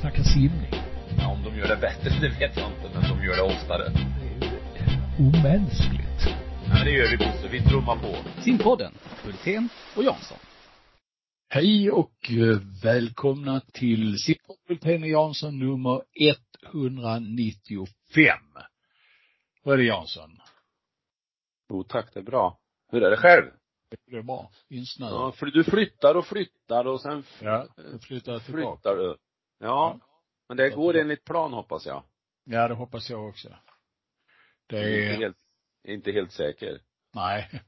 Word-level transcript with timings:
snacka 0.00 0.22
simning. 0.24 0.72
Ja, 1.18 1.28
om 1.32 1.42
de 1.44 1.56
gör 1.58 1.68
det 1.68 1.76
bättre, 1.76 2.10
det 2.20 2.28
vet 2.28 2.56
jag 2.56 2.70
inte, 2.70 2.90
men 2.94 3.02
de 3.02 3.24
gör 3.24 3.36
det 3.36 3.42
oftare. 3.42 3.88
Det 3.88 4.78
är 4.78 5.00
omänskligt. 5.18 6.20
Ja, 6.26 6.74
men 6.74 6.84
det 6.84 6.90
gör 6.90 7.10
vi 7.10 7.16
Bosse, 7.16 7.48
vi 7.50 7.60
trummar 7.62 7.96
på. 7.96 8.16
Simpodden, 8.42 8.94
Hultén 9.24 9.68
och 9.96 10.04
Jansson. 10.04 10.38
Hej 11.50 11.90
och 11.90 12.30
eh, 12.30 12.58
välkomna 12.82 13.60
till 13.72 14.16
Simon 14.18 15.08
Jansson 15.08 15.58
nummer 15.58 16.02
195. 16.72 18.38
Vad 19.64 19.74
är 19.74 19.78
det 19.78 19.84
Jansson? 19.84 20.38
Jo 21.70 21.82
tack, 21.84 22.14
det 22.14 22.20
är 22.20 22.24
bra. 22.24 22.58
Hur 22.92 23.02
är 23.02 23.10
det 23.10 23.16
själv? 23.16 23.44
Det 24.10 24.16
är 24.16 24.22
bra. 24.22 24.50
Insnöad. 24.70 25.12
Ja, 25.12 25.32
för 25.32 25.46
du 25.46 25.64
flyttar 25.64 26.14
och 26.14 26.26
flyttar 26.26 26.86
och 26.86 27.00
sen 27.00 27.24
Ja, 27.40 27.66
flyttar 28.02 28.38
tillbaka. 28.38 28.76
flyttar 28.76 28.96
du. 28.96 29.16
Ja. 29.58 30.00
Men 30.48 30.56
det 30.56 30.70
går 30.70 30.96
enligt 30.96 31.24
plan 31.24 31.52
hoppas 31.52 31.86
jag. 31.86 32.04
Ja, 32.44 32.68
det 32.68 32.74
hoppas 32.74 33.10
jag 33.10 33.28
också. 33.28 33.48
Det 34.66 34.78
är 34.78 35.10
inte 35.10 35.24
helt, 35.24 35.36
inte 35.88 36.12
helt 36.12 36.32
säker. 36.32 36.80
nej, 37.14 37.62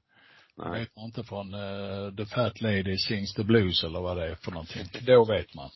Nej. 0.56 0.80
vet 0.80 0.96
man 0.96 1.04
inte 1.04 1.24
från 1.24 1.54
uh, 1.54 2.14
The 2.16 2.26
Fat 2.26 2.60
Lady 2.60 2.96
Sings 2.96 3.34
the 3.34 3.44
Blues 3.44 3.84
eller 3.84 4.00
vad 4.00 4.16
det 4.16 4.30
är 4.30 4.34
för 4.34 4.50
någonting. 4.50 4.86
Då 5.06 5.24
vet 5.24 5.54
man. 5.54 5.70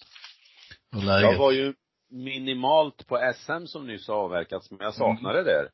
Jag 0.91 1.39
var 1.39 1.53
ju 1.53 1.75
minimalt 2.11 3.07
på 3.07 3.33
SM 3.37 3.67
som 3.67 3.87
nyss 3.87 4.09
har 4.09 4.15
avverkats, 4.15 4.71
men 4.71 4.81
jag 4.81 4.95
saknar 4.95 5.35
det 5.35 5.45
där. 5.45 5.71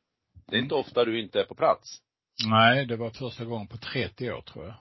Det 0.47 0.55
är 0.55 0.59
inte 0.59 0.75
ofta 0.75 1.05
du 1.05 1.21
inte 1.21 1.39
är 1.39 1.45
på 1.45 1.55
plats. 1.55 1.97
Nej, 2.45 2.85
det 2.85 2.97
var 2.97 3.09
första 3.09 3.45
gången 3.45 3.67
på 3.67 3.77
30 3.77 4.31
år 4.31 4.41
tror 4.41 4.65
jag. 4.65 4.75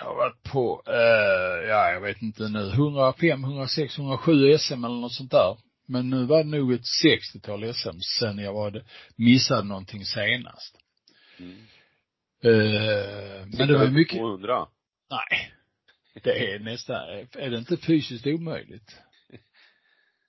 Jag 0.00 0.06
har 0.06 0.14
varit 0.14 0.42
på, 0.42 0.82
eh, 0.86 1.68
ja 1.68 1.92
jag 1.92 2.00
vet 2.00 2.22
inte 2.22 2.48
nu, 2.48 2.70
105, 2.70 3.44
106, 3.44 3.98
107 3.98 4.58
SM 4.58 4.84
eller 4.84 5.00
något 5.00 5.14
sånt 5.14 5.30
där. 5.30 5.56
Men 5.86 6.10
nu 6.10 6.24
var 6.24 6.44
det 6.44 6.50
nog 6.50 6.72
ett 6.72 6.86
60-tal 7.04 7.74
SM 7.74 7.98
sen 8.18 8.38
jag 8.38 8.52
var, 8.52 8.82
missade 9.16 9.62
någonting 9.68 10.04
senast. 10.04 10.76
Mm. 11.38 11.56
Eh, 12.44 13.46
men 13.58 13.68
det 13.68 13.78
var 13.78 13.84
ju 13.84 13.90
mycket, 13.90 14.18
200. 14.18 14.66
nej. 15.10 15.52
Det 16.22 16.54
är 16.54 16.58
nästan, 16.58 16.96
är 17.38 17.50
det 17.50 17.58
inte 17.58 17.76
fysiskt 17.76 18.26
omöjligt? 18.26 18.96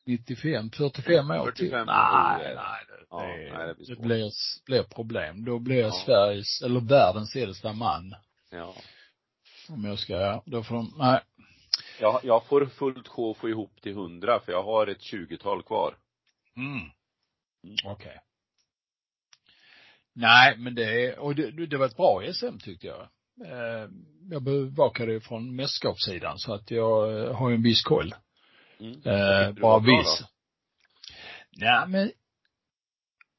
95, 0.06 0.69
45 0.69 1.31
år 1.31 1.52
till? 1.52 1.69
45 1.69 1.81
år, 1.81 1.85
Nej, 1.85 2.56
nej, 2.56 2.85
det, 2.88 3.06
Ja, 3.09 3.22
det, 3.22 3.58
nej, 3.58 3.67
det 3.67 3.85
blir 3.85 3.95
det 3.95 4.02
blir, 4.02 4.31
blir 4.66 4.83
problem. 4.83 5.45
Då 5.45 5.59
blir 5.59 5.81
Ja. 5.81 5.91
Sveriges, 6.06 6.61
eller 6.61 6.80
världens 6.80 7.35
äldsta 7.35 7.73
man. 7.73 8.16
Ja. 8.50 8.75
Om 9.72 9.83
jag 9.83 10.00
ska, 10.00 10.41
då 10.45 10.64
får 10.64 10.75
de, 10.75 10.94
nej. 10.97 11.19
Jag, 12.00 12.19
jag 12.23 12.45
får 12.45 12.66
fullt 12.66 13.08
sjå 13.08 13.31
att 13.31 13.38
få 13.38 13.50
ihop 13.50 13.81
till 13.81 13.91
100 13.91 14.39
för 14.39 14.52
jag 14.52 14.63
har 14.63 14.88
ett 14.88 15.02
20-tal 15.13 15.63
kvar. 15.63 15.95
Mm. 16.58 16.72
Mm. 17.63 17.75
Okej. 17.86 18.19
Nej, 20.13 20.58
men 20.58 20.75
det 20.75 21.17
och 21.17 21.36
det, 21.36 21.66
det 21.66 21.78
var 21.78 21.86
ett 21.86 21.97
bra 21.97 22.23
SM 22.33 22.58
tyckte 22.58 22.88
jag. 22.88 23.02
Eh, 23.45 23.89
jag 24.30 24.44
bevakade 24.44 25.11
ju 25.11 25.19
från 25.19 25.55
mästerskapssidan 25.55 26.38
så 26.38 26.53
att 26.53 26.72
jag 26.72 27.19
eh, 27.19 27.35
har 27.35 27.50
ju 27.50 27.56
en 27.56 27.63
viss 27.63 27.83
koll. 27.83 28.13
Mm. 28.80 29.02
Eh, 29.06 29.52
bara 29.52 29.80
viss. 29.80 30.23
Nej, 31.58 31.88
men 31.88 32.11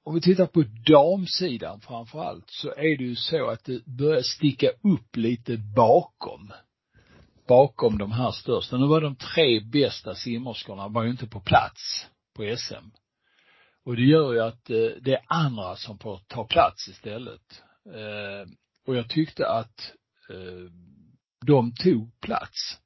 om 0.04 0.14
vi 0.14 0.20
tittar 0.20 0.46
på 0.46 0.64
damsidan 0.86 1.80
framför 1.80 2.22
allt 2.22 2.50
så 2.50 2.68
är 2.68 2.98
det 2.98 3.04
ju 3.04 3.16
så 3.16 3.50
att 3.50 3.64
det 3.64 3.86
börjar 3.86 4.22
sticka 4.22 4.68
upp 4.68 5.16
lite 5.16 5.56
bakom. 5.56 6.52
Bakom 7.48 7.98
de 7.98 8.12
här 8.12 8.30
största. 8.30 8.76
Nu 8.76 8.86
var 8.86 9.00
de 9.00 9.16
tre 9.16 9.60
bästa 9.60 10.14
simmerskorna 10.14 10.88
var 10.88 11.02
ju 11.02 11.10
inte 11.10 11.26
på 11.26 11.40
plats 11.40 12.06
på 12.36 12.56
SM. 12.56 12.88
Och 13.84 13.96
det 13.96 14.02
gör 14.02 14.32
ju 14.32 14.40
att 14.40 14.70
eh, 14.70 14.88
det 15.00 15.12
är 15.12 15.24
andra 15.26 15.76
som 15.76 15.98
får 15.98 16.20
ta 16.28 16.44
plats 16.44 16.88
istället. 16.88 17.62
Eh, 17.86 18.50
och 18.86 18.96
jag 18.96 19.08
tyckte 19.08 19.48
att 19.48 19.92
eh, 20.30 20.72
de 21.46 21.74
tog 21.74 22.20
plats. 22.20 22.78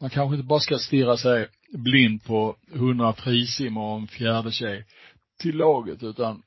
Man 0.00 0.10
kanske 0.10 0.34
inte 0.34 0.46
bara 0.46 0.60
ska 0.60 0.78
stirra 0.78 1.16
sig 1.16 1.48
blind 1.72 2.24
på 2.24 2.56
hundra 2.72 3.12
frisim 3.12 3.76
och 3.76 3.96
en 3.96 4.06
fjärde 4.06 4.52
tjej 4.52 4.86
till 5.40 5.56
laget 5.56 6.02
utan 6.02 6.42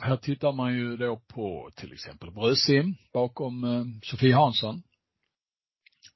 här 0.00 0.16
tittar 0.16 0.52
man 0.52 0.74
ju 0.74 0.96
då 0.96 1.16
på 1.16 1.70
till 1.76 1.92
exempel 1.92 2.30
brödsim 2.30 2.94
bakom 3.12 3.64
eh, 3.64 3.84
Sofie 4.02 4.34
Hansson. 4.34 4.82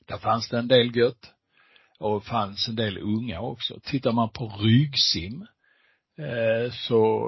Där 0.06 0.19
fanns 0.19 0.48
det 0.48 0.58
en 0.58 0.69
del 0.69 0.97
gött. 0.97 1.32
Och 1.98 2.25
fanns 2.25 2.69
en 2.69 2.76
del 2.76 2.98
unga 2.98 3.41
också. 3.41 3.81
Tittar 3.82 4.12
man 4.12 4.31
på 4.31 4.48
ryggsim 4.48 5.47
eh, 6.19 6.72
så 6.72 7.20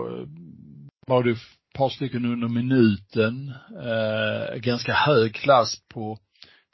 var 1.06 1.22
det 1.24 1.30
ett 1.30 1.38
par 1.74 1.88
stycken 1.88 2.24
under 2.24 2.48
minuten. 2.48 3.54
Eh, 3.82 4.56
ganska 4.56 4.92
hög 4.92 5.34
klass 5.34 5.82
på 5.88 6.18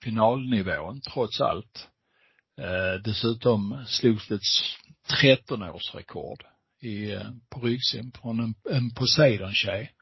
finalnivån 0.04 1.00
trots 1.00 1.40
allt. 1.40 1.88
Eh, 2.60 3.02
dessutom 3.04 3.84
slogs 3.86 4.28
det 4.28 4.34
ett 4.34 4.42
13-årsrekord 5.22 6.42
i, 6.80 7.12
eh, 7.12 7.30
på 7.50 7.60
ryggsim 7.60 8.12
från 8.12 8.40
en, 8.40 8.54
en 8.70 8.90
Poseidon-tjej. 8.94 9.92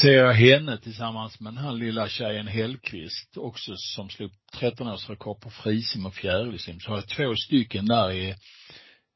Ser 0.00 0.12
jag 0.12 0.32
henne 0.32 0.78
tillsammans 0.78 1.40
med 1.40 1.54
den 1.54 1.64
här 1.64 1.72
lilla 1.72 2.08
tjejen 2.08 2.46
Hellqvist 2.46 3.36
också 3.36 3.72
som 3.76 4.10
slog 4.10 4.30
13-årsrekord 4.54 5.40
på 5.40 5.50
frisim 5.50 6.06
och 6.06 6.14
fjärilsim 6.14 6.80
så 6.80 6.90
har 6.90 6.96
jag 6.96 7.08
två 7.08 7.36
stycken 7.36 7.86
där 7.86 8.12
i 8.12 8.34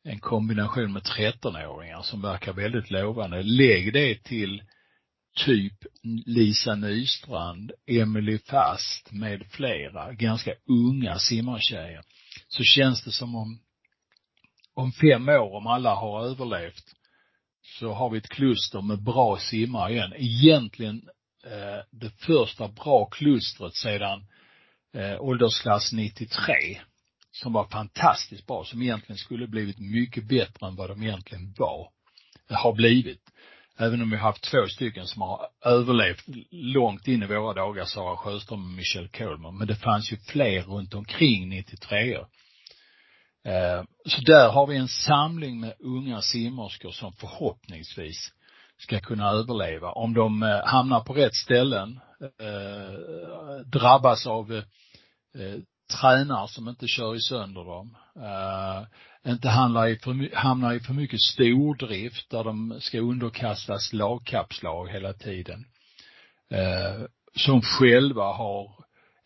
en 0.04 0.20
kombination 0.20 0.92
med 0.92 1.02
13-åringar 1.02 2.02
som 2.02 2.22
verkar 2.22 2.52
väldigt 2.52 2.90
lovande. 2.90 3.42
Lägg 3.42 3.92
det 3.92 4.24
till 4.24 4.62
typ 5.36 5.74
Lisa 6.26 6.74
Nystrand, 6.74 7.72
Emily 7.86 8.38
Fast 8.38 9.12
med 9.12 9.46
flera 9.50 10.12
ganska 10.12 10.54
unga 10.68 11.18
simmartjejer 11.18 12.02
så 12.48 12.62
känns 12.62 13.04
det 13.04 13.12
som 13.12 13.34
om 13.34 13.60
om 14.80 14.92
fem 14.92 15.28
år, 15.28 15.56
om 15.56 15.66
alla 15.66 15.94
har 15.94 16.24
överlevt, 16.24 16.94
så 17.62 17.92
har 17.92 18.10
vi 18.10 18.18
ett 18.18 18.28
kluster 18.28 18.80
med 18.80 19.02
bra 19.02 19.38
simmare 19.38 19.92
igen. 19.92 20.12
Egentligen 20.16 21.08
eh, 21.44 21.84
det 21.90 22.10
första 22.10 22.68
bra 22.68 23.04
klustret 23.04 23.74
sedan 23.74 24.24
eh, 24.94 25.20
åldersklass 25.20 25.92
93 25.92 26.54
som 27.32 27.52
var 27.52 27.64
fantastiskt 27.64 28.46
bra, 28.46 28.64
som 28.64 28.82
egentligen 28.82 29.18
skulle 29.18 29.46
blivit 29.46 29.78
mycket 29.78 30.24
bättre 30.24 30.66
än 30.66 30.76
vad 30.76 30.90
de 30.90 31.02
egentligen 31.02 31.54
var, 31.58 31.88
eh, 32.50 32.56
har 32.56 32.72
blivit. 32.72 33.22
Även 33.78 34.02
om 34.02 34.10
vi 34.10 34.16
har 34.16 34.22
haft 34.22 34.50
två 34.50 34.66
stycken 34.66 35.06
som 35.06 35.22
har 35.22 35.48
överlevt 35.64 36.24
långt 36.50 37.08
in 37.08 37.22
i 37.22 37.26
våra 37.26 37.54
dagar, 37.54 37.84
Sara 37.84 38.16
Sjöström 38.16 38.64
och 38.64 38.70
Michelle 38.70 39.08
Coleman. 39.08 39.58
Men 39.58 39.66
det 39.66 39.76
fanns 39.76 40.12
ju 40.12 40.16
fler 40.16 40.62
runt 40.62 40.94
omkring 40.94 41.48
93 41.48 42.18
Eh, 42.18 42.39
Eh, 43.44 43.82
så 44.06 44.20
där 44.20 44.48
har 44.48 44.66
vi 44.66 44.76
en 44.76 44.88
samling 44.88 45.60
med 45.60 45.74
unga 45.78 46.20
simmerskor 46.20 46.90
som 46.90 47.12
förhoppningsvis 47.12 48.32
ska 48.78 49.00
kunna 49.00 49.30
överleva. 49.30 49.92
Om 49.92 50.14
de 50.14 50.42
eh, 50.42 50.64
hamnar 50.64 51.00
på 51.00 51.12
rätt 51.12 51.34
ställen, 51.34 52.00
eh, 52.20 53.66
drabbas 53.66 54.26
av 54.26 54.62
tränare 56.00 56.48
som 56.48 56.68
inte 56.68 56.86
kör 56.88 57.14
i 57.16 57.20
sönder 57.20 57.64
dem, 57.64 57.96
inte 59.26 59.48
i 59.48 59.98
för, 59.98 60.36
hamnar 60.36 60.72
i 60.72 60.80
för 60.80 60.92
mycket 60.92 61.20
stordrift 61.20 62.30
där 62.30 62.44
de 62.44 62.80
ska 62.80 62.98
underkastas 62.98 63.92
lagkappslag 63.92 64.88
hela 64.88 65.12
tiden. 65.12 65.64
Som 67.36 67.62
själva 67.62 68.32
har 68.32 68.79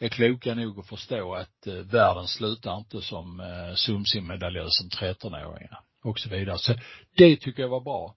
är 0.05 0.09
kloka 0.09 0.55
nog 0.55 0.79
att 0.79 0.89
förstå 0.89 1.35
att 1.35 1.67
eh, 1.67 1.75
världen 1.75 2.27
slutar 2.27 2.79
inte 2.79 3.03
som 3.03 3.41
eh, 3.41 3.75
sumsimmedaljör 3.75 4.67
som 4.69 4.89
13-åringar 4.89 5.81
och 6.05 6.19
så 6.19 6.29
vidare. 6.29 6.59
Så 6.59 6.75
det 7.17 7.37
tycker 7.37 7.63
jag 7.63 7.69
var 7.69 7.81
bra. 7.81 8.17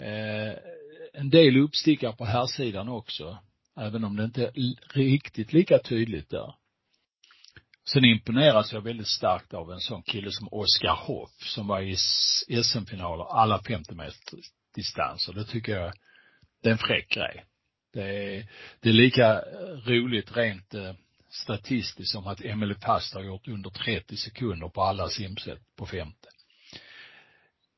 Eh, 0.00 0.58
en 1.12 1.30
del 1.30 1.56
uppstickar 1.56 2.12
på 2.12 2.24
här 2.24 2.46
sidan 2.46 2.88
också, 2.88 3.38
även 3.76 4.04
om 4.04 4.16
det 4.16 4.24
inte 4.24 4.42
är 4.42 4.52
riktigt 4.94 5.52
lika 5.52 5.78
tydligt 5.78 6.30
där. 6.30 6.54
Sen 7.92 8.04
imponeras 8.04 8.72
jag 8.72 8.80
väldigt 8.80 9.08
starkt 9.08 9.54
av 9.54 9.72
en 9.72 9.80
sån 9.80 10.02
kille 10.02 10.30
som 10.30 10.48
Oskar 10.50 10.96
Hoff 11.06 11.30
som 11.40 11.66
var 11.66 11.80
i 11.80 11.96
SM-finaler 12.62 13.24
alla 13.24 13.62
50 13.62 13.94
meters 13.94 14.52
distanser. 14.74 15.32
Det 15.32 15.44
tycker 15.44 15.72
jag, 15.72 15.92
det 16.62 16.68
är 16.68 16.72
en 16.72 16.78
fräck 16.78 17.08
grej. 17.08 17.44
Det 17.92 18.02
är, 18.02 18.48
det 18.80 18.88
är 18.88 18.92
lika 18.92 19.40
roligt 19.86 20.36
rent 20.36 20.74
eh, 20.74 20.94
statistiskt 21.30 22.12
som 22.12 22.26
att 22.26 22.44
Emily 22.44 22.74
Fast 22.74 23.14
har 23.14 23.22
gjort 23.22 23.48
under 23.48 23.70
30 23.70 24.16
sekunder 24.16 24.68
på 24.68 24.82
alla 24.82 25.08
simsätt 25.08 25.76
på 25.76 25.86
femte. 25.86 26.28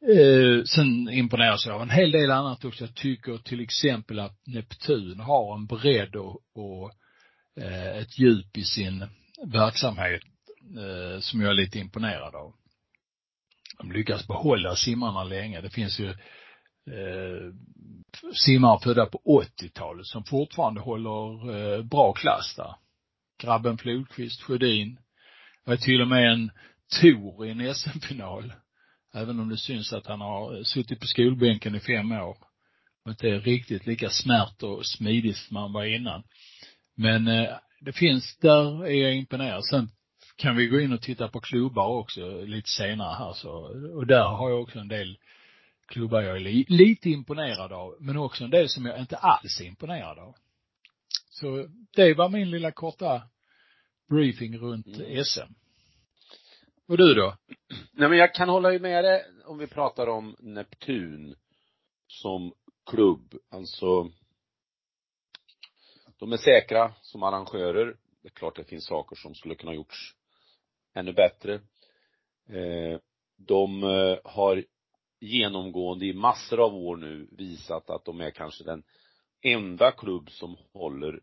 Eh, 0.08 0.64
sen 0.64 1.08
imponeras 1.08 1.66
jag 1.66 1.74
av 1.74 1.82
en 1.82 1.90
hel 1.90 2.10
del 2.10 2.30
annat 2.30 2.64
också. 2.64 2.84
Jag 2.84 2.94
tycker 2.94 3.38
till 3.38 3.60
exempel 3.60 4.18
att 4.18 4.46
Neptun 4.46 5.20
har 5.20 5.54
en 5.54 5.66
bredd 5.66 6.16
och, 6.16 6.40
och 6.54 6.92
eh, 7.60 7.96
ett 7.98 8.18
djup 8.18 8.56
i 8.56 8.64
sin 8.64 9.06
verksamhet 9.46 10.22
eh, 10.78 11.20
som 11.20 11.40
jag 11.40 11.50
är 11.50 11.54
lite 11.54 11.78
imponerad 11.78 12.34
av. 12.34 12.54
de 13.78 13.92
lyckas 13.92 14.26
behålla 14.26 14.76
simmarna 14.76 15.24
länge. 15.24 15.60
Det 15.60 15.70
finns 15.70 16.00
ju 16.00 16.08
eh, 16.90 17.52
simmare 18.34 18.80
födda 18.82 19.06
på 19.06 19.42
80-talet 19.60 20.06
som 20.06 20.24
fortfarande 20.24 20.80
håller 20.80 21.54
eh, 21.54 21.82
bra 21.82 22.12
klass 22.12 22.54
där. 22.56 22.74
Grabben 23.40 23.78
Flodqvist, 23.78 24.42
Sjödin. 24.42 24.94
Det 25.64 25.70
var 25.70 25.76
till 25.76 26.00
och 26.00 26.08
med 26.08 26.32
en 26.32 26.50
Tor 27.00 27.46
i 27.46 27.50
en 27.50 27.74
SM-final. 27.74 28.52
Även 29.14 29.40
om 29.40 29.48
det 29.48 29.56
syns 29.56 29.92
att 29.92 30.06
han 30.06 30.20
har 30.20 30.62
suttit 30.62 31.00
på 31.00 31.06
skolbänken 31.06 31.74
i 31.74 31.80
fem 31.80 32.12
år. 32.12 32.36
Och 33.04 33.10
inte 33.10 33.28
är 33.28 33.40
riktigt 33.40 33.86
lika 33.86 34.10
smärt 34.10 34.62
och 34.62 34.86
smidigt 34.86 35.36
som 35.36 35.56
han 35.56 35.72
var 35.72 35.84
innan. 35.84 36.22
Men 36.94 37.28
eh, 37.28 37.48
det 37.80 37.92
finns, 37.92 38.36
där 38.36 38.86
är 38.86 39.02
jag 39.02 39.16
imponerad. 39.16 39.64
Sen 39.64 39.90
kan 40.36 40.56
vi 40.56 40.66
gå 40.66 40.80
in 40.80 40.92
och 40.92 41.02
titta 41.02 41.28
på 41.28 41.40
klubbar 41.40 41.86
också 41.86 42.44
lite 42.44 42.68
senare 42.68 43.14
här 43.14 43.32
så, 43.32 43.50
och 43.94 44.06
där 44.06 44.24
har 44.24 44.50
jag 44.50 44.60
också 44.60 44.78
en 44.78 44.88
del 44.88 45.18
klubbar 45.86 46.20
jag 46.20 46.36
är 46.36 46.40
li, 46.40 46.64
lite 46.68 47.10
imponerad 47.10 47.72
av, 47.72 47.96
men 48.00 48.16
också 48.16 48.44
en 48.44 48.50
del 48.50 48.68
som 48.68 48.86
jag 48.86 49.00
inte 49.00 49.16
alls 49.16 49.60
är 49.60 49.64
imponerad 49.64 50.18
av. 50.18 50.34
Så 51.40 51.66
det 51.96 52.14
var 52.14 52.28
min 52.28 52.50
lilla 52.50 52.72
korta 52.72 53.22
briefing 54.08 54.58
runt 54.58 54.86
mm. 54.86 55.24
SM. 55.24 55.52
Och 56.88 56.96
du 56.96 57.14
då? 57.14 57.36
Nej 57.92 58.08
men 58.08 58.18
jag 58.18 58.34
kan 58.34 58.48
hålla 58.48 58.78
med 58.78 59.04
dig 59.04 59.24
om 59.44 59.58
vi 59.58 59.66
pratar 59.66 60.06
om 60.06 60.36
Neptun 60.38 61.36
som 62.06 62.52
klubb. 62.90 63.34
Alltså 63.50 64.10
de 66.18 66.32
är 66.32 66.36
säkra 66.36 66.92
som 67.02 67.22
arrangörer. 67.22 67.96
Det 68.22 68.28
är 68.28 68.32
klart 68.32 68.56
det 68.56 68.64
finns 68.64 68.86
saker 68.86 69.16
som 69.16 69.34
skulle 69.34 69.54
kunna 69.54 69.74
gjorts 69.74 70.14
ännu 70.94 71.12
bättre. 71.12 71.54
Eh, 72.48 72.98
de 73.36 73.82
eh, 73.82 74.18
har 74.24 74.64
genomgående 75.20 76.06
i 76.06 76.12
massor 76.12 76.60
av 76.60 76.74
år 76.74 76.96
nu 76.96 77.28
visat 77.32 77.90
att 77.90 78.04
de 78.04 78.20
är 78.20 78.30
kanske 78.30 78.64
den 78.64 78.82
enda 79.42 79.92
klubb 79.92 80.30
som 80.30 80.56
håller 80.72 81.20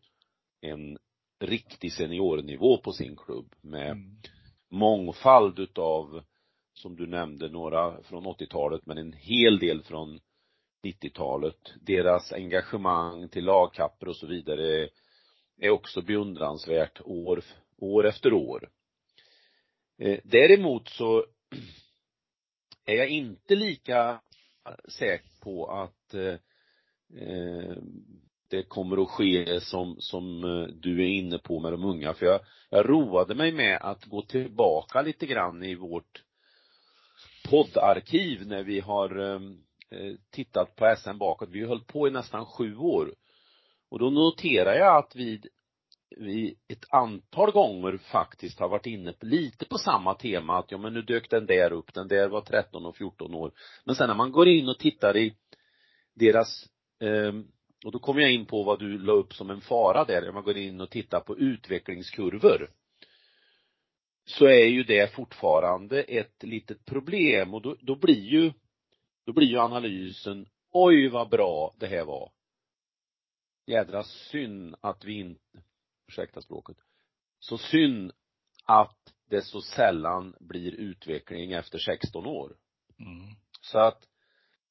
en 0.61 0.97
riktig 1.39 1.93
seniornivå 1.93 2.77
på 2.77 2.91
sin 2.91 3.15
klubb 3.15 3.55
med 3.61 3.91
mm. 3.91 4.17
mångfald 4.69 5.59
utav, 5.59 6.23
som 6.73 6.95
du 6.95 7.07
nämnde, 7.07 7.49
några 7.49 8.03
från 8.03 8.25
80-talet 8.25 8.85
men 8.85 8.97
en 8.97 9.13
hel 9.13 9.59
del 9.59 9.83
från 9.83 10.19
90-talet. 10.83 11.73
Deras 11.81 12.33
engagemang 12.33 13.29
till 13.29 13.45
lagkapper 13.45 14.07
och 14.07 14.15
så 14.15 14.27
vidare 14.27 14.89
är 15.57 15.69
också 15.69 16.01
beundransvärt 16.01 17.01
år, 17.01 17.43
år 17.77 18.07
efter 18.07 18.33
år. 18.33 18.69
Eh, 19.97 20.19
däremot 20.23 20.89
så 20.89 21.25
är 22.85 22.95
jag 22.95 23.09
inte 23.09 23.55
lika 23.55 24.21
säker 24.87 25.29
på 25.41 25.65
att 25.65 26.13
eh, 26.13 26.35
eh, 27.21 27.77
det 28.49 28.63
kommer 28.63 29.03
att 29.03 29.09
ske 29.09 29.61
som, 29.61 29.95
som 29.99 30.43
eh, 30.43 30.67
du 30.67 31.03
är 31.03 31.07
inne 31.07 31.37
på 31.37 31.59
med 31.59 31.73
de 31.73 31.83
unga. 31.83 32.13
För 32.13 32.25
jag, 32.25 32.39
jag 32.69 32.89
roade 32.89 33.35
mig 33.35 33.51
med 33.51 33.77
att 33.81 34.05
gå 34.05 34.21
tillbaka 34.21 35.01
lite 35.01 35.25
grann 35.25 35.63
i 35.63 35.75
vårt 35.75 36.23
poddarkiv 37.49 38.47
när 38.47 38.63
vi 38.63 38.79
har 38.79 39.19
eh, 39.19 39.41
eh, 39.91 40.15
tittat 40.31 40.75
på 40.75 40.95
SM 40.97 41.17
bakåt. 41.17 41.49
Vi 41.51 41.61
har 41.61 41.67
hållit 41.67 41.87
på 41.87 42.07
i 42.07 42.11
nästan 42.11 42.45
sju 42.45 42.77
år. 42.77 43.13
Och 43.89 43.99
då 43.99 44.09
noterar 44.09 44.73
jag 44.73 44.97
att 44.97 45.15
vi, 45.15 45.41
vi 46.17 46.55
ett 46.67 46.85
antal 46.89 47.51
gånger 47.51 47.97
faktiskt 47.97 48.59
har 48.59 48.69
varit 48.69 48.85
inne 48.85 49.13
på, 49.13 49.25
lite 49.25 49.65
på 49.65 49.77
samma 49.77 50.13
tema 50.13 50.59
att 50.59 50.71
ja 50.71 50.77
men 50.77 50.93
nu 50.93 51.01
dök 51.01 51.29
den 51.29 51.45
där 51.45 51.73
upp, 51.73 51.93
den 51.93 52.07
där 52.07 52.27
var 52.29 52.41
13 52.41 52.85
och 52.85 52.97
14 52.97 53.35
år. 53.35 53.51
Men 53.85 53.95
sen 53.95 54.07
när 54.07 54.15
man 54.15 54.31
går 54.31 54.47
in 54.47 54.69
och 54.69 54.79
tittar 54.79 55.17
i 55.17 55.35
deras, 56.13 56.65
eh, 57.01 57.33
och 57.85 57.91
då 57.91 57.99
kommer 57.99 58.21
jag 58.21 58.31
in 58.31 58.45
på 58.45 58.63
vad 58.63 58.79
du 58.79 58.97
la 58.97 59.13
upp 59.13 59.33
som 59.33 59.49
en 59.49 59.61
fara 59.61 60.05
där, 60.05 60.21
när 60.21 60.31
man 60.31 60.43
går 60.43 60.57
in 60.57 60.81
och 60.81 60.89
tittar 60.89 61.19
på 61.19 61.37
utvecklingskurvor. 61.37 62.71
Så 64.25 64.45
är 64.45 64.65
ju 64.65 64.83
det 64.83 65.13
fortfarande 65.13 66.03
ett 66.03 66.43
litet 66.43 66.85
problem 66.85 67.53
och 67.53 67.61
då, 67.61 67.75
då 67.79 67.95
blir 67.95 68.23
ju, 68.23 68.53
då 69.25 69.33
blir 69.33 69.47
ju 69.47 69.57
analysen, 69.57 70.47
oj 70.71 71.07
vad 71.07 71.29
bra 71.29 71.75
det 71.79 71.87
här 71.87 72.05
var. 72.05 72.31
Jädra 73.65 74.03
synd 74.03 74.75
att 74.81 75.05
vi 75.05 75.19
inte 75.19 75.63
ursäkta 76.07 76.41
språket, 76.41 76.77
så 77.39 77.57
synd 77.57 78.11
att 78.63 79.13
det 79.29 79.41
så 79.41 79.61
sällan 79.61 80.35
blir 80.39 80.71
utveckling 80.71 81.51
efter 81.51 81.79
16 81.79 82.25
år. 82.25 82.55
Mm. 82.99 83.35
Så 83.61 83.79
att 83.79 84.07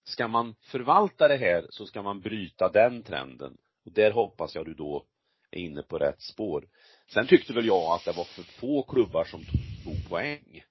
ska 0.06 0.29
man 0.29 0.55
förvalta 0.62 1.29
det 1.29 1.37
här 1.37 1.67
så 1.70 1.87
ska 1.87 2.03
man 2.03 2.20
bryta 2.20 2.69
den 2.69 3.03
trenden. 3.03 3.56
Och 3.85 3.93
där 3.93 4.11
hoppas 4.11 4.55
jag 4.55 4.64
du 4.64 4.75
då 4.75 5.06
är 5.50 5.61
inne 5.61 5.82
på 5.82 5.99
rätt 5.99 6.23
spår. 6.23 6.69
Sen 7.12 7.26
tyckte 7.26 7.53
väl 7.53 7.67
jag 7.67 7.94
att 7.94 8.05
det 8.05 8.12
var 8.12 8.25
för 8.25 8.43
få 8.43 8.82
klubbar 8.82 9.25
som 9.25 9.41
tog 9.85 10.08
poäng. 10.08 10.62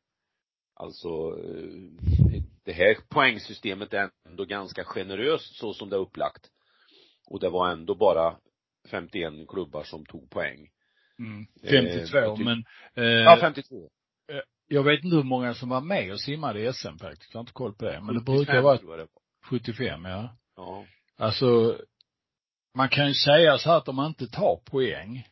Alltså, 0.74 1.08
eh, 1.08 2.42
det 2.64 2.74
här 2.74 2.98
poängsystemet 3.10 3.94
är 3.94 4.10
ändå 4.30 4.46
ganska 4.46 4.84
generöst 4.84 5.56
så 5.56 5.74
som 5.74 5.90
det 5.90 5.96
är 5.96 6.00
upplagt. 6.00 6.50
Och 7.28 7.40
det 7.40 7.50
var 7.50 7.70
ändå 7.70 7.96
bara 7.96 8.38
51 8.90 9.34
klubbar 9.48 9.84
som 9.84 10.06
tog 10.06 10.30
poäng. 10.30 10.70
Mm. 11.20 11.46
52 11.70 12.18
eh, 12.18 12.38
men 12.38 12.64
eh, 12.96 13.04
Ja, 13.04 13.38
52. 13.42 13.76
Eh, 14.32 14.40
jag 14.68 14.84
vet 14.84 15.04
inte 15.04 15.16
hur 15.16 15.24
många 15.24 15.54
som 15.54 15.70
var 15.70 15.82
med 15.82 16.12
och 16.12 16.22
simmade 16.22 16.62
i 16.62 16.74
SM 16.74 16.98
faktiskt. 17.02 17.34
Jag 17.34 17.38
har 17.38 17.44
inte 17.44 17.54
koll 17.54 17.74
på 17.74 17.86
det. 17.86 18.02
Men 18.02 18.16
det 18.16 18.22
brukar 18.22 18.62
vara 18.62 18.98
det. 18.98 19.08
75, 19.50 20.06
ja. 20.06 20.38
Ja. 20.56 20.86
Alltså, 21.18 21.78
man 22.76 22.90
kan 22.90 23.08
ju 23.08 23.14
säga 23.14 23.58
så 23.58 23.70
här 23.70 23.78
att 23.78 23.88
om 23.88 23.96
man 23.96 24.08
inte 24.08 24.28
tar 24.28 24.56
poäng, 24.66 25.28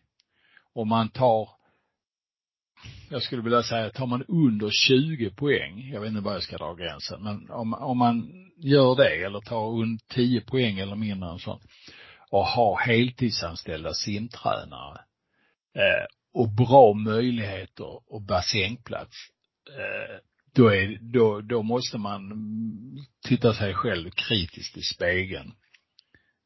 om 0.74 0.88
man 0.88 1.10
tar 1.10 1.50
jag 3.10 3.24
skulle 3.24 3.42
vilja 3.42 3.64
säga, 3.64 3.90
tar 3.90 4.06
man 4.06 4.24
under 4.28 4.70
20 4.70 5.30
poäng, 5.30 5.90
jag 5.94 6.02
vet 6.02 6.10
inte 6.10 6.22
var 6.22 6.34
jag 6.34 6.44
ska 6.44 6.58
dra 6.58 6.74
gränsen, 6.74 7.24
men 7.24 7.50
om, 7.52 7.74
om 7.74 7.98
man 7.98 8.32
gör 8.58 8.96
det 8.96 9.26
eller 9.26 9.40
tar 9.40 9.70
under 9.70 10.04
10 10.08 10.42
poäng 10.42 10.80
eller 10.80 10.96
mindre 10.96 11.30
än 11.30 11.40
sånt, 11.40 11.64
och 12.30 12.46
ha 12.46 12.80
heltidsanställda 12.80 13.94
simtränare 13.94 15.02
eh, 15.76 16.06
och 16.34 16.50
bra 16.50 16.94
möjligheter 16.94 18.14
och 18.14 18.22
bassängplats, 18.22 19.16
eh, 19.70 20.18
då 20.56 20.68
är, 20.68 20.98
då, 21.02 21.42
då 21.42 21.64
måste 21.64 21.98
man 21.98 22.22
titta 23.36 23.54
sig 23.54 23.74
själv 23.74 24.10
kritiskt 24.10 24.78
i 24.78 24.82
spegeln. 24.82 25.52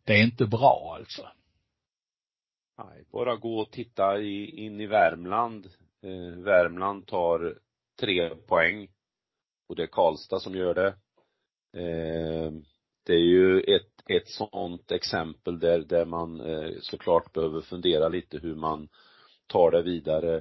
Det 0.03 0.13
är 0.13 0.23
inte 0.23 0.45
bra 0.45 0.95
alltså. 0.99 1.27
Nej, 2.77 3.05
bara 3.11 3.35
gå 3.35 3.59
och 3.59 3.71
titta 3.71 4.19
i, 4.19 4.65
in 4.65 4.81
i 4.81 4.87
Värmland. 4.87 5.65
Eh, 6.03 6.43
Värmland 6.43 7.07
tar 7.07 7.59
tre 7.99 8.35
poäng. 8.35 8.87
Och 9.69 9.75
det 9.75 9.83
är 9.83 9.87
Karlstad 9.87 10.39
som 10.39 10.55
gör 10.55 10.73
det. 10.73 10.87
Eh, 11.81 12.51
det 13.05 13.13
är 13.13 13.25
ju 13.25 13.59
ett 13.59 13.97
ett 14.09 14.29
sådant 14.29 14.91
exempel 14.91 15.59
där, 15.59 15.79
där 15.79 16.05
man 16.05 16.41
eh, 16.41 16.71
såklart 16.81 17.33
behöver 17.33 17.61
fundera 17.61 18.09
lite 18.09 18.37
hur 18.37 18.55
man 18.55 18.89
tar 19.47 19.71
det 19.71 19.81
vidare. 19.81 20.35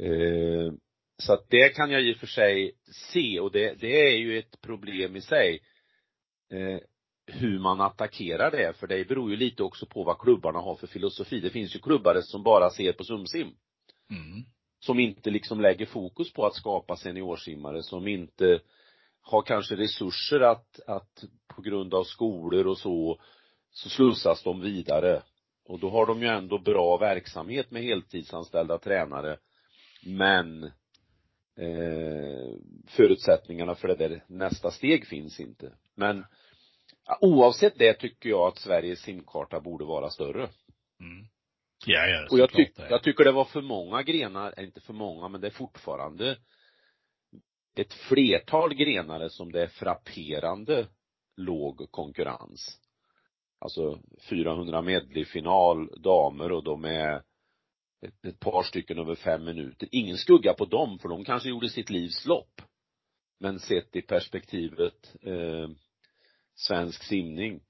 Eh, 0.00 0.72
så 1.22 1.32
att 1.32 1.50
det 1.50 1.68
kan 1.68 1.90
jag 1.90 2.02
i 2.02 2.14
och 2.14 2.16
för 2.16 2.26
sig 2.26 2.72
se 3.12 3.40
och 3.40 3.52
det, 3.52 3.74
det 3.80 4.08
är 4.08 4.16
ju 4.16 4.38
ett 4.38 4.60
problem 4.60 5.16
i 5.16 5.20
sig. 5.20 5.60
Eh, 6.52 6.78
hur 7.26 7.58
man 7.58 7.80
attackerar 7.80 8.50
det, 8.50 8.72
för 8.72 8.86
det 8.86 9.08
beror 9.08 9.30
ju 9.30 9.36
lite 9.36 9.62
också 9.62 9.86
på 9.86 10.04
vad 10.04 10.18
klubbarna 10.18 10.58
har 10.58 10.74
för 10.74 10.86
filosofi. 10.86 11.40
Det 11.40 11.50
finns 11.50 11.74
ju 11.76 11.78
klubbare 11.78 12.22
som 12.22 12.42
bara 12.42 12.70
ser 12.70 12.92
på 12.92 13.04
sumsim. 13.04 13.48
Mm. 14.10 14.44
Som 14.80 15.00
inte 15.00 15.30
liksom 15.30 15.60
lägger 15.60 15.86
fokus 15.86 16.32
på 16.32 16.46
att 16.46 16.54
skapa 16.54 16.96
seniorsimmare, 16.96 17.82
som 17.82 18.08
inte 18.08 18.60
har 19.20 19.42
kanske 19.42 19.76
resurser 19.76 20.40
att, 20.40 20.80
att 20.86 21.24
på 21.54 21.62
grund 21.62 21.94
av 21.94 22.04
skolor 22.04 22.66
och 22.66 22.78
så, 22.78 23.20
så 23.70 23.88
slussas 23.88 24.42
de 24.42 24.60
vidare. 24.60 25.22
Och 25.64 25.78
då 25.78 25.90
har 25.90 26.06
de 26.06 26.22
ju 26.22 26.28
ändå 26.28 26.58
bra 26.58 26.96
verksamhet 26.96 27.70
med 27.70 27.82
heltidsanställda 27.82 28.78
tränare. 28.78 29.36
Men 30.06 30.70
eh, 31.62 32.54
förutsättningarna 32.86 33.74
för 33.74 33.88
det 33.88 33.94
där 33.94 34.24
nästa 34.26 34.70
steg 34.70 35.06
finns 35.06 35.40
inte. 35.40 35.72
Men 35.94 36.24
oavsett 37.20 37.78
det 37.78 37.94
tycker 37.94 38.28
jag 38.28 38.48
att 38.48 38.58
Sveriges 38.58 39.00
simkarta 39.00 39.60
borde 39.60 39.84
vara 39.84 40.10
större. 40.10 40.48
Mm. 41.00 41.26
Ja, 41.86 42.06
ja, 42.06 42.26
Och 42.30 42.38
jag, 42.38 42.50
tyck, 42.50 42.72
jag 42.76 43.02
tycker 43.02 43.24
det 43.24 43.32
var 43.32 43.44
för 43.44 43.62
många 43.62 44.02
grenar, 44.02 44.60
inte 44.60 44.80
för 44.80 44.92
många, 44.92 45.28
men 45.28 45.40
det 45.40 45.46
är 45.46 45.50
fortfarande 45.50 46.36
ett 47.76 47.94
flertal 47.94 48.74
grenare 48.74 49.30
som 49.30 49.52
det 49.52 49.62
är 49.62 49.66
frapperande 49.66 50.86
låg 51.36 51.90
konkurrens. 51.90 52.78
Alltså 53.58 53.98
400 54.30 54.82
medley-final 54.82 56.02
damer 56.02 56.52
och 56.52 56.64
de 56.64 56.84
är 56.84 57.22
ett, 58.02 58.24
ett 58.24 58.40
par 58.40 58.62
stycken 58.62 58.98
över 58.98 59.14
fem 59.14 59.44
minuter. 59.44 59.88
Ingen 59.92 60.16
skugga 60.16 60.54
på 60.54 60.64
dem 60.64 60.98
för 60.98 61.08
de 61.08 61.24
kanske 61.24 61.48
gjorde 61.48 61.68
sitt 61.68 61.90
livs 61.90 62.26
lopp. 62.26 62.62
men 63.40 63.58
sett 63.58 63.96
i 63.96 64.02
perspektivet 64.02 65.14
eh, 65.22 65.70
svensk 66.54 67.02
simning. 67.02 67.60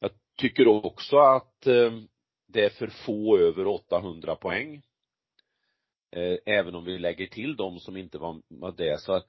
Jag 0.00 0.10
tycker 0.36 0.68
också 0.68 1.16
att 1.16 1.66
eh, 1.66 1.92
det 2.48 2.64
är 2.64 2.70
för 2.70 2.86
få 2.86 3.38
över 3.38 3.66
800 3.66 4.36
poäng. 4.36 4.82
Eh, 6.12 6.38
även 6.46 6.74
om 6.74 6.84
vi 6.84 6.98
lägger 6.98 7.26
till 7.26 7.56
de 7.56 7.80
som 7.80 7.96
inte 7.96 8.18
var, 8.18 8.42
var 8.48 8.72
det 8.72 9.00
så 9.00 9.12
att 9.12 9.26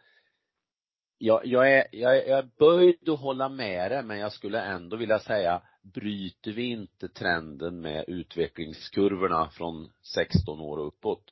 jag, 1.18 1.46
jag, 1.46 1.74
är, 1.74 1.88
jag, 1.92 2.16
jag 2.28 2.40
är 2.40 2.50
böjd 2.60 3.10
att 3.10 3.20
hålla 3.20 3.50
med 3.50 3.92
det 3.92 4.02
men 4.04 4.20
jag 4.20 4.32
skulle 4.32 4.62
ändå 4.62 4.98
vilja 4.98 5.20
säga 5.20 5.62
bryter 5.94 6.52
vi 6.52 6.64
inte 6.64 7.10
trenden 7.10 7.82
med 7.82 8.06
utvecklingskurvorna 8.08 9.50
från 9.50 9.92
16 10.02 10.60
år 10.60 10.78
och 10.78 10.88
uppåt 10.88 11.32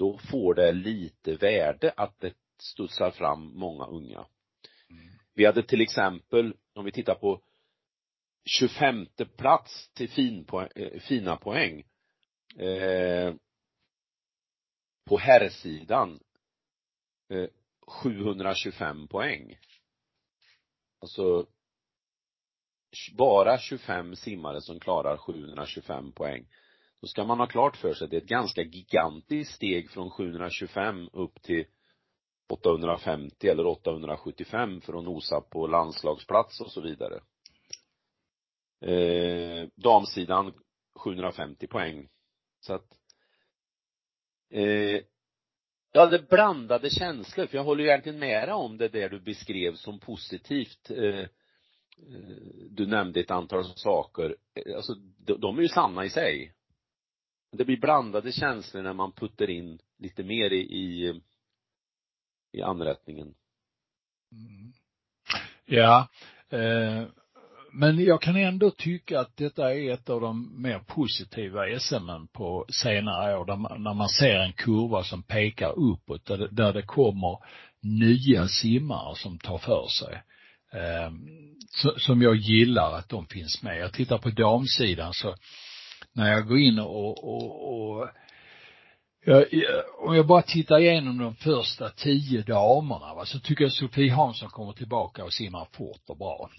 då 0.00 0.18
får 0.18 0.54
det 0.54 0.72
lite 0.72 1.36
värde 1.36 1.92
att 1.96 2.20
det 2.20 2.34
studsar 2.58 3.10
fram 3.10 3.58
många 3.58 3.86
unga. 3.86 4.26
Mm. 4.90 5.08
Vi 5.34 5.46
hade 5.46 5.62
till 5.62 5.80
exempel, 5.80 6.56
om 6.74 6.84
vi 6.84 6.92
tittar 6.92 7.14
på 7.14 7.42
25 8.44 9.06
plats 9.36 9.90
till 9.94 10.10
finpoäng, 10.10 10.68
eh, 10.74 11.00
fina 11.00 11.36
poäng 11.36 11.84
eh, 12.56 13.34
på 15.04 15.18
herrsidan 15.18 16.20
eh, 17.28 17.48
725 17.86 19.08
poäng. 19.08 19.58
Alltså 21.00 21.46
bara 23.18 23.58
25 23.58 24.16
simmare 24.16 24.60
som 24.60 24.80
klarar 24.80 25.16
725 25.16 26.12
poäng. 26.12 26.46
Då 27.00 27.06
ska 27.06 27.24
man 27.24 27.38
ha 27.38 27.46
klart 27.46 27.76
för 27.76 27.94
sig 27.94 28.04
att 28.04 28.10
det 28.10 28.16
är 28.16 28.20
ett 28.20 28.28
ganska 28.28 28.62
gigantiskt 28.62 29.54
steg 29.54 29.90
från 29.90 30.10
725 30.10 31.08
upp 31.12 31.42
till 31.42 31.64
850 32.48 33.48
eller 33.48 33.66
875 33.66 34.80
för 34.80 34.98
att 34.98 35.04
nosa 35.04 35.40
på 35.40 35.66
landslagsplats 35.66 36.60
och 36.60 36.72
så 36.72 36.80
vidare. 36.80 37.20
Eh, 38.80 39.68
damsidan 39.74 40.52
750 40.98 41.66
poäng. 41.66 42.08
Så 42.60 42.74
att 42.74 42.98
eh, 44.50 45.00
Ja, 45.92 46.06
det 46.06 46.28
blandade 46.28 46.90
känslor, 46.90 47.46
för 47.46 47.56
jag 47.56 47.64
håller 47.64 47.84
ju 47.84 47.90
egentligen 47.90 48.18
med 48.18 48.48
dig 48.48 48.54
om 48.54 48.78
det 48.78 48.88
där 48.88 49.08
du 49.08 49.20
beskrev 49.20 49.74
som 49.74 49.98
positivt. 50.00 50.90
Eh, 50.90 51.26
Eh, 52.08 52.66
du 52.70 52.86
nämnde 52.86 53.20
ett 53.20 53.30
antal 53.30 53.64
saker, 53.64 54.36
eh, 54.54 54.76
alltså 54.76 54.94
de 55.38 55.58
är 55.58 55.62
ju 55.62 55.68
sanna 55.68 56.04
i 56.04 56.10
sig. 56.10 56.52
Det 57.52 57.64
blir 57.64 57.80
blandade 57.80 58.32
känslor 58.32 58.82
när 58.82 58.92
man 58.92 59.12
puttar 59.12 59.50
in 59.50 59.78
lite 59.98 60.22
mer 60.22 60.52
i, 60.52 60.60
i, 60.60 61.20
i 62.52 62.62
anrättningen. 62.62 63.34
Mm. 64.32 64.72
Ja, 65.64 66.08
eh, 66.48 67.04
men 67.72 67.98
jag 68.04 68.22
kan 68.22 68.36
ändå 68.36 68.70
tycka 68.70 69.20
att 69.20 69.36
detta 69.36 69.74
är 69.74 69.92
ett 69.92 70.10
av 70.10 70.20
de 70.20 70.62
mer 70.62 70.78
positiva 70.78 71.80
SMen 71.80 72.28
på 72.28 72.66
senare 72.68 73.38
år, 73.38 73.44
där 73.44 73.56
man, 73.56 73.82
när 73.82 73.94
man 73.94 74.08
ser 74.08 74.38
en 74.38 74.52
kurva 74.52 75.04
som 75.04 75.22
pekar 75.22 75.78
uppåt, 75.78 76.24
där 76.24 76.38
det, 76.38 76.48
där 76.48 76.72
det 76.72 76.82
kommer 76.82 77.38
nya 77.80 78.48
simmare 78.48 79.16
som 79.16 79.38
tar 79.38 79.58
för 79.58 79.86
sig. 79.88 80.22
Eh, 80.74 81.10
som 81.98 82.22
jag 82.22 82.36
gillar 82.36 82.92
att 82.92 83.08
de 83.08 83.26
finns 83.26 83.62
med. 83.62 83.78
Jag 83.78 83.92
tittar 83.92 84.18
på 84.18 84.30
damsidan 84.30 85.14
så 85.14 85.34
när 86.12 86.32
jag 86.32 86.48
går 86.48 86.58
in 86.58 86.78
och, 86.78 87.24
och, 87.24 87.98
och 87.98 88.08
jag, 89.24 89.44
om 89.98 90.16
jag 90.16 90.26
bara 90.26 90.42
tittar 90.42 90.78
igenom 90.78 91.18
de 91.18 91.34
första 91.34 91.88
tio 91.88 92.42
damerna 92.42 93.14
va, 93.14 93.24
så 93.24 93.40
tycker 93.40 93.64
jag 93.64 93.72
Sofie 93.72 94.12
Hansson 94.12 94.48
kommer 94.48 94.72
tillbaka 94.72 95.24
och 95.24 95.32
simmar 95.32 95.68
fort 95.72 96.02
och 96.08 96.18
bra. 96.18 96.50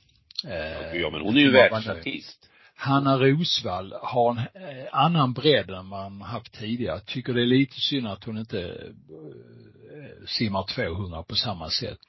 Eh, 0.47 1.01
ja, 1.01 1.09
men 1.09 1.21
hon 1.21 1.37
är 1.37 1.41
ju 1.41 1.51
världsartist. 1.51 2.49
Hanna 2.75 3.17
Rosvall 3.17 3.93
har 4.01 4.31
en 4.31 4.37
eh, 4.37 4.85
annan 4.91 5.33
bredd 5.33 5.69
än 5.69 5.85
man 5.85 6.21
haft 6.21 6.53
tidigare. 6.53 6.99
Tycker 6.99 7.33
det 7.33 7.41
är 7.41 7.45
lite 7.45 7.75
synd 7.75 8.07
att 8.07 8.23
hon 8.23 8.37
inte 8.37 8.59
eh, 8.59 10.25
simmar 10.27 10.65
200 10.75 11.23
på 11.23 11.35
samma 11.35 11.69
sätt. 11.69 11.99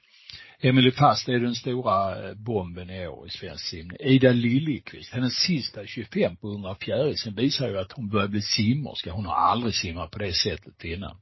Emily 0.59 0.91
Fast 0.91 1.29
är 1.29 1.39
den 1.39 1.55
stora 1.55 2.27
eh, 2.29 2.35
bomben 2.35 2.89
i 2.89 3.07
år 3.07 3.27
i 3.27 3.29
svensk 3.29 3.65
simning. 3.65 3.97
Ida 3.99 4.31
Liljekvist, 4.31 5.13
hennes 5.13 5.33
sista 5.33 5.85
25 5.85 6.35
på 6.35 6.47
100 6.47 6.75
fjärilsen 6.75 7.35
visar 7.35 7.69
ju 7.69 7.79
att 7.79 7.91
hon 7.91 8.09
börjar 8.09 8.27
bli 8.27 8.41
simmerska. 8.41 9.11
Hon 9.11 9.25
har 9.25 9.35
aldrig 9.35 9.75
simmat 9.75 10.11
på 10.11 10.19
det 10.19 10.33
sättet 10.33 10.83
innan. 10.83 11.17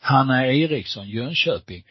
Hanna 0.00 0.46
Eriksson, 0.46 1.08
Jönköping, 1.08 1.84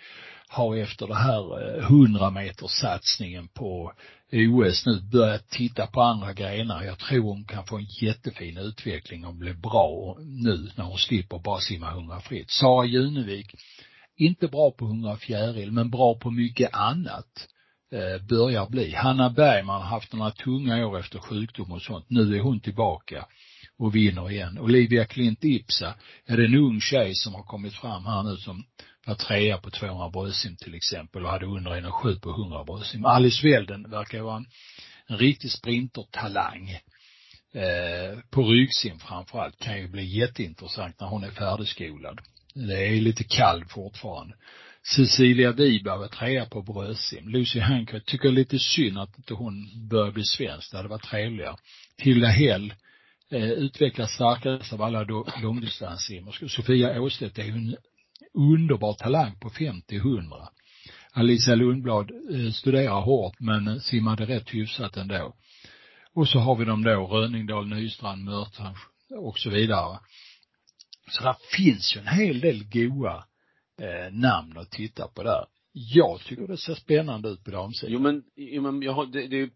har 0.47 0.75
efter 0.75 1.07
det 1.07 1.15
här 1.15 1.77
eh, 1.77 1.83
100 1.83 2.29
meters 2.29 2.71
satsningen 2.71 3.47
på 3.47 3.93
OS 4.31 4.85
nu 4.85 5.01
börjat 5.01 5.49
titta 5.49 5.87
på 5.87 6.01
andra 6.01 6.33
grenar. 6.33 6.83
Jag 6.83 6.99
tror 6.99 7.23
hon 7.23 7.45
kan 7.45 7.65
få 7.65 7.77
en 7.77 7.87
jättefin 8.01 8.57
utveckling 8.57 9.25
och 9.25 9.35
bli 9.35 9.53
bra 9.53 10.17
nu 10.19 10.69
när 10.75 10.83
hon 10.83 10.97
slipper 10.97 11.39
bara 11.39 11.59
simma 11.59 11.91
100 11.91 12.19
fritt. 12.19 12.51
Sara 12.51 12.85
Junevik, 12.85 13.55
inte 14.19 14.47
bra 14.47 14.71
på 14.71 14.85
100 14.85 15.17
fjäril, 15.17 15.71
men 15.71 15.89
bra 15.89 16.19
på 16.19 16.31
mycket 16.31 16.73
annat 16.73 17.47
eh, 17.93 18.25
börjar 18.29 18.69
bli. 18.69 18.95
Hanna 18.95 19.29
Bergman 19.29 19.81
har 19.81 19.89
haft 19.89 20.13
några 20.13 20.31
tunga 20.31 20.87
år 20.87 20.99
efter 20.99 21.19
sjukdom 21.19 21.71
och 21.71 21.81
sånt. 21.81 22.05
Nu 22.09 22.35
är 22.35 22.41
hon 22.41 22.59
tillbaka 22.59 23.25
och 23.77 23.95
vinner 23.95 24.31
igen. 24.31 24.59
Olivia 24.59 25.05
Klint 25.05 25.43
Ipsa 25.43 25.95
är 26.25 26.37
det 26.37 26.45
en 26.45 26.55
ung 26.55 26.81
tjej 26.81 27.15
som 27.15 27.33
har 27.33 27.43
kommit 27.43 27.73
fram 27.73 28.05
här 28.05 28.23
nu 28.23 28.37
som 28.37 28.63
var 29.05 29.15
trea 29.15 29.57
på 29.57 29.71
200 29.71 30.09
bröstsim 30.09 30.55
till 30.55 30.75
exempel 30.75 31.25
och 31.25 31.31
hade 31.31 31.45
under 31.45 31.71
1,7 31.71 32.19
på 32.19 32.29
100 32.29 32.63
bröstsim. 32.63 33.05
Alice 33.05 33.47
Welden 33.47 33.89
verkar 33.89 34.21
vara 34.21 34.37
en, 34.37 34.45
en 35.07 35.17
riktig 35.17 35.51
sprintertalang. 35.51 36.69
Eh, 37.53 38.19
på 38.29 38.43
ryggsim 38.43 38.99
framförallt 38.99 39.59
kan 39.59 39.77
ju 39.77 39.87
bli 39.87 40.05
jätteintressant 40.05 40.99
när 40.99 41.07
hon 41.07 41.23
är 41.23 41.31
färdigskolad. 41.31 42.19
Det 42.53 42.87
är 42.87 43.01
lite 43.01 43.23
kall 43.23 43.65
fortfarande. 43.65 44.35
Cecilia 44.95 45.51
Wiberg 45.51 45.99
var 45.99 46.07
trea 46.07 46.45
på 46.45 46.61
brödsim. 46.61 47.29
Lucy 47.29 47.59
Hancock 47.59 48.05
tycker 48.05 48.31
lite 48.31 48.59
synd 48.59 48.97
att 48.97 49.17
inte 49.17 49.33
hon 49.33 49.87
börjar 49.89 50.11
bli 50.11 50.23
svensk. 50.23 50.71
Det 50.71 50.77
hade 50.77 50.89
varit 50.89 51.03
trevligare. 51.03 51.55
Hilda 51.97 52.27
Hell 52.27 52.73
eh, 53.31 53.51
utvecklas 53.51 54.11
starkast 54.11 54.73
av 54.73 54.81
alla 54.81 55.03
långdistanssimmerskor. 55.41 56.47
Sofia 56.47 57.01
Åstedt 57.01 57.39
är 57.39 57.43
ju 57.43 57.51
en 57.51 57.75
underbar 58.33 58.93
talang 58.93 59.39
på 59.39 59.49
50-100. 59.49 60.47
Alicia 61.11 61.55
Lundblad 61.55 62.11
eh, 62.11 62.51
studerar 62.51 63.01
hårt 63.01 63.39
men 63.39 63.81
simmade 63.81 64.25
rätt 64.25 64.49
hyfsat 64.49 64.97
ändå. 64.97 65.35
Och 66.13 66.27
så 66.27 66.39
har 66.39 66.55
vi 66.55 66.65
de 66.65 66.83
då, 66.83 67.07
Röningdal, 67.07 67.67
Nystrand, 67.67 68.23
Mörtrange 68.23 68.79
och 69.09 69.39
så 69.39 69.49
vidare. 69.49 69.99
Så 71.09 71.23
där 71.23 71.35
finns 71.57 71.95
ju 71.95 71.99
en 71.99 72.07
hel 72.07 72.39
del 72.39 72.63
goa 72.69 73.23
eh, 73.81 74.13
namn 74.13 74.57
att 74.57 74.71
titta 74.71 75.07
på 75.07 75.23
där. 75.23 75.45
Jag 75.71 76.19
tycker 76.19 76.47
det 76.47 76.57
ser 76.57 76.75
spännande 76.75 77.29
ut 77.29 77.43
på 77.43 77.51
damsidan. 77.51 77.93
Jo 77.93 77.99
men, 77.99 78.23
jo 78.35 78.61
men 78.61 78.81
jag 78.81 78.93
har, 78.93 79.05
det, 79.05 79.27
det, 79.27 79.49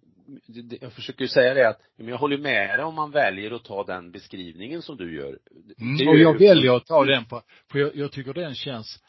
det, 0.61 0.77
jag 0.81 0.93
försöker 0.93 1.21
ju 1.21 1.27
säga 1.27 1.53
det 1.53 1.69
att, 1.69 1.79
men 1.97 2.07
jag 2.07 2.17
håller 2.17 2.37
med 2.37 2.79
dig 2.79 2.85
om 2.85 2.95
man 2.95 3.11
väljer 3.11 3.51
att 3.51 3.63
ta 3.63 3.83
den 3.83 4.11
beskrivningen 4.11 4.81
som 4.81 4.97
du 4.97 5.15
gör. 5.15 5.39
Mm, 5.81 6.07
och 6.07 6.17
jag 6.17 6.39
väljer 6.39 6.75
att 6.75 6.85
ta 6.85 7.05
den 7.05 7.25
på, 7.25 7.41
för 7.71 7.79
jag, 7.79 7.95
jag 7.95 8.11
tycker 8.11 8.33
den 8.33 8.55
känns 8.55 8.99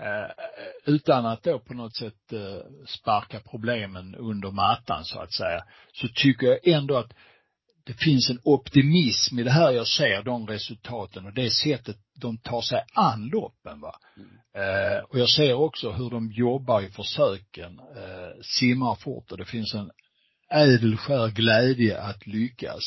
eh, 0.00 0.44
utan 0.94 1.26
att 1.26 1.42
då 1.42 1.58
på 1.58 1.74
något 1.74 1.96
sätt 1.96 2.32
eh, 2.32 2.86
sparka 2.86 3.40
problemen 3.50 4.14
under 4.14 4.50
mattan 4.50 5.04
så 5.04 5.18
att 5.20 5.32
säga, 5.32 5.64
så 5.92 6.08
tycker 6.08 6.46
jag 6.46 6.68
ändå 6.68 6.96
att 6.96 7.12
det 7.90 8.04
finns 8.04 8.30
en 8.30 8.40
optimism 8.44 9.38
i 9.38 9.42
det 9.42 9.50
här 9.50 9.70
jag 9.70 9.86
ser, 9.86 10.22
de 10.22 10.46
resultaten 10.46 11.26
och 11.26 11.34
det 11.34 11.50
sättet 11.50 11.96
de 12.14 12.38
tar 12.38 12.60
sig 12.60 12.82
an 12.94 13.28
loppen 13.32 13.80
va. 13.80 13.98
Mm. 14.16 14.28
Eh, 14.54 14.98
och 14.98 15.18
jag 15.18 15.28
ser 15.28 15.54
också 15.54 15.90
hur 15.90 16.10
de 16.10 16.32
jobbar 16.32 16.80
i 16.80 16.88
försöken, 16.88 17.78
eh, 17.78 18.42
simmar 18.42 18.94
fort 18.94 19.32
och 19.32 19.38
det 19.38 19.44
finns 19.44 19.74
en 19.74 19.90
ädelskär 20.50 21.28
glädje 21.28 22.00
att 22.00 22.26
lyckas. 22.26 22.82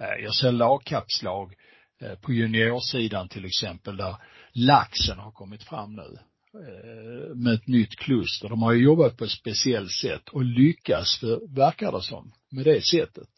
Eh, 0.00 0.24
jag 0.24 0.34
ser 0.34 0.52
lagkapslag 0.52 1.54
eh, 2.00 2.14
på 2.14 2.32
juniorsidan 2.32 3.28
till 3.28 3.44
exempel 3.44 3.96
där 3.96 4.16
laxen 4.52 5.18
har 5.18 5.32
kommit 5.32 5.62
fram 5.62 5.96
nu 5.96 6.18
eh, 6.54 7.34
med 7.34 7.54
ett 7.54 7.66
nytt 7.66 7.96
kluster. 7.96 8.48
De 8.48 8.62
har 8.62 8.72
ju 8.72 8.84
jobbat 8.84 9.16
på 9.16 9.24
ett 9.24 9.30
speciellt 9.30 9.92
sätt 9.92 10.28
och 10.28 10.44
lyckas, 10.44 11.22
verkar 11.48 11.92
det 11.92 12.02
som, 12.02 12.32
med 12.50 12.64
det 12.64 12.84
sättet. 12.84 13.28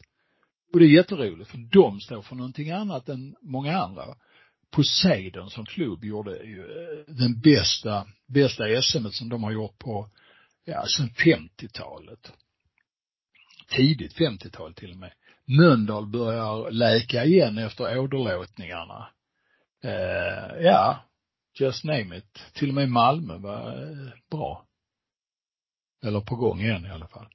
Och 0.72 0.78
det 0.78 0.84
är 0.84 0.88
jätteroligt 0.88 1.50
för 1.50 1.58
de 1.58 2.00
står 2.00 2.22
för 2.22 2.36
någonting 2.36 2.70
annat 2.70 3.08
än 3.08 3.36
många 3.42 3.78
andra. 3.78 4.04
Poseidon 4.70 5.50
som 5.50 5.66
klubb 5.66 6.04
gjorde 6.04 6.36
ju 6.36 6.60
eh, 6.60 7.14
den 7.14 7.40
bästa, 7.40 8.06
bästa 8.26 8.82
SM 8.82 9.08
som 9.08 9.28
de 9.28 9.42
har 9.42 9.52
gjort 9.52 9.78
på, 9.78 10.10
ja, 10.64 10.84
sen 10.96 11.08
50-talet 11.08 12.32
tidigt 13.68 14.16
50-tal 14.16 14.74
till 14.74 14.90
och 14.90 14.96
med. 14.96 15.12
Mölndal 15.44 16.06
börjar 16.06 16.70
läka 16.70 17.24
igen 17.24 17.58
efter 17.58 17.98
åderlåtningarna. 17.98 19.10
Eh, 19.84 20.62
ja, 20.62 21.04
just 21.60 21.84
name 21.84 22.16
it. 22.16 22.42
Till 22.52 22.68
och 22.68 22.74
med 22.74 22.88
Malmö 22.88 23.38
var 23.38 23.82
eh, 23.82 24.12
bra. 24.30 24.66
Eller 26.02 26.20
på 26.20 26.36
gång 26.36 26.60
igen 26.60 26.86
i 26.86 26.90
alla 26.90 27.08
fall. 27.08 27.26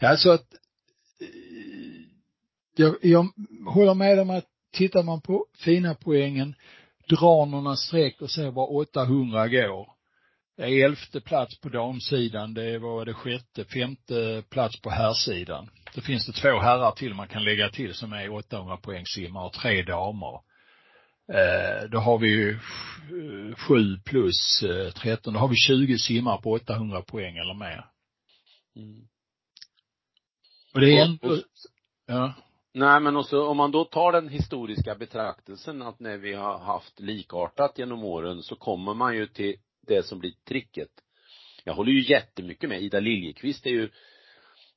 Ja, 0.00 0.16
så 0.16 0.32
att 0.32 0.46
jag, 2.78 2.96
jag 3.02 3.28
håller 3.66 3.94
med 3.94 4.20
om 4.20 4.30
att 4.30 4.46
tittar 4.72 5.02
man 5.02 5.20
på 5.20 5.46
fina 5.58 5.94
poängen, 5.94 6.54
drar 7.08 7.46
några 7.46 7.76
streck 7.76 8.22
och 8.22 8.30
ser 8.30 8.50
var 8.50 8.76
800 8.76 9.48
går. 9.48 9.88
Elfte 10.60 11.20
plats 11.20 11.60
på 11.60 11.68
damsidan, 11.68 12.54
det 12.54 12.78
var 12.78 13.04
det 13.04 13.14
sjätte, 13.14 13.64
femte 13.64 14.42
plats 14.50 14.80
på 14.80 14.90
herrsidan. 14.90 15.70
Då 15.94 16.00
finns 16.00 16.26
det 16.26 16.32
två 16.32 16.58
herrar 16.58 16.92
till 16.92 17.14
man 17.14 17.28
kan 17.28 17.44
lägga 17.44 17.70
till 17.70 17.94
som 17.94 18.12
är 18.12 18.32
800 18.32 18.76
poäng 18.76 19.06
simmar 19.06 19.44
och 19.44 19.52
tre 19.52 19.82
damer. 19.82 20.40
Eh, 21.32 21.88
då 21.90 21.98
har 21.98 22.18
vi 22.18 22.28
ju 22.28 22.58
sju 23.56 23.98
plus 24.04 24.62
eh, 24.62 24.90
13, 24.92 25.34
då 25.34 25.40
har 25.40 25.48
vi 25.48 25.56
20 25.56 25.98
simmar 25.98 26.38
på 26.38 26.52
800 26.52 27.02
poäng 27.02 27.36
eller 27.36 27.54
mer. 27.54 27.84
Mm. 28.76 29.08
Och 30.74 30.80
det 30.80 30.98
är 30.98 31.04
ändå, 31.04 31.36
ja. 32.06 32.34
Nej 32.78 33.00
men 33.00 33.16
också 33.16 33.42
om 33.42 33.56
man 33.56 33.70
då 33.70 33.84
tar 33.84 34.12
den 34.12 34.28
historiska 34.28 34.94
betraktelsen 34.94 35.82
att 35.82 36.00
när 36.00 36.16
vi 36.16 36.34
har 36.34 36.58
haft 36.58 37.00
likartat 37.00 37.78
genom 37.78 38.04
åren 38.04 38.42
så 38.42 38.56
kommer 38.56 38.94
man 38.94 39.16
ju 39.16 39.26
till 39.26 39.56
det 39.86 40.02
som 40.02 40.18
blir 40.18 40.32
tricket. 40.44 40.88
Jag 41.64 41.74
håller 41.74 41.92
ju 41.92 42.12
jättemycket 42.12 42.68
med. 42.68 42.82
Ida 42.82 43.00
Liljekvist 43.00 43.66
är 43.66 43.70
ju 43.70 43.90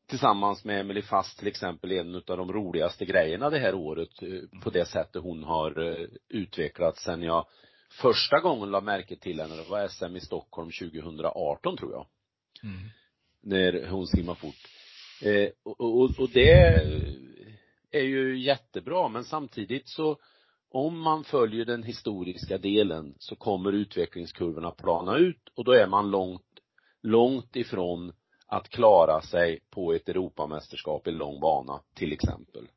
tillsammans 0.07 0.65
med 0.65 0.79
Emelie 0.79 1.03
Fast 1.03 1.39
till 1.39 1.47
exempel 1.47 1.91
en 1.91 2.15
av 2.15 2.37
de 2.37 2.53
roligaste 2.53 3.05
grejerna 3.05 3.49
det 3.49 3.59
här 3.59 3.75
året 3.75 4.21
eh, 4.21 4.61
på 4.63 4.69
det 4.69 4.85
sättet 4.85 5.21
hon 5.21 5.43
har 5.43 5.89
eh, 5.89 6.07
utvecklats 6.29 7.03
sen 7.03 7.21
jag 7.21 7.47
första 8.01 8.39
gången 8.39 8.71
la 8.71 8.81
märke 8.81 9.15
till 9.15 9.39
henne, 9.41 9.55
det 9.55 9.69
var 9.69 9.87
SM 9.87 10.15
i 10.15 10.19
Stockholm 10.19 10.71
2018 10.71 11.77
tror 11.77 11.91
jag. 11.91 12.07
Mm. 12.63 12.89
När 13.43 13.87
hon 13.87 14.07
simmar 14.07 14.35
fort. 14.35 14.67
Eh, 15.21 15.49
och, 15.63 15.81
och, 15.81 16.19
och 16.19 16.29
det 16.33 16.81
är 17.91 18.03
ju 18.03 18.39
jättebra 18.39 19.07
men 19.07 19.23
samtidigt 19.23 19.87
så 19.89 20.17
om 20.71 20.99
man 20.99 21.23
följer 21.23 21.65
den 21.65 21.83
historiska 21.83 22.57
delen 22.57 23.15
så 23.19 23.35
kommer 23.35 23.71
utvecklingskurvorna 23.71 24.71
plana 24.71 25.17
ut 25.17 25.49
och 25.55 25.63
då 25.63 25.71
är 25.71 25.87
man 25.87 26.11
långt, 26.11 26.59
långt 27.01 27.55
ifrån 27.55 28.13
att 28.47 28.69
klara 28.69 29.21
sig 29.21 29.59
på 29.69 29.93
ett 29.93 30.09
Europamästerskap 30.09 31.07
i 31.07 31.11
lång 31.11 31.39
bana, 31.39 31.81
till 31.95 32.13
exempel. 32.13 32.67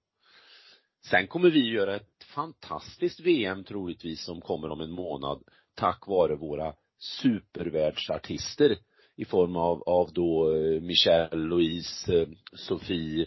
Sen 1.10 1.26
kommer 1.26 1.50
vi 1.50 1.70
göra 1.70 1.96
ett 1.96 2.24
fantastiskt 2.34 3.20
VM 3.20 3.64
troligtvis 3.64 4.24
som 4.24 4.40
kommer 4.40 4.70
om 4.70 4.80
en 4.80 4.90
månad 4.90 5.42
tack 5.74 6.06
vare 6.06 6.36
våra 6.36 6.74
supervärldsartister 6.98 8.76
i 9.16 9.24
form 9.24 9.56
av, 9.56 9.82
av 9.82 10.12
då 10.12 10.56
eh, 10.56 10.80
Michelle, 10.80 11.36
Louise, 11.36 12.14
eh, 12.14 12.28
Sofie, 12.52 13.26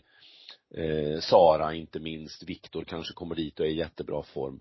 eh, 0.76 1.20
Sara 1.20 1.74
inte 1.74 2.00
minst, 2.00 2.44
Viktor 2.44 2.84
kanske 2.84 3.14
kommer 3.14 3.36
dit 3.36 3.60
och 3.60 3.66
är 3.66 3.70
i 3.70 3.78
jättebra 3.78 4.24
form. 4.24 4.60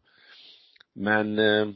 Men 0.94 1.38
eh, 1.38 1.68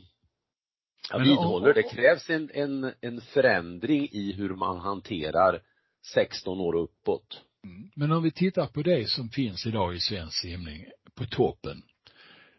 jag 1.11 1.19
vidhåller, 1.19 1.75
det 1.75 1.83
krävs 1.83 2.31
en, 2.31 2.51
en, 2.55 2.93
en 3.01 3.21
förändring 3.21 4.09
i 4.13 4.33
hur 4.33 4.55
man 4.55 4.79
hanterar 4.81 5.63
16 6.15 6.61
år 6.61 6.73
och 6.73 6.85
uppåt. 6.85 7.43
Mm. 7.65 7.91
Men 7.95 8.13
om 8.13 8.23
vi 8.23 8.31
tittar 8.31 8.67
på 8.67 8.83
det 8.83 9.09
som 9.09 9.29
finns 9.29 9.67
idag 9.67 9.95
i 9.95 10.01
svensk 10.01 10.41
simning 10.41 10.87
på 11.15 11.25
toppen 11.25 11.83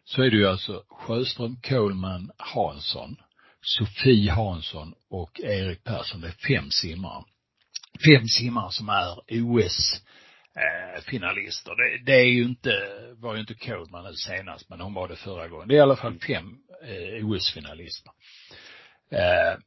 så 0.04 0.22
är 0.22 0.30
det 0.30 0.36
ju 0.36 0.46
alltså 0.46 0.84
Sjöström, 0.88 1.56
Kohlman, 1.62 2.30
Hansson, 2.36 3.16
Sofie 3.60 4.32
Hansson 4.32 4.94
och 5.10 5.40
Erik 5.40 5.84
Persson. 5.84 6.20
Det 6.20 6.26
är 6.26 6.56
fem 6.56 6.70
simmare. 6.70 7.24
Fem 8.06 8.28
simmare 8.28 8.72
som 8.72 8.88
är 8.88 9.18
OS 9.30 10.02
eh, 10.56 11.02
finalister. 11.02 11.72
Det, 11.76 12.12
det, 12.12 12.20
är 12.20 12.30
ju 12.30 12.42
inte, 12.42 12.72
var 13.16 13.34
ju 13.34 13.40
inte 13.40 13.54
Kohlman 13.54 14.04
nu 14.04 14.14
senast, 14.14 14.70
men 14.70 14.80
hon 14.80 14.94
var 14.94 15.08
det 15.08 15.16
förra 15.16 15.48
gången. 15.48 15.68
Det 15.68 15.74
är 15.74 15.78
i 15.78 15.80
alla 15.80 15.96
fall 15.96 16.18
fem 16.18 16.58
eh, 16.82 17.26
OS-finalister. 17.26 18.12
Eh, 19.10 19.58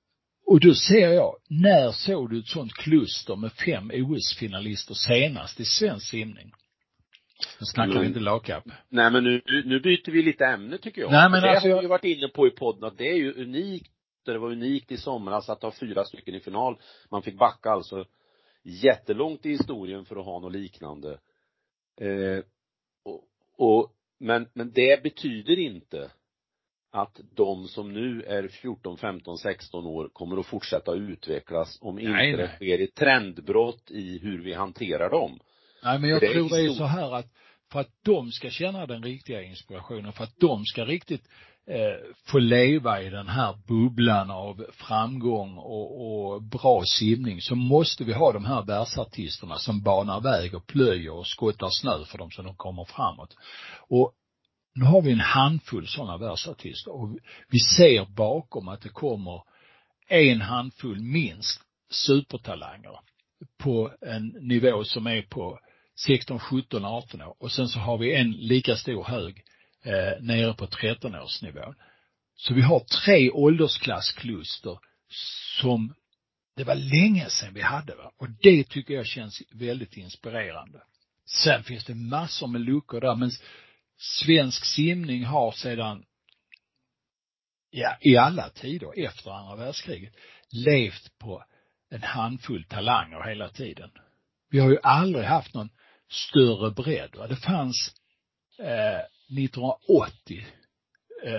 och 0.48 0.60
då 0.60 0.74
ser 0.74 1.13
jag, 1.13 1.36
när 1.50 1.91
såg 1.91 2.30
du 2.30 2.39
ett 2.39 2.48
sånt 2.48 2.74
kluster 2.74 3.36
med 3.36 3.52
fem 3.52 3.91
OS-finalister 3.93 4.93
senast 4.93 5.60
i 5.60 5.65
svensk 5.65 6.10
simning? 6.10 6.52
Nu 7.60 7.65
snackar 7.65 7.91
mm. 7.91 8.02
vi 8.02 8.08
inte 8.08 8.19
lagkapp. 8.19 8.63
Nej 8.89 9.12
men 9.12 9.24
nu, 9.24 9.41
nu 9.65 9.80
byter 9.80 10.12
vi 10.12 10.21
lite 10.21 10.45
ämne 10.45 10.78
tycker 10.78 11.02
jag. 11.02 11.12
Nej 11.12 11.30
men 11.30 11.41
det 11.41 11.50
alltså 11.50 11.69
har 11.69 11.76
vi 11.76 11.82
ju 11.82 11.88
varit 11.88 12.04
inne 12.04 12.28
på 12.28 12.48
i 12.48 12.50
podden 12.50 12.84
att 12.84 12.98
det 12.98 13.08
är 13.08 13.15
ju 13.15 13.34
unikt, 13.34 13.91
det 14.26 14.38
var 14.38 14.52
unikt 14.52 14.91
i 14.91 14.98
somras 14.98 15.50
att 15.50 15.62
ha 15.62 15.71
fyra 15.71 16.06
stycken 16.06 16.36
i 16.36 16.39
final. 16.39 16.78
Man 17.12 17.21
fick 17.21 17.38
backa 17.38 17.69
alltså 17.69 18.06
jättelångt 18.65 19.45
i 19.45 19.49
historien 19.49 20.06
för 20.06 20.15
att 20.15 20.25
ha 20.25 20.39
något 20.39 20.51
liknande. 20.51 21.19
Eh, 22.01 22.43
och, 23.04 23.23
och, 23.58 23.91
men, 24.19 24.47
men 24.54 24.71
det 24.71 25.04
betyder 25.04 25.60
inte 25.60 26.12
att 26.91 27.19
de 27.36 27.67
som 27.67 27.93
nu 27.93 28.23
är 28.23 28.47
14, 28.47 28.97
15, 28.97 29.38
16 29.38 29.86
år 29.86 30.10
kommer 30.13 30.38
att 30.38 30.45
fortsätta 30.45 30.93
utvecklas 30.93 31.78
om 31.82 31.95
nej, 31.95 32.30
inte 32.30 32.41
det 32.41 32.56
sker 32.56 32.80
ett 32.80 32.95
trendbrott 32.95 33.91
i 33.91 34.19
hur 34.19 34.43
vi 34.43 34.54
hanterar 34.54 35.10
dem. 35.10 35.39
Nej 35.84 35.99
men 35.99 36.10
jag 36.10 36.21
det 36.21 36.34
tror 36.34 36.49
det 36.49 36.65
är 36.65 36.69
så 36.69 36.84
här 36.84 37.13
att 37.13 37.32
för 37.71 37.80
att 37.80 37.91
de 38.01 38.32
ska 38.32 38.49
känna 38.49 38.86
den 38.86 39.04
riktiga 39.04 39.43
inspirationen, 39.43 40.13
för 40.13 40.23
att 40.23 40.39
de 40.39 40.65
ska 40.65 40.86
riktigt 40.86 41.28
Eh, 41.67 42.15
få 42.25 42.39
leva 42.39 43.01
i 43.01 43.10
den 43.10 43.28
här 43.28 43.56
bubblan 43.67 44.32
av 44.32 44.65
framgång 44.71 45.58
och, 45.58 46.34
och 46.34 46.43
bra 46.43 46.84
simning 46.86 47.41
så 47.41 47.56
måste 47.56 48.04
vi 48.04 48.13
ha 48.13 48.32
de 48.32 48.45
här 48.45 48.65
världsartisterna 48.65 49.58
som 49.58 49.82
banar 49.82 50.21
väg 50.21 50.56
och 50.56 50.67
plöjer 50.67 51.13
och 51.13 51.28
skottar 51.28 51.69
snö 51.71 52.06
för 52.06 52.17
dem 52.17 52.32
så 52.32 52.41
de 52.41 52.56
kommer 52.56 52.86
framåt. 52.86 53.36
Och 53.89 54.13
nu 54.75 54.86
har 54.86 55.01
vi 55.01 55.12
en 55.12 55.19
handfull 55.19 55.88
sådana 55.88 56.17
världsartister 56.17 56.91
och 56.91 57.17
vi 57.49 57.60
ser 57.60 58.06
bakom 58.06 58.67
att 58.67 58.82
det 58.82 58.89
kommer 58.89 59.41
en 60.08 60.41
handfull 60.41 61.01
minst 61.01 61.62
supertalanger 61.89 62.99
på 63.58 63.91
en 64.01 64.28
nivå 64.28 64.84
som 64.84 65.08
är 65.08 65.21
på 65.21 65.60
16, 66.06 66.39
17, 66.39 66.86
18 66.86 67.21
år 67.21 67.36
och 67.39 67.51
sen 67.51 67.67
så 67.67 67.80
har 67.80 67.97
vi 67.97 68.15
en 68.15 68.32
lika 68.32 68.75
stor 68.75 69.04
hög 69.04 69.43
eh, 69.86 70.21
nere 70.21 70.54
på 70.54 70.65
13-årsnivån. 70.65 71.76
Så 72.36 72.54
vi 72.54 72.62
har 72.62 72.80
tre 72.80 73.32
åldersklasskluster 73.32 74.80
som 75.60 75.93
det 76.56 76.63
var 76.63 76.76
länge 76.76 77.30
sedan 77.30 77.54
vi 77.54 77.62
hade 77.62 77.95
va? 77.95 78.12
och 78.17 78.28
det 78.30 78.69
tycker 78.69 78.93
jag 78.93 79.06
känns 79.06 79.41
väldigt 79.52 79.98
inspirerande. 79.98 80.84
Sen 81.26 81.63
finns 81.63 81.86
det 81.86 81.95
massor 81.95 82.48
med 82.48 82.62
luckor 82.62 83.02
där 83.02 83.15
men 83.15 83.32
svensk 83.98 84.65
simning 84.65 85.26
har 85.26 85.52
sedan, 85.52 86.06
ja, 87.69 87.98
i 88.02 88.17
alla 88.17 88.50
tider 88.50 89.06
efter 89.06 89.32
andra 89.32 89.56
världskriget 89.56 90.13
levt 90.52 91.17
på 91.17 91.43
en 91.89 92.04
handfull 92.04 92.63
talanger 92.63 93.30
hela 93.30 93.50
tiden. 93.50 93.91
Vi 94.50 94.60
har 94.60 94.69
ju 94.69 94.78
aldrig 94.84 95.26
haft 95.26 95.54
någon 95.54 95.69
större 96.10 96.71
bredd. 96.71 97.15
Va? 97.15 97.28
Det 97.28 97.36
fanns 97.36 97.95
eh, 98.60 99.02
1980 99.29 100.45
eh, 101.25 101.31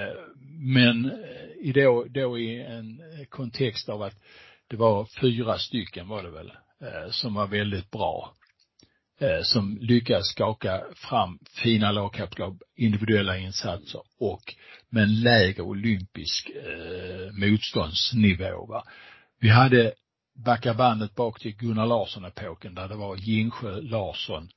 men 0.61 1.05
eh, 1.05 1.69
i 1.69 1.73
då, 1.73 2.05
då 2.09 2.39
i 2.39 2.63
en 2.63 3.01
eh, 3.01 3.27
kontext 3.27 3.89
av 3.89 4.03
att 4.03 4.17
det 4.69 4.77
var 4.77 5.09
fyra 5.21 5.59
stycken 5.59 6.09
var 6.09 6.23
det 6.23 6.31
väl, 6.31 6.53
som 7.11 7.35
var 7.35 7.47
väldigt 7.47 7.91
bra 7.91 8.35
som 9.43 9.79
lyckades 9.81 10.27
skaka 10.27 10.85
fram 10.95 11.39
fina 11.63 11.93
lagkapitlar, 11.93 12.55
individuella 12.77 13.39
insatser 13.39 14.01
och 14.19 14.55
med 14.89 15.03
en 15.03 15.21
lägre 15.21 15.63
olympisk 15.63 16.51
motståndsnivå. 17.33 18.67
Va? 18.67 18.85
Vi 19.41 19.49
hade 19.49 19.93
backa 20.45 20.75
bandet 20.75 21.15
bak 21.15 21.41
till 21.41 21.57
Gunnar 21.57 21.87
Larsson-epoken 21.87 22.75
där 22.75 22.89
det 22.89 22.97
var 22.97 23.17
Gingsjö, 23.17 23.81
Larsson, 23.81 24.49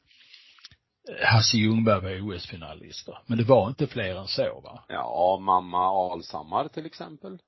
Hasse 1.24 1.58
Ljungberg 1.58 2.02
var 2.02 2.36
OS-finalister. 2.36 3.18
Men 3.26 3.38
det 3.38 3.44
var 3.44 3.68
inte 3.68 3.88
fler 3.88 4.16
än 4.16 4.28
så 4.28 4.62
va? 4.64 4.84
Ja, 4.88 5.40
mamma 5.42 6.14
Alsammar 6.14 6.68
till 6.68 6.86
exempel. 6.86 7.40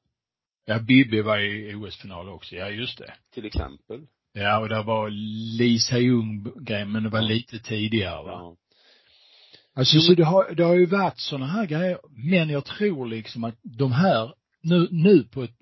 Ja, 0.65 0.80
Bibi 0.80 1.21
var 1.21 1.38
i 1.38 1.76
OS-final 1.76 2.30
också, 2.30 2.56
ja 2.56 2.69
just 2.69 2.97
det. 2.97 3.13
Till 3.34 3.45
exempel. 3.45 4.08
Ja, 4.34 4.60
och 4.60 4.69
det 4.69 4.84
var 4.84 5.10
Lisa 5.58 5.97
Ljung 5.97 6.52
grej, 6.56 6.86
men 6.86 7.04
det 7.04 7.10
var 7.10 7.21
lite 7.21 7.60
tidigare 7.60 8.24
va? 8.24 8.32
Ja. 8.32 8.56
Alltså 9.74 10.00
så 10.00 10.13
det 10.13 10.24
har, 10.24 10.56
det 10.56 10.63
har 10.63 10.76
ju 10.76 10.86
varit 10.86 11.19
sådana 11.19 11.47
här 11.47 11.65
grejer, 11.65 12.00
men 12.10 12.50
jag 12.50 12.65
tror 12.65 13.08
liksom 13.08 13.43
att 13.43 13.56
de 13.62 13.91
här, 13.91 14.34
nu, 14.62 14.88
nu 14.91 15.24
på 15.24 15.43
ett, 15.43 15.56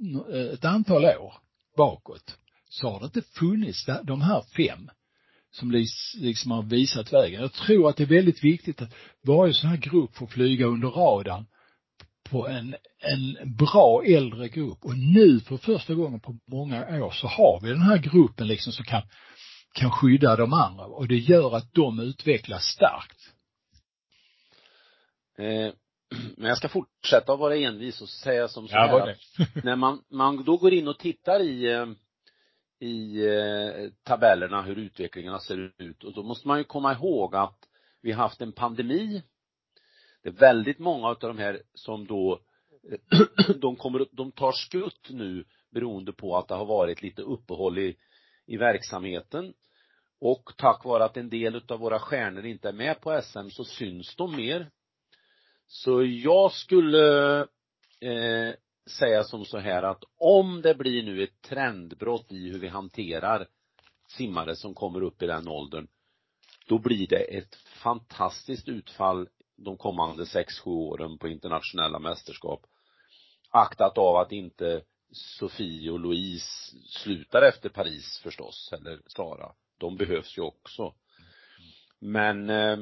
ett 0.54 0.66
antal 0.66 1.06
år 1.06 1.34
bakåt, 1.78 2.38
så 2.70 2.90
har 2.90 3.00
det 3.00 3.06
inte 3.06 3.22
funnits 3.22 3.86
de 4.04 4.22
här 4.22 4.42
fem 4.42 4.90
som 5.52 5.72
liksom 6.18 6.52
har 6.52 6.64
visat 6.64 7.14
vägen. 7.14 7.42
Jag 7.42 7.54
tror 7.54 7.90
att 7.90 7.98
det 7.98 8.04
är 8.04 8.08
väldigt 8.08 8.44
viktigt 8.44 8.82
att 8.82 8.94
varje 9.22 9.54
sån 9.54 9.70
här 9.70 9.78
grupp 9.78 10.16
får 10.16 10.28
flyga 10.28 10.66
under 10.66 10.88
radarn 10.88 11.46
på 12.30 12.48
en, 12.48 12.76
en 13.00 13.56
bra 13.56 14.04
äldre 14.06 14.50
grupp 14.50 14.78
och 14.86 14.98
nu 14.98 15.40
för 15.40 15.58
första 15.58 15.94
gången 15.94 16.20
på 16.20 16.38
många 16.48 17.04
år 17.04 17.12
så 17.12 17.28
har 17.28 17.60
vi 17.64 17.70
den 17.70 17.82
här 17.82 17.98
gruppen 17.98 18.48
liksom 18.48 18.74
som 18.74 18.86
kan, 18.86 19.02
kan 19.74 19.92
skydda 19.92 20.36
de 20.36 20.54
andra 20.54 20.86
och 20.86 21.08
det 21.08 21.18
gör 21.18 21.56
att 21.56 21.74
de 21.74 22.00
utvecklas 22.00 22.64
starkt. 22.64 23.34
Eh, 25.38 25.74
men 26.38 26.48
jag 26.48 26.58
ska 26.58 26.70
fortsätta 26.70 27.34
att 27.34 27.40
vara 27.40 27.56
envis 27.56 28.02
och 28.02 28.10
säga 28.10 28.48
som 28.48 28.68
så 28.68 28.76
Ja, 28.76 28.80
här 28.80 29.06
det. 29.06 29.12
att 29.12 29.64
när 29.64 29.76
man, 29.76 30.02
man 30.12 30.44
då 30.44 30.58
går 30.58 30.74
in 30.74 30.88
och 30.88 31.00
tittar 31.00 31.40
i, 31.40 31.72
eh, 31.72 31.86
i 32.80 33.26
eh, 33.28 33.90
tabellerna 34.04 34.62
hur 34.62 34.76
utvecklingarna 34.76 35.40
ser 35.40 35.72
ut 35.78 36.04
och 36.04 36.14
då 36.14 36.24
måste 36.24 36.48
man 36.48 36.58
ju 36.58 36.64
komma 36.64 36.94
ihåg 36.94 37.36
att 37.36 37.70
vi 38.02 38.12
har 38.12 38.24
haft 38.24 38.42
en 38.42 38.52
pandemi. 38.52 39.24
Det 40.24 40.30
är 40.30 40.34
väldigt 40.34 40.80
många 40.80 41.08
av 41.08 41.18
de 41.20 41.38
här 41.38 41.62
som 41.74 42.08
då, 42.08 42.42
de 43.56 43.76
kommer, 43.76 44.06
de 44.12 44.32
tar 44.32 44.52
skutt 44.52 45.10
nu 45.10 45.46
beroende 45.70 46.14
på 46.14 46.38
att 46.38 46.48
det 46.48 46.56
har 46.56 46.66
varit 46.66 47.02
lite 47.02 47.22
uppehåll 47.22 47.78
i, 47.78 47.98
i 48.46 48.58
verksamheten. 48.58 49.54
Och 50.22 50.54
tack 50.58 50.86
vare 50.86 51.04
att 51.04 51.18
en 51.18 51.30
del 51.30 51.62
av 51.68 51.80
våra 51.80 52.00
stjärnor 52.00 52.46
inte 52.46 52.70
är 52.70 52.74
med 52.74 53.02
på 53.02 53.22
SM 53.22 53.50
så 53.50 53.64
syns 53.64 54.16
de 54.16 54.36
mer. 54.36 54.70
Så 55.68 56.04
jag 56.04 56.52
skulle 56.52 57.40
eh, 58.02 58.54
säga 58.90 59.24
som 59.24 59.46
så 59.46 59.58
här 59.58 59.84
att 59.84 60.04
om 60.18 60.62
det 60.62 60.76
blir 60.76 61.04
nu 61.04 61.24
ett 61.24 61.42
trendbrott 61.42 62.32
i 62.32 62.50
hur 62.50 62.60
vi 62.60 62.68
hanterar 62.68 63.48
simmare 64.08 64.56
som 64.56 64.74
kommer 64.74 65.04
upp 65.04 65.22
i 65.22 65.28
den 65.28 65.48
åldern, 65.48 65.88
då 66.68 66.80
blir 66.80 67.08
det 67.08 67.38
ett 67.38 67.56
fantastiskt 67.56 68.68
utfall 68.68 69.28
de 69.58 69.78
kommande 69.78 70.26
sex, 70.26 70.60
sju 70.60 70.72
åren 70.72 71.18
på 71.18 71.28
internationella 71.28 72.00
mästerskap. 72.00 72.66
Aktat 73.50 73.98
av 73.98 74.16
att 74.16 74.32
inte 74.32 74.82
Sofie 75.12 75.92
och 75.92 76.00
Louise 76.00 76.76
slutar 76.90 77.42
efter 77.42 77.70
Paris 77.70 78.20
förstås, 78.24 78.74
eller 78.74 79.02
Sara. 79.08 79.52
De 79.78 79.98
behövs 79.98 80.38
ju 80.38 80.42
också. 80.42 80.94
Men 82.00 82.50
eh, 82.50 82.78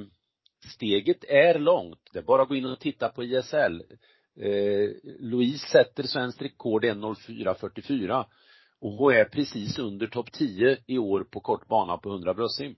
steget 0.76 1.24
är 1.24 1.60
långt. 1.60 2.10
Det 2.14 2.20
är 2.20 2.24
bara 2.24 2.42
att 2.42 2.48
gå 2.48 2.56
in 2.56 2.66
och 2.66 2.80
titta 2.80 3.10
på 3.10 3.24
ISL. 3.24 3.82
Eh, 4.40 4.90
Louise 5.20 5.68
sätter 5.68 6.04
svenskt 6.04 6.42
rekord 6.42 6.86
1.04.44 6.86 8.26
och 8.80 8.92
hon 8.92 9.14
är 9.14 9.26
precis 9.26 9.80
under 9.80 10.08
topp 10.08 10.32
10 10.32 10.78
i 10.88 10.98
år 10.98 11.24
på 11.24 11.40
kort 11.40 11.68
bana 11.68 11.98
på 11.98 12.10
100 12.10 12.34
bröstsim. 12.34 12.76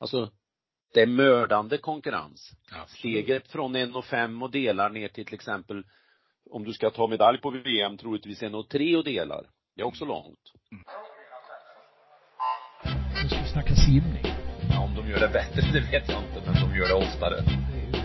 Alltså, 0.00 0.30
det 0.94 1.00
är 1.00 1.06
mördande 1.06 1.78
konkurrens. 1.78 2.50
Steget 2.86 3.48
från 3.48 3.76
1,5 3.76 4.42
och 4.42 4.50
delar 4.50 4.90
ner 4.90 5.08
till 5.08 5.24
till 5.24 5.34
exempel 5.34 5.84
om 6.50 6.64
du 6.64 6.72
ska 6.72 6.90
ta 6.90 7.06
medalj 7.06 7.38
på 7.38 7.50
VM 7.50 7.98
troligtvis 7.98 8.42
1,3 8.42 8.96
och 8.96 9.04
delar. 9.04 9.50
Det 9.76 9.82
är 9.82 9.86
också 9.86 10.04
långt. 10.04 10.52
Nu 13.22 13.28
ska 13.28 13.42
vi 13.42 13.48
snacka 13.48 13.74
simning. 13.74 14.24
Ja, 14.70 14.84
om 14.84 14.94
de 14.94 15.10
gör 15.10 15.20
det 15.20 15.28
bättre, 15.28 15.60
det 15.72 15.80
vet 15.80 16.08
jag 16.08 16.22
inte, 16.22 16.42
men 16.46 16.54
de 16.54 16.76
gör 16.78 16.88
det 16.88 16.94
oftare. 16.94 17.34
Det 17.34 17.78
är 17.78 18.02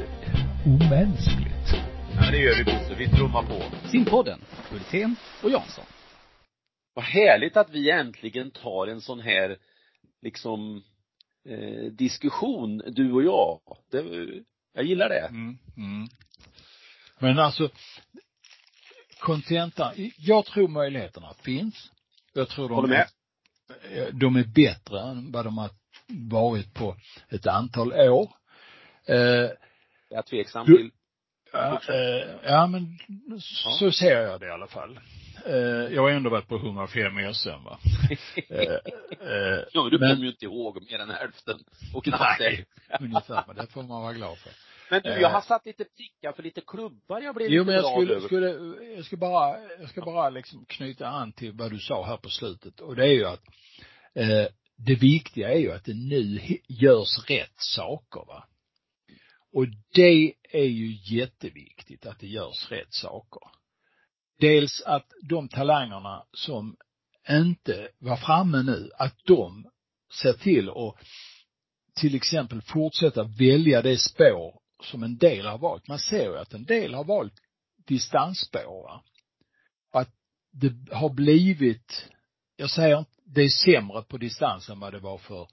ju 0.65 0.75
omänskligt. 0.75 1.90
Ja, 2.21 2.25
men 2.25 2.34
det 2.34 2.39
gör 2.45 2.55
vi 2.57 2.63
Bosse, 2.63 2.95
vi 2.95 3.07
trummar 3.07 3.43
på. 3.43 3.88
Simpodden, 3.88 4.41
Hultén 4.69 5.15
och 5.43 5.51
Jansson. 5.51 5.86
Vad 6.93 7.05
härligt 7.05 7.57
att 7.57 7.69
vi 7.69 7.91
äntligen 7.91 8.51
tar 8.51 8.88
en 8.88 9.01
sån 9.01 9.19
här, 9.19 9.57
liksom, 10.21 10.84
eh, 11.49 11.91
diskussion, 11.91 12.84
du 12.88 13.12
och 13.12 13.23
jag. 13.23 13.60
Det, 13.91 14.03
jag 14.73 14.86
gillar 14.86 15.10
det. 15.10 15.27
Mm, 15.27 15.57
mm. 15.77 16.07
Men 17.19 17.39
alltså, 17.39 17.69
kontentan, 19.19 19.93
jag 20.17 20.45
tror 20.45 20.67
möjligheterna 20.67 21.34
fins. 21.34 21.91
Jag 22.34 22.49
tror 22.49 22.69
de 22.69 22.75
Håller 22.75 22.88
med. 22.88 23.07
Är, 23.91 24.12
de 24.12 24.36
är 24.36 24.43
bättre 24.43 25.01
än 25.01 25.31
vad 25.31 25.45
de 25.45 25.57
har 25.57 25.69
varit 26.31 26.73
på 26.73 26.95
ett 27.29 27.47
antal 27.47 27.93
år. 27.93 28.29
Eh, 29.05 29.17
Jag 30.10 30.17
är 30.17 30.21
tveksam 30.21 30.65
till, 30.65 30.91
ja, 31.51 31.81
eh, 31.89 32.27
ja, 32.43 32.67
men 32.67 32.97
så 33.39 33.91
ser 33.91 34.21
jag 34.21 34.39
det 34.39 34.47
i 34.47 34.51
alla 34.51 34.67
fall. 34.67 34.99
Eh, 35.45 35.55
jag 35.93 36.01
har 36.01 36.09
ändå 36.09 36.29
varit 36.29 36.47
på 36.47 36.55
105 36.55 37.33
SM 37.33 37.49
va. 37.49 37.79
Eh, 38.49 38.59
eh, 38.59 39.59
ja 39.73 39.81
men 39.83 39.89
du 39.91 39.99
men- 39.99 40.09
kommer 40.09 40.23
ju 40.23 40.29
inte 40.29 40.45
ihåg 40.45 40.81
mer 40.91 40.99
än 40.99 41.09
hälften. 41.09 41.59
Och 41.93 42.03
knappt 42.03 42.39
Nej. 42.39 42.65
det. 42.89 43.05
ungefär, 43.05 43.43
men 43.47 43.55
det 43.55 43.67
får 43.67 43.83
man 43.83 44.01
vara 44.01 44.13
glad 44.13 44.37
för. 44.37 44.51
Men 44.89 45.01
du, 45.01 45.09
jag 45.09 45.29
har 45.29 45.41
satt 45.41 45.65
lite 45.65 45.83
prickar 45.97 46.31
för 46.31 46.43
lite 46.43 46.61
klubbar 46.61 47.21
jag 47.21 47.35
blev 47.35 47.49
Jo, 47.49 47.63
lite 47.63 47.65
men 47.65 47.75
jag 47.75 47.83
glad 47.83 47.93
skulle, 47.93 48.13
över. 48.15 48.27
skulle, 48.27 48.85
jag 48.95 49.05
ska 49.05 49.17
bara, 49.17 49.59
jag 49.79 49.89
ska 49.89 50.01
bara 50.01 50.29
liksom 50.29 50.65
knyta 50.65 51.07
an 51.07 51.31
till 51.33 51.51
vad 51.53 51.71
du 51.71 51.79
sa 51.79 52.05
här 52.05 52.17
på 52.17 52.29
slutet. 52.29 52.79
Och 52.79 52.95
det 52.95 53.03
är 53.05 53.13
ju 53.13 53.25
att, 53.25 53.41
eh, 54.15 54.45
det 54.77 54.95
viktiga 54.95 55.49
är 55.53 55.57
ju 55.59 55.71
att 55.71 55.85
det 55.85 55.93
nu 55.93 56.39
görs 56.67 57.29
rätt 57.29 57.55
saker 57.57 58.25
va. 58.27 58.47
Och 59.53 59.65
det 59.93 60.33
är 60.51 60.65
ju 60.65 61.17
jätteviktigt 61.17 62.05
att 62.05 62.19
det 62.19 62.27
görs 62.27 62.71
rätt 62.71 62.93
saker. 62.93 63.41
Dels 64.39 64.81
att 64.81 65.11
de 65.23 65.49
talangerna 65.49 66.23
som 66.33 66.77
inte 67.29 67.89
var 67.99 68.17
framme 68.17 68.63
nu, 68.63 68.91
att 68.97 69.15
de 69.25 69.71
ser 70.21 70.33
till 70.33 70.69
att 70.69 70.95
till 71.95 72.15
exempel 72.15 72.61
fortsätta 72.61 73.23
välja 73.23 73.81
det 73.81 73.97
spår 73.97 74.59
som 74.83 75.03
en 75.03 75.17
del 75.17 75.45
har 75.45 75.57
valt. 75.57 75.87
Man 75.87 75.99
ser 75.99 76.23
ju 76.23 76.37
att 76.37 76.53
en 76.53 76.65
del 76.65 76.93
har 76.93 77.03
valt 77.03 77.33
distansspår. 77.87 78.83
Va? 78.83 79.03
Att 79.91 80.09
det 80.51 80.95
har 80.95 81.09
blivit, 81.09 82.09
jag 82.55 82.69
säger 82.69 82.99
inte, 82.99 83.11
det 83.25 83.41
är 83.41 83.49
sämre 83.49 84.01
på 84.01 84.17
distans 84.17 84.69
än 84.69 84.79
vad 84.79 84.93
det 84.93 84.99
var 84.99 85.17
för 85.17 85.47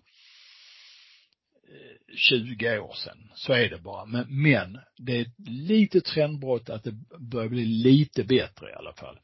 20 2.16 2.78
år 2.78 2.94
sedan. 2.94 3.31
Så 3.35 3.52
är 3.52 3.68
det 3.68 3.78
bara. 3.78 4.04
Men, 4.04 4.26
men 4.42 4.78
det 4.98 5.16
är 5.16 5.22
ett 5.22 5.48
litet 5.48 6.04
trendbrott 6.04 6.70
att 6.70 6.85
det 6.85 6.92
börjar 7.18 7.48
bli 7.48 7.64
lite 7.64 8.24
bättre 8.24 8.70
i 8.70 8.74
alla 8.74 8.92
fall. 8.92 9.18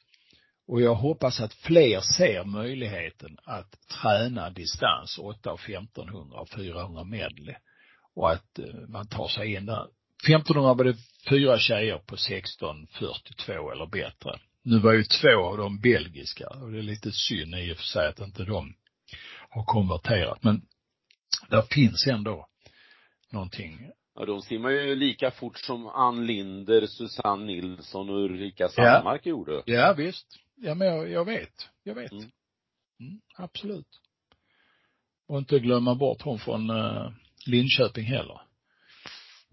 Och 0.66 0.80
jag 0.80 0.94
hoppas 0.94 1.40
att 1.40 1.54
fler 1.54 2.00
ser 2.00 2.44
möjligheten 2.44 3.38
att 3.44 3.88
träna 4.02 4.50
distans 4.50 5.18
8 5.18 5.52
och 5.52 5.60
1500 5.60 6.40
och 6.40 6.48
400 6.48 7.04
medley. 7.04 7.54
Och 8.14 8.30
att 8.32 8.58
eh, 8.58 8.88
man 8.88 9.08
tar 9.08 9.28
sig 9.28 9.54
in 9.54 9.66
där. 9.66 9.86
1500 10.28 10.74
var 10.74 10.84
det 10.84 10.96
fyra 11.28 11.58
tjejer 11.58 11.98
på 11.98 12.16
16.42 12.16 13.72
eller 13.72 13.86
bättre. 13.86 14.38
Nu 14.62 14.78
var 14.78 14.92
ju 14.92 15.04
två 15.04 15.44
av 15.44 15.56
dem 15.56 15.80
belgiska 15.80 16.48
och 16.48 16.72
det 16.72 16.78
är 16.78 16.82
lite 16.82 17.12
synd 17.12 17.54
i 17.54 17.72
och 17.72 17.76
för 17.76 17.84
sig 17.84 18.08
att 18.08 18.20
inte 18.20 18.44
de 18.44 18.74
har 19.50 19.64
konverterat. 19.64 20.42
Men 20.42 20.62
där 21.50 21.62
finns 21.62 22.06
ändå 22.06 22.46
någonting. 23.32 23.90
Ja, 24.14 24.24
de 24.24 24.42
simmar 24.42 24.70
ju 24.70 24.94
lika 24.94 25.30
fort 25.30 25.58
som 25.58 25.86
Ann 25.86 26.26
Linder, 26.26 26.86
Susanne 26.86 27.44
Nilsson 27.44 28.10
och 28.10 28.16
Ulrika 28.16 28.68
Sandmark 28.68 29.26
gjorde. 29.26 29.62
Ja 29.66 29.94
visst. 29.96 30.26
Ja 30.56 30.74
men 30.74 30.88
jag, 30.88 31.10
jag 31.10 31.24
vet. 31.24 31.68
Jag 31.82 31.94
vet. 31.94 32.12
Mm. 32.12 32.24
Mm, 33.00 33.20
absolut. 33.36 34.00
Och 35.28 35.38
inte 35.38 35.58
glömma 35.58 35.94
bort 35.94 36.22
hon 36.22 36.38
från 36.38 36.70
uh, 36.70 37.10
Linköping 37.46 38.04
heller. 38.04 38.40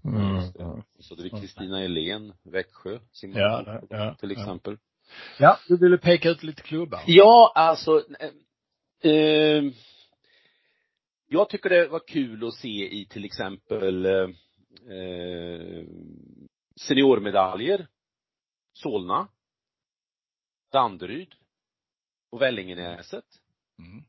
Mm. 0.03 0.51
Så 0.99 1.15
det 1.15 1.23
är 1.23 1.41
Kristina 1.41 1.79
Helén, 1.79 2.33
Växjö, 2.43 2.99
simmar 3.11 3.39
Ja, 3.39 3.63
ja, 3.65 3.81
ja, 3.89 4.15
till 4.19 4.31
ja. 4.31 4.39
exempel. 4.39 4.77
Ja, 5.39 5.59
du 5.67 5.77
ville 5.77 5.97
peka 5.97 6.29
ut 6.29 6.43
lite 6.43 6.61
klubbar. 6.61 7.01
Ja, 7.05 7.51
alltså, 7.55 8.03
eh, 8.19 9.11
eh, 9.11 9.63
jag 11.33 11.49
tycker 11.49 11.69
det 11.69 11.87
var 11.87 12.07
kul 12.07 12.47
att 12.47 12.53
se 12.53 12.93
i 12.99 13.05
till 13.05 13.25
exempel 13.25 14.05
eh, 14.05 14.29
seniormedaljer, 16.81 17.87
Solna, 18.73 19.27
Danderyd 20.71 21.35
och 22.29 22.41
Vällingenäset. 22.41 23.25
Mm. 23.79 24.03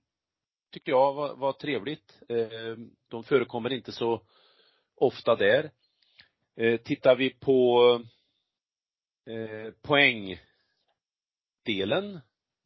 Tyckte 0.70 0.90
jag 0.90 1.14
var, 1.14 1.36
var 1.36 1.52
trevligt. 1.52 2.22
Eh, 2.28 2.76
de 3.08 3.24
förekommer 3.24 3.72
inte 3.72 3.92
så 3.92 4.22
ofta 4.94 5.36
där. 5.36 5.70
Eh, 6.56 6.80
tittar 6.80 7.16
vi 7.16 7.30
på 7.30 7.80
eh, 9.26 9.70
poängdelen 9.82 10.40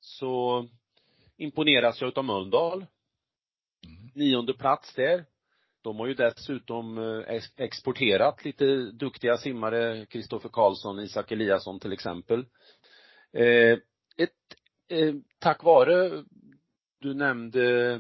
så 0.00 0.68
imponeras 1.36 2.00
jag 2.00 2.08
utav 2.08 2.24
Mölndal. 2.24 2.86
Nionde 4.16 4.54
plats 4.54 4.94
där. 4.94 5.24
De 5.82 5.96
har 5.96 6.06
ju 6.06 6.14
dessutom 6.14 6.98
eh, 6.98 7.42
exporterat 7.56 8.44
lite 8.44 8.64
duktiga 8.76 9.36
simmare, 9.36 10.06
Kristoffer 10.06 10.48
Karlsson, 10.48 11.00
Isak 11.00 11.32
Eliasson 11.32 11.80
till 11.80 11.92
exempel. 11.92 12.46
Eh, 13.32 13.78
ett, 14.16 14.30
eh, 14.88 15.14
tack 15.38 15.62
vare, 15.64 16.24
du 17.00 17.14
nämnde 17.14 17.92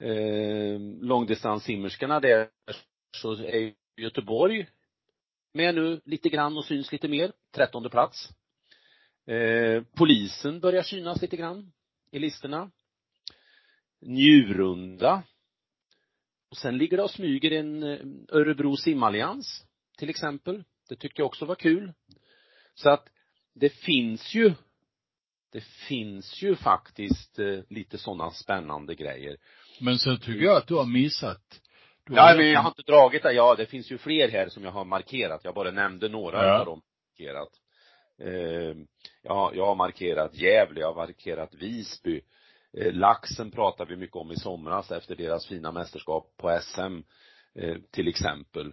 eh, 0.00 0.78
långdistanssimmerskorna 1.00 2.20
där, 2.20 2.48
så 3.16 3.32
är 3.32 3.72
Göteborg 3.96 4.66
med 5.52 5.74
nu 5.74 6.00
lite 6.04 6.28
grann 6.28 6.56
och 6.56 6.64
syns 6.64 6.92
lite 6.92 7.08
mer, 7.08 7.32
trettonde 7.54 7.90
plats. 7.90 8.28
Eh, 9.26 9.82
polisen 9.96 10.60
börjar 10.60 10.82
synas 10.82 11.22
lite 11.22 11.36
grann 11.36 11.72
i 12.10 12.18
listorna. 12.18 12.70
Njurunda. 14.04 15.22
Och 16.50 16.56
sen 16.56 16.78
ligger 16.78 16.96
det 16.96 17.02
och 17.02 17.10
smyger 17.10 17.50
en 17.50 17.82
eh, 17.82 17.98
Örebro 18.28 18.76
simallians, 18.76 19.64
till 19.98 20.10
exempel. 20.10 20.64
Det 20.88 20.96
tyckte 20.96 21.20
jag 21.20 21.26
också 21.26 21.44
var 21.44 21.54
kul. 21.54 21.92
Så 22.74 22.90
att 22.90 23.08
det 23.54 23.68
finns 23.68 24.34
ju 24.34 24.52
det 25.52 25.64
finns 25.64 26.42
ju 26.42 26.56
faktiskt 26.56 27.38
eh, 27.38 27.58
lite 27.68 27.98
sådana 27.98 28.30
spännande 28.30 28.94
grejer. 28.94 29.36
Men 29.80 29.98
sen 29.98 30.18
tycker 30.18 30.44
jag 30.44 30.56
att 30.56 30.66
du 30.66 30.74
har 30.74 30.86
missat 30.86 31.60
du 32.06 32.14
Ja, 32.14 32.34
men 32.36 32.50
jag 32.50 32.60
har 32.60 32.68
inte 32.68 32.82
dragit 32.82 33.22
det. 33.22 33.32
Ja, 33.32 33.54
det 33.54 33.66
finns 33.66 33.92
ju 33.92 33.98
fler 33.98 34.28
här 34.28 34.48
som 34.48 34.64
jag 34.64 34.70
har 34.70 34.84
markerat. 34.84 35.40
Jag 35.44 35.54
bara 35.54 35.70
nämnde 35.70 36.08
några 36.08 36.46
ja. 36.46 36.58
av 36.58 36.66
dem 36.66 36.82
markerat. 37.10 37.50
Eh, 38.20 38.76
ja, 39.22 39.52
jag 39.54 39.66
har 39.66 39.74
markerat 39.74 40.34
Gävle, 40.34 40.80
jag 40.80 40.92
har 40.92 41.06
markerat 41.06 41.54
Visby. 41.54 42.20
Eh, 42.78 42.92
laxen 42.92 43.50
pratar 43.50 43.86
vi 43.86 43.96
mycket 43.96 44.16
om 44.16 44.32
i 44.32 44.36
somras 44.36 44.90
efter 44.90 45.16
deras 45.16 45.46
fina 45.46 45.72
mästerskap 45.72 46.34
på 46.36 46.58
SM, 46.62 47.02
eh, 47.54 47.76
till 47.90 48.08
exempel. 48.08 48.66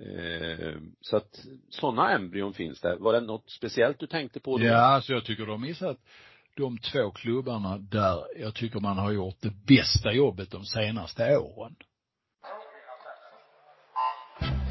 Eh, 0.00 0.76
så 1.00 1.16
att 1.16 1.46
sådana 1.70 2.10
embryon 2.10 2.54
finns 2.54 2.80
det. 2.80 2.96
Var 2.96 3.12
det 3.12 3.20
något 3.20 3.50
speciellt 3.50 3.98
du 3.98 4.06
tänkte 4.06 4.40
på 4.40 4.58
då? 4.58 4.64
Ja, 4.64 4.76
alltså 4.76 5.12
jag 5.12 5.24
tycker 5.24 5.46
de 5.46 5.60
missat 5.60 5.98
de 6.56 6.78
två 6.78 7.10
klubbarna 7.10 7.78
där 7.78 8.24
jag 8.36 8.54
tycker 8.54 8.80
man 8.80 8.98
har 8.98 9.12
gjort 9.12 9.36
det 9.40 9.52
bästa 9.66 10.12
jobbet 10.12 10.50
de 10.50 10.64
senaste 10.64 11.36
åren. 11.38 11.76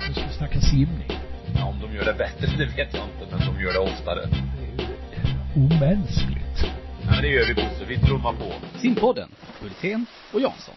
Nu 0.08 0.14
ska 0.14 0.28
vi 0.28 0.34
snacka 0.34 0.62
simning. 0.62 1.10
Ja, 1.56 1.66
om 1.66 1.80
de 1.80 1.96
gör 1.96 2.06
det 2.06 2.14
bättre, 2.14 2.48
det 2.58 2.66
vet 2.66 2.94
jag 2.94 3.06
inte, 3.06 3.28
men 3.32 3.40
de 3.40 3.62
gör 3.64 3.74
det 3.74 3.80
oftare. 3.80 4.26
Det 4.26 5.16
är 5.16 5.28
ju 5.28 5.66
omänskligt. 5.66 6.71
Ja, 7.12 7.16
men 7.16 7.24
det 7.24 7.30
gör 7.30 7.48
vi 7.48 7.54
Bosse, 7.54 7.86
vi 7.86 7.98
trummar 7.98 8.34
på. 8.34 8.54
Simpodden, 8.80 9.30
Hultén 9.62 10.06
och 10.34 10.42
Jansson. 10.42 10.76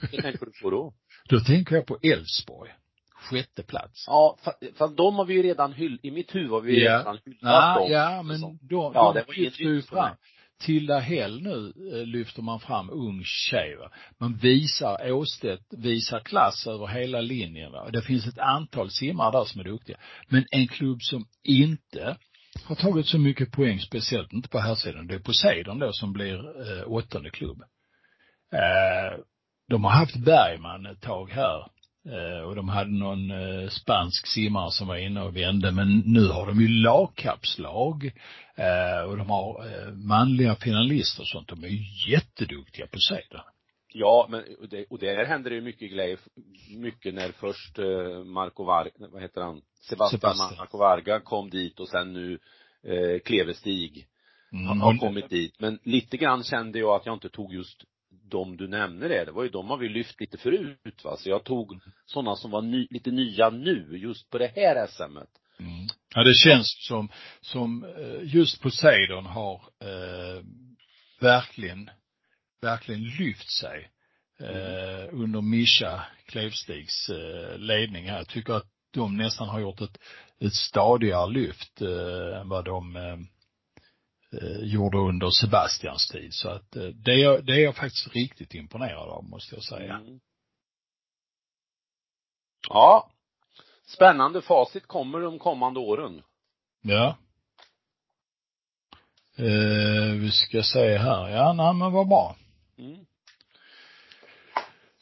Vad 0.12 0.22
tänker 0.22 0.46
du 0.46 0.52
på 0.62 0.70
då? 0.70 0.94
Då 1.28 1.40
tänker 1.40 1.74
jag 1.74 1.86
på 1.86 1.98
Elfsborg. 2.02 2.70
Sjätte 3.14 3.62
plats. 3.62 4.04
Ja, 4.06 4.36
fast 4.74 4.96
de 4.96 5.14
har 5.14 5.24
vi 5.24 5.34
ju 5.34 5.42
redan 5.42 5.72
hyllt, 5.72 6.04
i 6.04 6.10
mitt 6.10 6.34
huvud 6.34 6.50
har 6.50 6.60
vi 6.60 6.84
ja. 6.84 6.98
redan 6.98 7.18
hyllat 7.24 7.38
ja, 7.40 7.74
dem. 7.78 7.92
Ja, 7.92 8.22
men 8.22 8.40
de, 8.40 8.58
ja, 8.94 9.24
de 9.26 9.40
lyfter 9.40 9.64
ju 9.64 9.82
fram. 9.82 10.16
Tilda 10.60 10.98
Hell 10.98 11.42
nu 11.42 11.72
eh, 11.92 12.06
lyfter 12.06 12.42
man 12.42 12.60
fram 12.60 12.90
ung 12.90 13.22
tjej 13.24 13.76
va. 13.76 13.90
Man 14.18 14.36
visar 14.36 15.12
Åstedt, 15.12 15.62
visar 15.70 16.20
klass 16.20 16.66
över 16.66 16.86
hela 16.86 17.20
linjen 17.20 17.72
va. 17.72 17.90
Det 17.90 18.02
finns 18.02 18.26
ett 18.26 18.38
antal 18.38 18.90
simmare 18.90 19.30
där 19.30 19.44
som 19.44 19.60
är 19.60 19.64
duktiga. 19.64 19.96
Men 20.28 20.44
en 20.50 20.68
klubb 20.68 21.02
som 21.02 21.26
inte 21.42 22.16
har 22.64 22.74
tagit 22.76 23.06
så 23.06 23.18
mycket 23.18 23.52
poäng, 23.52 23.80
speciellt 23.80 24.32
inte 24.32 24.48
på 24.48 24.58
här 24.58 24.74
sidan, 24.74 25.06
det 25.06 25.14
är 25.14 25.18
Poseidon 25.18 25.78
då 25.78 25.92
som 25.92 26.12
blir 26.12 26.34
eh, 26.38 26.92
åttonde 26.92 27.30
klubb. 27.30 27.62
Eh, 28.52 29.18
de 29.68 29.84
har 29.84 29.90
haft 29.90 30.16
Bergman 30.16 30.86
ett 30.86 31.00
tag 31.00 31.30
här. 31.30 31.70
Eh, 32.08 32.42
och 32.42 32.56
de 32.56 32.68
hade 32.68 32.90
någon 32.90 33.30
eh, 33.30 33.68
spansk 33.68 34.26
simmare 34.26 34.70
som 34.70 34.88
var 34.88 34.96
inne 34.96 35.22
och 35.22 35.36
vände, 35.36 35.72
men 35.72 35.98
nu 35.98 36.28
har 36.28 36.46
de 36.46 36.60
ju 36.60 36.68
lagkapslag. 36.68 38.12
Eh, 38.56 39.10
och 39.10 39.16
de 39.16 39.30
har 39.30 39.66
eh, 39.66 39.92
manliga 39.92 40.54
finalister 40.54 41.22
och 41.22 41.28
sånt. 41.28 41.48
De 41.48 41.64
är 41.64 41.68
ju 41.68 42.12
jätteduktiga 42.12 42.86
på 42.86 42.98
Ja, 43.92 44.26
men 44.30 44.44
och, 44.60 44.68
det, 44.68 44.84
och 44.90 44.98
där 44.98 45.24
händer 45.24 45.50
det 45.50 45.56
ju 45.56 45.62
mycket 45.62 45.92
grejer, 45.92 46.18
mycket 46.76 47.14
när 47.14 47.32
först 47.32 47.78
eh, 47.78 48.24
Marco 48.24 48.64
Var, 48.64 48.90
vad 48.98 49.22
heter 49.22 49.40
han, 49.40 49.60
Sebastian, 49.80 50.20
Sebastian. 50.20 50.56
Marco 50.58 50.78
Varga 50.78 51.20
kom 51.20 51.50
dit 51.50 51.80
och 51.80 51.88
sen 51.88 52.12
nu 52.12 52.38
eh, 52.82 53.20
Klevestig 53.24 54.06
mm. 54.52 54.80
har 54.80 54.98
kommit 54.98 55.30
dit. 55.30 55.60
Men 55.60 55.78
lite 55.82 56.16
grann 56.16 56.44
kände 56.44 56.78
jag 56.78 56.96
att 56.96 57.06
jag 57.06 57.14
inte 57.14 57.28
tog 57.28 57.54
just 57.54 57.84
de 58.30 58.56
du 58.56 58.68
nämner 58.68 59.08
det, 59.08 59.24
det 59.24 59.32
var 59.32 59.42
ju 59.42 59.48
de 59.48 59.68
har 59.68 59.76
vi 59.76 59.88
lyft 59.88 60.20
lite 60.20 60.38
förut 60.38 61.04
va, 61.04 61.16
så 61.16 61.28
jag 61.28 61.44
tog 61.44 61.80
sådana 62.06 62.36
som 62.36 62.50
var 62.50 62.62
ny, 62.62 62.86
lite 62.90 63.10
nya 63.10 63.50
nu, 63.50 63.98
just 63.98 64.30
på 64.30 64.38
det 64.38 64.52
här 64.56 64.86
SMet. 64.86 65.28
Mm. 65.60 65.86
Ja, 66.14 66.24
det 66.24 66.34
känns 66.34 66.86
som, 66.86 67.08
som 67.40 67.84
eh, 67.84 68.34
just 68.34 68.62
Poseidon 68.62 69.26
har 69.26 69.62
eh, 69.80 70.44
verkligen, 71.20 71.90
verkligen 72.60 73.04
lyft 73.04 73.50
sig 73.50 73.90
eh, 74.40 75.02
mm. 75.02 75.22
under 75.22 75.40
Mischa 75.40 76.06
Klevstigs 76.26 77.08
eh, 77.08 77.58
ledning 77.58 78.08
här. 78.08 78.18
Jag 78.18 78.28
tycker 78.28 78.52
att 78.52 78.66
de 78.98 79.16
nästan 79.16 79.48
har 79.48 79.60
gjort 79.60 79.80
ett, 79.80 79.98
ett 80.40 80.54
stadigare 80.54 81.30
lyft 81.30 81.80
eh, 81.80 82.40
än 82.40 82.48
vad 82.48 82.64
de 82.64 82.96
eh, 82.96 83.18
eh, 84.40 84.58
gjorde 84.60 84.98
under 84.98 85.30
Sebastians 85.30 86.08
tid. 86.08 86.34
Så 86.34 86.48
att 86.48 86.76
eh, 86.76 86.82
det, 86.82 87.22
är, 87.24 87.42
det 87.42 87.52
är 87.52 87.64
jag 87.64 87.76
faktiskt 87.76 88.14
riktigt 88.14 88.54
imponerad 88.54 89.08
av, 89.08 89.24
måste 89.24 89.54
jag 89.54 89.64
säga. 89.64 89.94
Mm. 89.94 90.20
Ja. 92.68 93.10
Spännande 93.86 94.42
facit 94.42 94.86
kommer 94.86 95.20
de 95.20 95.38
kommande 95.38 95.80
åren. 95.80 96.22
Ja. 96.82 97.16
Eh, 99.36 100.12
vi 100.20 100.30
ska 100.30 100.62
se 100.62 100.98
här. 100.98 101.28
Ja, 101.28 101.52
nej 101.52 101.74
men 101.74 101.92
vad 101.92 102.08
bra. 102.08 102.36
Mm. 102.78 103.07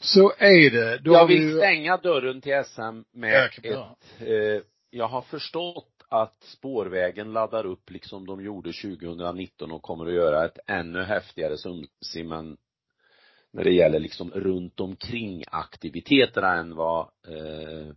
Så 0.01 0.33
är 0.39 0.71
det. 0.71 0.99
Då 0.99 1.13
jag 1.13 1.27
vill 1.27 1.47
vi... 1.47 1.53
stänga 1.53 1.97
dörren 1.97 2.41
till 2.41 2.65
SM 2.65 3.03
med 3.13 3.45
ett, 3.45 3.65
eh, 4.21 4.63
jag 4.91 5.09
har 5.09 5.23
förstått 5.23 5.97
att 6.09 6.43
spårvägen 6.43 7.33
laddar 7.33 7.67
upp 7.67 7.91
liksom 7.91 8.27
de 8.27 8.45
gjorde 8.45 8.73
2019 8.73 9.73
och 9.73 9.83
kommer 9.83 10.07
att 10.07 10.15
göra 10.15 10.45
ett 10.45 10.59
ännu 10.67 11.03
häftigare 11.03 11.57
Sundsim 11.57 12.57
när 13.53 13.65
det 13.65 13.73
gäller 13.73 13.99
liksom 13.99 14.31
runt 14.31 14.81
omkring 14.81 15.45
aktiviteterna 15.47 16.55
än 16.55 16.75
vad 16.75 17.01
eh, 17.29 17.93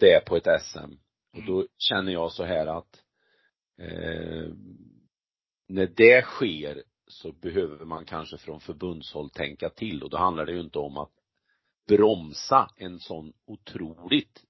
det 0.00 0.12
är 0.12 0.20
på 0.20 0.36
ett 0.36 0.62
SM. 0.62 0.92
Och 1.36 1.42
då 1.46 1.66
känner 1.78 2.12
jag 2.12 2.32
så 2.32 2.44
här 2.44 2.66
att 2.66 3.02
eh, 3.78 4.48
när 5.68 5.86
det 5.96 6.22
sker 6.22 6.82
så 7.14 7.32
behöver 7.32 7.84
man 7.84 8.04
kanske 8.04 8.38
från 8.38 8.60
förbundshåll 8.60 9.30
tänka 9.30 9.70
till. 9.70 10.02
Och 10.02 10.10
då 10.10 10.16
handlar 10.16 10.46
det 10.46 10.52
ju 10.52 10.60
inte 10.60 10.78
om 10.78 10.98
att 10.98 11.12
bromsa 11.88 12.70
en 12.76 13.00
sån 13.00 13.32
otroligt 13.46 14.44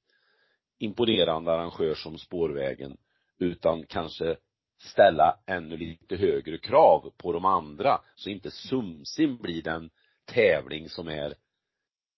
imponerande 0.78 1.52
arrangör 1.52 1.94
som 1.94 2.18
spårvägen 2.18 2.96
utan 3.38 3.86
kanske 3.86 4.36
ställa 4.78 5.38
ännu 5.46 5.76
lite 5.76 6.16
högre 6.16 6.58
krav 6.58 7.12
på 7.16 7.32
de 7.32 7.44
andra 7.44 8.00
så 8.14 8.30
inte 8.30 8.50
Sumsim 8.50 9.36
blir 9.36 9.62
den 9.62 9.90
tävling 10.24 10.88
som 10.88 11.08
är 11.08 11.34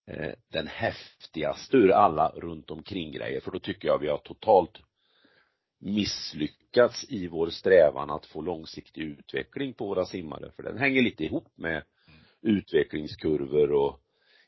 eh, 0.07 0.33
den 0.51 0.67
häftigaste 0.67 1.77
ur 1.77 1.91
alla 1.91 2.29
runt 2.29 2.71
omkring 2.71 3.11
grejer. 3.11 3.41
För 3.41 3.51
då 3.51 3.59
tycker 3.59 3.87
jag 3.87 3.99
vi 3.99 4.07
har 4.07 4.17
totalt 4.17 4.77
misslyckats 5.79 6.66
i 7.09 7.27
vår 7.27 7.49
strävan 7.49 8.09
att 8.09 8.25
få 8.25 8.41
långsiktig 8.41 9.01
utveckling 9.01 9.73
på 9.73 9.87
våra 9.87 10.05
simmare 10.05 10.51
för 10.55 10.63
den 10.63 10.77
hänger 10.77 11.01
lite 11.01 11.23
ihop 11.23 11.51
med 11.55 11.83
utvecklingskurvor 12.41 13.71
och 13.71 13.99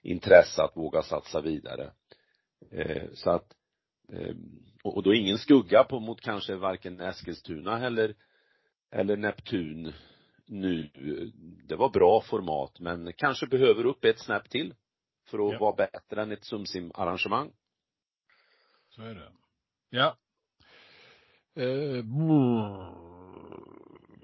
intresse 0.02 0.64
att 0.64 0.78
våga 0.78 1.02
satsa 1.02 1.42
vidare 1.42 1.92
eh, 2.72 3.04
så 3.14 3.30
att 3.30 3.54
Ehm, 4.14 4.64
och 4.84 5.04
då 5.04 5.14
ingen 5.14 5.38
skugga 5.38 5.84
på 5.84 6.00
mot 6.00 6.22
kanske 6.22 6.56
varken 6.56 7.00
Eskilstuna 7.00 7.86
eller 7.86 8.16
eller 8.92 9.18
Neptun 9.18 9.94
nu. 10.46 10.90
Det 11.68 11.76
var 11.76 11.90
bra 11.90 12.22
format 12.22 12.80
men 12.80 13.14
kanske 13.14 13.48
behöver 13.48 13.86
upp 13.86 14.06
ett 14.06 14.20
snäpp 14.20 14.50
till 14.50 14.74
för 15.26 15.48
att 15.48 15.54
ja. 15.54 15.60
vara 15.60 15.76
bättre 15.76 16.22
än 16.22 16.32
ett 16.32 16.44
Sumsim-arrangemang. 16.44 17.52
Så 18.90 19.02
är 19.02 19.16
det. 19.16 19.32
Ja. 19.90 20.18
Eh, 21.56 22.04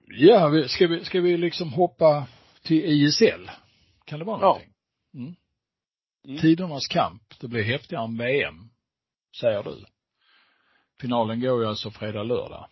ja, 0.08 0.68
ska 0.68 0.88
vi, 0.88 1.06
ska 1.06 1.22
vi 1.22 1.38
liksom 1.38 1.74
hoppa 1.74 2.28
till 2.64 2.86
ISL? 2.86 3.52
Kan 4.06 4.20
det 4.20 4.26
vara 4.26 4.38
någonting? 4.38 4.74
Ja. 5.12 5.20
Mm. 5.20 5.36
Mm. 6.28 6.42
Tidernas 6.42 6.88
kamp, 6.88 7.40
det 7.40 7.48
blir 7.48 7.64
häftigare 7.64 8.04
än 8.04 8.18
VM 8.18 8.70
säger 9.40 9.64
du? 9.64 9.86
Finalen 11.02 11.42
går 11.42 11.62
ju 11.62 11.68
alltså 11.68 11.92
fredag, 11.92 12.24
lördag. 12.24 12.68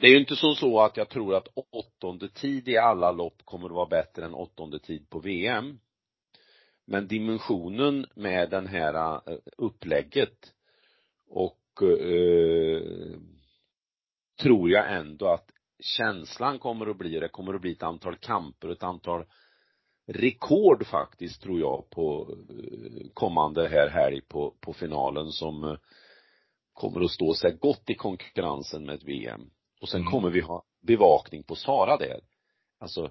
Det 0.00 0.06
är 0.06 0.10
ju 0.10 0.20
inte 0.20 0.36
som 0.36 0.54
så 0.54 0.80
att 0.80 0.96
jag 0.96 1.08
tror 1.08 1.34
att 1.34 1.48
åttonde 1.54 2.28
tid 2.28 2.68
i 2.68 2.76
alla 2.76 3.12
lopp 3.12 3.42
kommer 3.44 3.66
att 3.66 3.74
vara 3.74 3.88
bättre 3.88 4.24
än 4.24 4.34
åttonde 4.34 4.78
tid 4.78 5.10
på 5.10 5.18
VM. 5.18 5.80
Men 6.86 7.08
dimensionen 7.08 8.06
med 8.14 8.50
den 8.50 8.66
här 8.66 9.14
eh, 9.14 9.38
upplägget 9.58 10.54
och 11.28 11.58
eh, 11.82 13.18
tror 14.42 14.70
jag 14.70 14.92
ändå 14.96 15.26
att 15.26 15.50
känslan 15.80 16.58
kommer 16.58 16.86
att 16.86 16.98
bli, 16.98 17.20
det 17.20 17.28
kommer 17.28 17.54
att 17.54 17.60
bli 17.60 17.72
ett 17.72 17.82
antal 17.82 18.16
kamper, 18.16 18.68
ett 18.68 18.82
antal 18.82 19.24
rekord 20.06 20.86
faktiskt 20.86 21.42
tror 21.42 21.60
jag 21.60 21.90
på 21.90 22.36
eh, 22.50 23.06
kommande 23.14 23.68
här 23.68 23.88
helg 23.88 24.20
på, 24.20 24.54
på 24.60 24.72
finalen 24.72 25.30
som 25.30 25.64
eh, 25.64 25.76
kommer 26.72 27.00
att 27.04 27.10
stå 27.10 27.34
sig 27.34 27.56
gott 27.60 27.90
i 27.90 27.94
konkurrensen 27.94 28.86
med 28.86 28.94
ett 28.94 29.04
VM. 29.04 29.50
Och 29.80 29.88
sen 29.88 30.00
Mm. 30.00 30.10
kommer 30.10 30.30
vi 30.30 30.40
ha 30.40 30.64
bevakning 30.82 31.42
på 31.42 31.54
Sara 31.54 31.96
där. 31.96 32.20
Alltså 32.78 33.10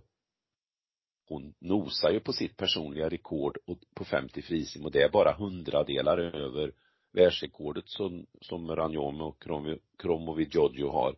hon 1.28 1.54
nosar 1.60 2.12
ju 2.12 2.20
på 2.20 2.34
sitt 2.34 2.58
personliga 2.58 3.10
rekord 3.10 3.58
på 3.96 4.06
50 4.06 4.42
frisim 4.42 4.86
och 4.86 4.92
det 4.92 5.02
är 5.02 5.10
bara 5.10 5.34
hundradelar 5.34 6.18
över 6.18 6.72
världsrekordet 7.14 7.90
som, 7.90 8.26
som 8.42 8.76
Ranjom 8.76 9.22
och 9.22 9.44
Kromo- 9.44 9.80
Kromovi 9.98 10.50
Giorgio 10.52 10.90
har. 10.90 11.16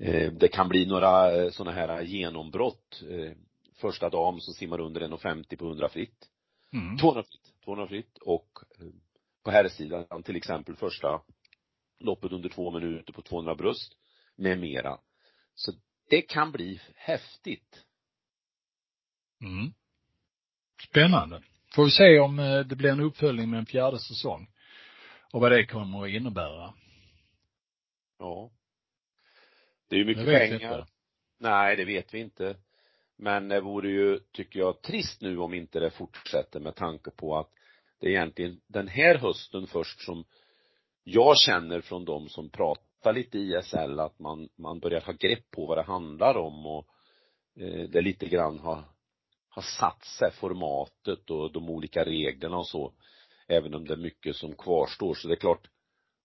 Eh, 0.00 0.32
det 0.32 0.48
kan 0.48 0.68
bli 0.68 0.86
några 0.86 1.36
eh, 1.36 1.50
sådana 1.50 1.76
här 1.76 2.02
genombrott. 2.02 3.02
Eh, 3.10 3.32
första 3.74 4.10
dam 4.10 4.40
som 4.40 4.54
simmar 4.54 4.80
under 4.80 5.00
1,50 5.00 5.56
på 5.56 5.66
100 5.66 5.88
fritt. 5.88 6.28
Mm. 6.72 6.98
200 6.98 7.22
fritt, 7.22 7.54
200 7.64 7.88
fritt 7.88 8.18
och 8.18 8.48
på 9.44 9.50
herrsidan 9.50 10.22
till 10.22 10.36
exempel 10.36 10.76
första 10.76 11.20
loppet 12.00 12.32
under 12.32 12.48
två 12.48 12.70
minuter 12.70 13.12
på 13.12 13.22
200 13.22 13.54
bröst 13.54 13.96
med 14.36 14.58
mera. 14.58 14.98
Så 15.54 15.72
det 16.10 16.22
kan 16.22 16.52
bli 16.52 16.80
häftigt. 16.94 17.84
Mm. 19.40 19.72
Spännande. 20.90 21.42
Får 21.74 21.84
vi 21.84 21.90
se 21.90 22.18
om 22.18 22.36
det 22.68 22.76
blir 22.76 22.90
en 22.90 23.00
uppföljning 23.00 23.50
med 23.50 23.58
en 23.58 23.66
fjärde 23.66 23.98
säsong. 23.98 24.48
Och 25.32 25.40
vad 25.40 25.52
det 25.52 25.66
kommer 25.66 26.04
att 26.04 26.10
innebära. 26.10 26.74
Ja. 28.18 28.50
Det 29.88 29.96
är 29.96 29.98
ju 29.98 30.04
mycket 30.04 30.24
pengar. 30.24 30.52
inte. 30.52 30.86
Nej, 31.38 31.76
det 31.76 31.84
vet 31.84 32.14
vi 32.14 32.18
inte. 32.18 32.56
Men 33.16 33.48
det 33.48 33.60
vore 33.60 33.90
ju, 33.90 34.18
tycker 34.32 34.60
jag, 34.60 34.82
trist 34.82 35.20
nu 35.20 35.38
om 35.38 35.54
inte 35.54 35.80
det 35.80 35.90
fortsätter 35.90 36.60
med 36.60 36.74
tanke 36.74 37.10
på 37.10 37.36
att 37.36 37.50
det 38.00 38.06
är 38.06 38.10
egentligen 38.10 38.60
den 38.66 38.88
här 38.88 39.14
hösten 39.14 39.66
först 39.66 40.00
som 40.00 40.24
jag 41.04 41.38
känner 41.38 41.80
från 41.80 42.04
de 42.04 42.28
som 42.28 42.50
pratar 42.50 43.12
lite 43.12 43.38
ISL 43.38 44.00
att 44.00 44.18
man, 44.18 44.48
man 44.56 44.80
börjar 44.80 45.00
ha 45.00 45.12
grepp 45.12 45.50
på 45.50 45.66
vad 45.66 45.78
det 45.78 45.82
handlar 45.82 46.36
om 46.36 46.66
och 46.66 46.86
eh, 47.60 47.88
det 47.88 48.00
lite 48.00 48.28
grann 48.28 48.58
har, 48.58 48.84
har 49.48 49.62
satt 49.62 50.04
sig 50.04 50.32
formatet 50.32 51.30
och 51.30 51.52
de 51.52 51.70
olika 51.70 52.04
reglerna 52.04 52.56
och 52.56 52.68
så. 52.68 52.92
Även 53.48 53.74
om 53.74 53.84
det 53.84 53.92
är 53.92 53.98
mycket 53.98 54.36
som 54.36 54.54
kvarstår. 54.54 55.14
Så 55.14 55.28
det 55.28 55.34
är 55.34 55.36
klart, 55.36 55.68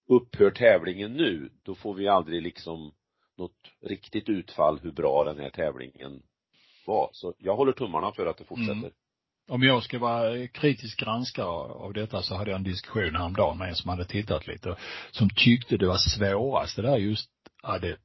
upphör 0.09 0.51
tävlingen 0.51 1.13
nu, 1.13 1.49
då 1.63 1.75
får 1.75 1.93
vi 1.93 2.07
aldrig 2.07 2.41
liksom 2.41 2.91
något 3.38 3.71
riktigt 3.81 4.29
utfall 4.29 4.79
hur 4.83 4.91
bra 4.91 5.23
den 5.23 5.39
här 5.39 5.49
tävlingen 5.49 6.21
var. 6.88 7.09
Så 7.13 7.33
jag 7.38 7.55
håller 7.55 7.71
tummarna 7.71 8.12
för 8.12 8.25
att 8.25 8.38
det 8.38 8.43
fortsätter. 8.43 8.73
Mm. 8.73 8.91
Om 9.49 9.63
jag 9.63 9.83
ska 9.83 9.99
vara 9.99 10.47
kritisk 10.47 10.99
granskare 10.99 11.45
av 11.45 11.93
detta 11.93 12.21
så 12.21 12.36
hade 12.36 12.51
jag 12.51 12.57
en 12.57 12.63
diskussion 12.63 13.15
häromdagen 13.15 13.57
med 13.57 13.69
en 13.69 13.75
som 13.75 13.89
hade 13.89 14.05
tittat 14.05 14.47
lite 14.47 14.69
och 14.69 14.77
som 15.12 15.29
tyckte 15.29 15.77
det 15.77 15.88
var 15.88 15.97
svårast 15.97 16.75
det 16.75 16.81
där 16.81 16.97
just 16.97 17.29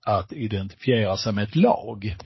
att, 0.03 0.33
identifiera 0.33 1.17
sig 1.17 1.33
med 1.33 1.45
ett 1.45 1.57
lag. 1.57 2.17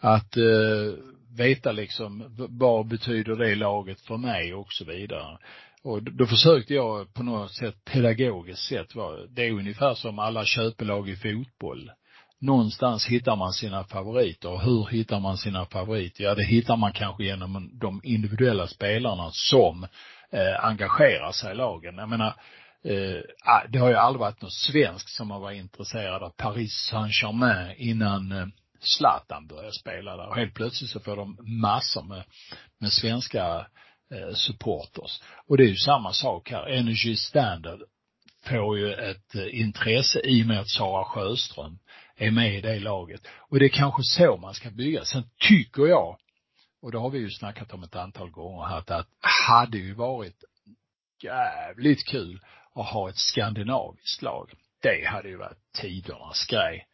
Att 0.00 0.36
eh, 0.36 0.94
veta 1.36 1.72
liksom 1.72 2.24
vad 2.50 2.86
betyder 2.86 3.36
det 3.36 3.54
laget 3.54 4.00
för 4.00 4.16
mig 4.16 4.54
och 4.54 4.72
så 4.72 4.84
vidare. 4.84 5.38
Och 5.84 6.02
då 6.02 6.26
försökte 6.26 6.74
jag 6.74 7.14
på 7.14 7.22
något 7.22 7.52
sätt 7.52 7.74
pedagogiskt 7.84 8.62
sätt 8.68 8.94
vara, 8.94 9.26
det 9.26 9.46
är 9.46 9.52
ungefär 9.52 9.94
som 9.94 10.18
alla 10.18 10.44
köpelag 10.44 11.08
i 11.08 11.16
fotboll 11.16 11.90
någonstans 12.40 13.06
hittar 13.06 13.36
man 13.36 13.52
sina 13.52 13.84
favoriter. 13.84 14.48
Och 14.48 14.62
hur 14.62 14.86
hittar 14.86 15.20
man 15.20 15.38
sina 15.38 15.66
favoriter? 15.66 16.24
Ja, 16.24 16.34
det 16.34 16.44
hittar 16.44 16.76
man 16.76 16.92
kanske 16.92 17.24
genom 17.24 17.70
de 17.80 18.00
individuella 18.04 18.66
spelarna 18.66 19.30
som 19.32 19.86
eh, 20.30 20.64
engagerar 20.64 21.32
sig 21.32 21.52
i 21.52 21.54
lagen. 21.54 21.94
Jag 21.98 22.08
menar, 22.08 22.34
eh, 22.84 23.20
ah, 23.44 23.62
det 23.68 23.78
har 23.78 23.88
ju 23.88 23.94
aldrig 23.94 24.20
varit 24.20 24.42
någon 24.42 24.50
svensk 24.50 25.08
som 25.08 25.30
har 25.30 25.40
varit 25.40 25.58
intresserad 25.58 26.22
av 26.22 26.30
Paris 26.30 26.88
Saint-Germain 26.90 27.74
innan 27.76 28.32
eh, 28.32 28.46
Zlatan 28.80 29.46
började 29.46 29.72
spela 29.72 30.16
där. 30.16 30.28
Och 30.28 30.36
helt 30.36 30.54
plötsligt 30.54 30.90
så 30.90 31.00
får 31.00 31.16
de 31.16 31.36
massor 31.40 32.02
med, 32.02 32.22
med 32.78 32.92
svenska 32.92 33.44
eh, 33.44 33.64
Eh, 34.14 34.34
supporters. 34.34 35.22
Och 35.46 35.56
det 35.56 35.64
är 35.64 35.68
ju 35.68 35.76
samma 35.76 36.12
sak 36.12 36.50
här. 36.50 36.66
Energy 36.66 37.16
Standard 37.16 37.80
får 38.42 38.78
ju 38.78 38.94
ett 38.94 39.34
eh, 39.34 39.60
intresse 39.60 40.20
i 40.24 40.42
och 40.42 40.46
med 40.46 40.60
att 40.60 40.68
Sara 40.68 41.04
Sjöström 41.04 41.78
är 42.16 42.30
med 42.30 42.54
i 42.54 42.60
det 42.60 42.80
laget. 42.80 43.26
Och 43.28 43.58
det 43.58 43.64
är 43.64 43.68
kanske 43.68 44.02
så 44.02 44.36
man 44.36 44.54
ska 44.54 44.70
bygga. 44.70 45.04
Sen 45.04 45.22
tycker 45.48 45.86
jag, 45.86 46.16
och 46.82 46.92
det 46.92 46.98
har 46.98 47.10
vi 47.10 47.18
ju 47.18 47.30
snackat 47.30 47.72
om 47.72 47.82
ett 47.82 47.96
antal 47.96 48.30
gånger 48.30 48.64
här, 48.64 48.78
att 48.78 49.08
hade 49.48 49.78
ju 49.78 49.94
varit 49.94 50.44
jävligt 51.22 52.06
kul 52.06 52.40
att 52.74 52.86
ha 52.86 53.08
ett 53.08 53.18
skandinaviskt 53.18 54.22
lag. 54.22 54.52
Det 54.82 55.08
hade 55.08 55.28
ju 55.28 55.36
varit 55.36 55.72
tidernas 55.80 56.46
grej. 56.46 56.86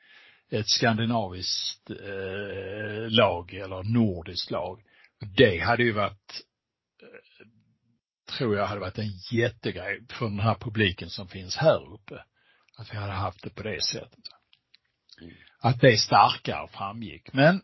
Ett 0.50 0.68
skandinaviskt 0.68 1.90
eh, 1.90 3.10
lag 3.10 3.54
eller 3.54 3.92
nordiskt 3.92 4.50
lag. 4.50 4.82
Det 5.36 5.58
hade 5.58 5.82
ju 5.82 5.92
varit 5.92 6.42
tror 8.38 8.56
jag 8.56 8.66
hade 8.66 8.80
varit 8.80 8.98
en 8.98 9.12
jättegrej 9.32 10.00
för 10.10 10.24
den 10.26 10.40
här 10.40 10.54
publiken 10.54 11.10
som 11.10 11.28
finns 11.28 11.56
här 11.56 11.92
uppe. 11.94 12.22
Att 12.78 12.92
vi 12.92 12.96
hade 12.96 13.12
haft 13.12 13.42
det 13.42 13.50
på 13.50 13.62
det 13.62 13.82
sättet. 13.82 14.24
Mm. 15.20 15.34
Att 15.60 15.80
det 15.80 15.98
starkare 15.98 16.68
framgick. 16.68 17.32
Men, 17.32 17.62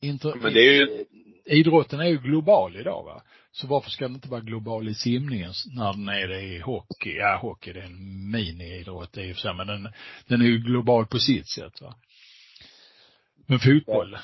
inte, 0.00 0.34
Men 0.36 0.52
det 0.52 0.60
är 0.60 0.72
ju- 0.72 1.04
idrotten 1.44 2.00
är 2.00 2.04
ju 2.04 2.18
global 2.18 2.76
idag 2.76 3.04
va. 3.04 3.22
Så 3.52 3.66
varför 3.66 3.90
ska 3.90 4.04
den 4.04 4.14
inte 4.14 4.28
vara 4.28 4.40
global 4.40 4.88
i 4.88 4.94
simningen 4.94 5.52
när 5.66 5.92
den 5.92 6.08
är 6.08 6.28
det 6.28 6.40
i 6.42 6.58
hockey? 6.60 7.16
Ja, 7.16 7.38
hockey 7.42 7.72
det 7.72 7.80
är 7.80 7.84
en 7.84 8.30
miniidrott 8.30 9.16
i 9.16 9.32
och 9.32 9.36
för 9.36 9.40
sig, 9.40 9.54
men 9.54 9.66
den, 9.66 9.88
den 10.26 10.40
är 10.40 10.46
ju 10.46 10.58
global 10.58 11.06
på 11.06 11.18
sitt 11.18 11.48
sätt 11.48 11.80
va. 11.80 11.94
Men 13.46 13.58
fotboll, 13.58 14.18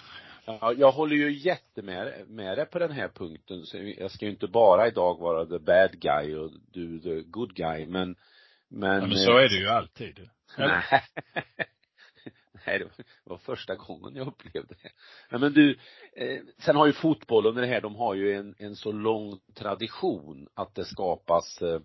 Ja, 0.60 0.72
jag 0.72 0.92
håller 0.92 1.16
ju 1.16 1.32
jättemed 1.38 2.24
med 2.28 2.58
dig 2.58 2.66
på 2.66 2.78
den 2.78 2.92
här 2.92 3.08
punkten. 3.08 3.66
Så 3.66 3.76
jag 3.98 4.10
ska 4.10 4.24
ju 4.24 4.30
inte 4.30 4.46
bara 4.46 4.88
idag 4.88 5.18
vara 5.18 5.46
the 5.46 5.58
bad 5.58 6.00
guy 6.00 6.34
och 6.36 6.50
du 6.72 7.00
the 7.00 7.20
good 7.22 7.54
guy, 7.54 7.86
men 7.86 8.16
men, 8.72 9.00
ja, 9.00 9.06
men 9.06 9.16
så 9.18 9.36
är 9.38 9.48
det 9.48 9.56
ju 9.56 9.68
alltid. 9.68 10.28
Nej. 10.58 10.82
Nej, 12.66 12.78
det 12.78 12.84
var- 12.84 12.92
det 12.96 13.30
var 13.30 13.36
första 13.38 13.74
gången 13.74 14.16
jag 14.16 14.26
upplevde 14.26 14.74
det. 14.82 14.90
Nej, 15.30 15.40
men 15.40 15.52
du, 15.52 15.78
eh, 16.16 16.40
sen 16.58 16.76
har 16.76 16.86
ju 16.86 16.92
fotbollen 16.92 17.54
det 17.54 17.66
här, 17.66 17.80
de 17.80 17.94
har 17.96 18.14
ju 18.14 18.34
en, 18.34 18.54
en 18.58 18.76
så 18.76 18.92
lång 18.92 19.38
tradition 19.54 20.48
att 20.54 20.74
det 20.74 20.84
skapas 20.84 21.62
eh, 21.62 21.80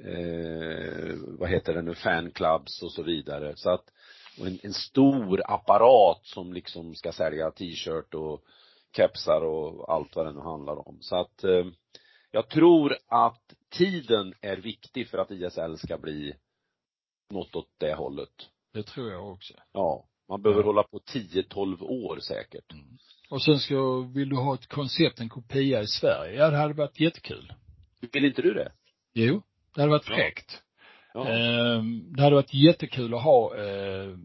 eh, 0.00 1.14
vad 1.38 1.48
heter 1.50 1.74
det 1.74 1.82
nu, 1.82 1.94
fanclubs 1.94 2.82
och 2.82 2.92
så 2.92 3.02
vidare. 3.02 3.52
Så 3.56 3.70
att, 3.70 3.84
och 4.40 4.46
en, 4.46 4.58
en 4.62 4.72
stor 4.74 5.42
apparat 5.44 6.20
som 6.26 6.52
liksom 6.52 6.94
ska 6.94 7.12
sälja 7.12 7.50
t-shirt 7.50 8.14
och 8.14 8.44
kepsar 8.96 9.40
och 9.44 9.92
allt 9.94 10.16
vad 10.16 10.26
det 10.26 10.32
nu 10.32 10.40
handlar 10.40 10.88
om. 10.88 10.98
Så 11.00 11.16
att 11.16 11.44
eh, 11.44 11.64
jag 12.30 12.48
tror 12.48 12.96
att 13.08 13.54
tiden 13.70 14.34
är 14.40 14.56
viktig 14.56 15.08
för 15.08 15.18
att 15.18 15.30
ISL 15.30 15.76
ska 15.78 15.98
bli 15.98 16.34
något 17.30 17.56
åt 17.56 17.68
det 17.78 17.94
hållet. 17.94 18.48
Det 18.72 18.82
tror 18.82 19.10
jag 19.10 19.32
också. 19.32 19.54
Ja. 19.72 20.04
Man 20.28 20.42
behöver 20.42 20.62
Ja. 20.62 20.66
hålla 20.66 20.82
på 20.82 20.98
10-12 20.98 21.82
år 21.82 22.18
säkert. 22.20 22.72
Och 23.30 23.42
sen 23.42 23.58
ska, 23.58 23.98
vill 24.14 24.28
du 24.28 24.36
ha 24.36 24.54
ett 24.54 24.66
koncept, 24.66 25.20
en 25.20 25.28
kopia 25.28 25.82
i 25.82 25.86
Sverige? 25.86 26.38
Ja, 26.38 26.50
det 26.50 26.56
hade 26.56 26.74
varit 26.74 27.00
jättekul. 27.00 27.52
Vill 28.12 28.24
inte 28.24 28.42
du 28.42 28.54
det? 28.54 28.72
Jo, 29.14 29.42
det 29.74 29.80
hade 29.80 29.90
varit 29.90 30.04
fräckt. 30.04 30.62
Ja. 31.14 31.28
Ehm, 31.28 32.12
det 32.12 32.22
hade 32.22 32.34
varit 32.36 32.54
jättekul 32.54 33.14
att 33.14 33.22
ha 33.22 33.56
eh, 33.56 34.16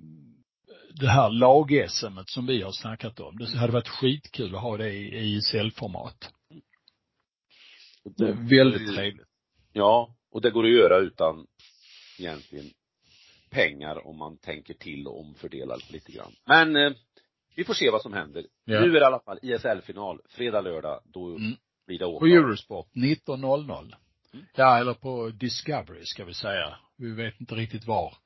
det 1.00 1.08
här 1.10 1.30
lag-SM 1.30 2.17
som 2.26 2.45
vi 2.47 2.62
har 2.62 2.71
snackat 2.71 3.19
om. 3.19 3.38
Det 3.38 3.58
hade 3.58 3.73
varit 3.73 3.88
skitkul 3.88 4.56
att 4.56 4.62
ha 4.62 4.78
det 4.78 4.89
i, 4.93 5.36
ISL-format. 5.36 6.34
Det 8.18 8.24
är 8.28 8.49
väldigt 8.49 8.95
trevligt. 8.95 9.28
Ja, 9.74 10.16
och 10.32 10.41
det 10.41 10.49
går 10.51 10.64
att 10.66 10.72
göra 10.72 10.97
utan 10.97 11.47
egentligen 12.20 12.66
pengar 13.49 14.07
om 14.07 14.18
man 14.18 14.38
tänker 14.38 14.74
till 14.74 15.07
och 15.07 15.20
omfördelar 15.20 15.78
lite 15.91 16.12
grann. 16.12 16.32
Men 16.45 16.76
eh, 16.76 16.91
vi 17.55 17.64
får 17.64 17.74
se 17.74 17.89
vad 17.89 18.01
som 18.01 18.14
händer. 18.14 18.45
Ja. 18.66 18.80
Nu 18.82 18.88
är 18.88 18.91
det 18.91 18.99
i 18.99 19.03
alla 19.03 19.20
fall 19.20 19.39
ISL-final, 19.41 20.22
fredag, 20.30 20.62
lördag, 20.62 21.01
då 21.05 21.26
Mm. 21.36 21.55
blir 21.88 21.99
det 21.99 22.05
På 22.05 22.12
åka. 22.12 22.26
Eurosport 22.26 22.88
19.00. 22.95 23.93
Mm. 24.34 24.45
Ja, 24.55 24.78
eller 24.80 24.93
på 24.93 25.30
Discovery 25.30 26.05
ska 26.05 26.25
vi 26.25 26.34
säga. 26.34 26.78
Vi 26.97 27.11
vet 27.13 27.39
inte 27.41 27.55
riktigt 27.55 27.86
var 27.86 28.17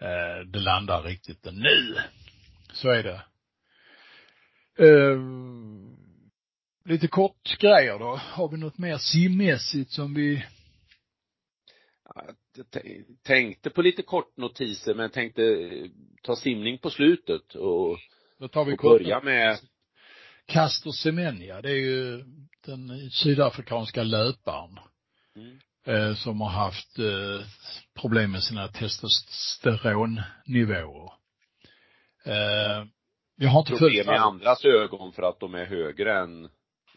eh, 0.00 0.46
det 0.46 0.58
landar 0.58 1.02
riktigt 1.02 1.44
nu. 1.44 1.96
Så 2.72 2.90
är 2.90 3.02
det. 3.02 3.22
Eh, 4.88 5.18
lite 6.84 7.08
kort 7.08 7.58
grejer 7.58 7.98
då. 7.98 8.16
Har 8.16 8.48
vi 8.48 8.56
något 8.56 8.78
mer 8.78 8.98
simmässigt 8.98 9.92
som 9.92 10.14
vi 10.14 10.44
tänkte 13.22 13.70
på 13.70 13.82
lite 13.82 14.02
kortnotiser 14.02 14.94
men 14.94 15.10
tänkte 15.10 15.42
eh, 15.44 15.90
ta 16.22 16.36
simning 16.36 16.78
på 16.78 16.90
slutet 16.90 17.54
och, 17.54 17.98
Då 18.38 18.48
tar 18.48 18.64
vi 18.64 18.74
och 18.74 18.78
kort. 18.78 18.98
börja 19.00 19.20
med 19.20 19.58
Castor 20.46 20.92
Semenya, 20.92 21.60
det 21.62 21.70
är 21.70 21.80
ju 21.80 22.24
den 22.66 23.10
sydafrikanska 23.10 24.02
löparen. 24.02 24.78
Mm. 25.40 25.58
Eh, 25.86 26.14
som 26.14 26.40
har 26.40 26.48
haft 26.48 26.98
eh, 26.98 27.40
problem 28.00 28.32
med 28.32 28.42
sina 28.42 28.68
testosteronnivåer. 28.68 31.12
Eh, 32.24 32.84
jag 33.36 33.50
har 33.50 33.60
inte 33.60 33.72
Problem 33.72 34.10
i 34.10 34.16
andras 34.16 34.64
ögon 34.64 35.12
för 35.12 35.22
att 35.22 35.40
de 35.40 35.54
är 35.54 35.64
högre 35.64 36.18
än 36.18 36.48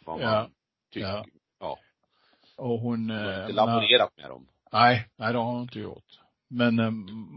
vad 0.05 0.19
man 0.19 0.33
ja, 0.33 0.49
tycker. 0.91 1.07
Ja. 1.07 1.25
ja. 1.59 1.79
Och 2.57 2.79
hon. 2.79 3.09
Hon 3.09 3.09
har 3.09 3.41
inte 3.41 3.53
laborerat 3.53 4.17
med 4.17 4.29
dem. 4.29 4.47
Nej, 4.71 5.07
nej 5.15 5.33
det 5.33 5.39
har 5.39 5.45
hon 5.45 5.61
inte 5.61 5.79
gjort. 5.79 6.19
Men 6.49 6.75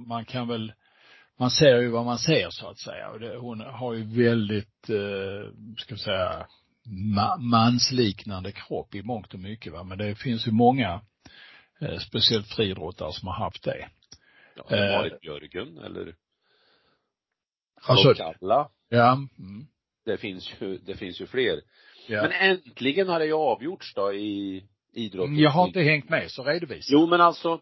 man 0.09 0.25
kan 0.25 0.49
väl, 0.49 0.73
man 1.39 1.51
ser 1.51 1.77
ju 1.77 1.89
vad 1.89 2.05
man 2.05 2.19
ser 2.19 2.51
så 2.51 2.69
att 2.69 2.79
säga. 2.79 3.11
Och 3.11 3.21
det, 3.21 3.37
hon 3.37 3.61
har 3.61 3.95
ju 3.95 4.25
väldigt, 4.25 4.91
eh, 4.91 5.51
ska 5.79 5.95
vi 5.95 6.01
säga, 6.01 6.47
ma 6.87 7.37
mansliknande 7.37 8.53
kropp 8.53 8.95
i 8.95 9.03
mångt 9.03 9.35
och 9.35 9.41
mycket 9.41 9.73
va. 9.73 9.85
Men 9.85 9.99
det 9.99 10.15
finns 10.15 10.47
ju 10.47 10.53
många, 10.53 11.01
eh, 11.81 11.99
speciellt 11.99 12.47
friidrottare 12.47 13.13
som 13.13 13.29
har 13.29 13.35
haft 13.35 13.65
det. 13.65 13.89
Ja, 14.57 14.65
Marit 14.71 15.13
eh, 15.13 15.19
Björgen 15.19 15.79
eller 15.79 16.15
alltså, 17.83 18.15
Kalla. 18.15 18.71
Ja. 18.89 19.13
Mm. 19.13 19.67
Det 20.05 20.17
finns 20.17 20.51
ju, 20.61 20.79
det 20.79 20.97
finns 20.97 21.21
ju 21.21 21.27
fler. 21.27 21.61
Ja. 22.09 22.23
Men 22.23 22.33
äntligen 22.33 23.09
har 23.09 23.19
det 23.19 23.27
ju 23.27 23.33
avgjorts 23.33 23.95
då 23.95 24.13
i 24.13 24.65
idrotten. 24.93 25.39
Jag 25.39 25.51
har 25.51 25.67
inte 25.67 25.81
hängt 25.81 26.11
med, 26.11 26.31
så 26.31 26.45
redovisa. 26.45 26.89
Jo 26.93 27.07
men 27.07 27.21
alltså, 27.21 27.61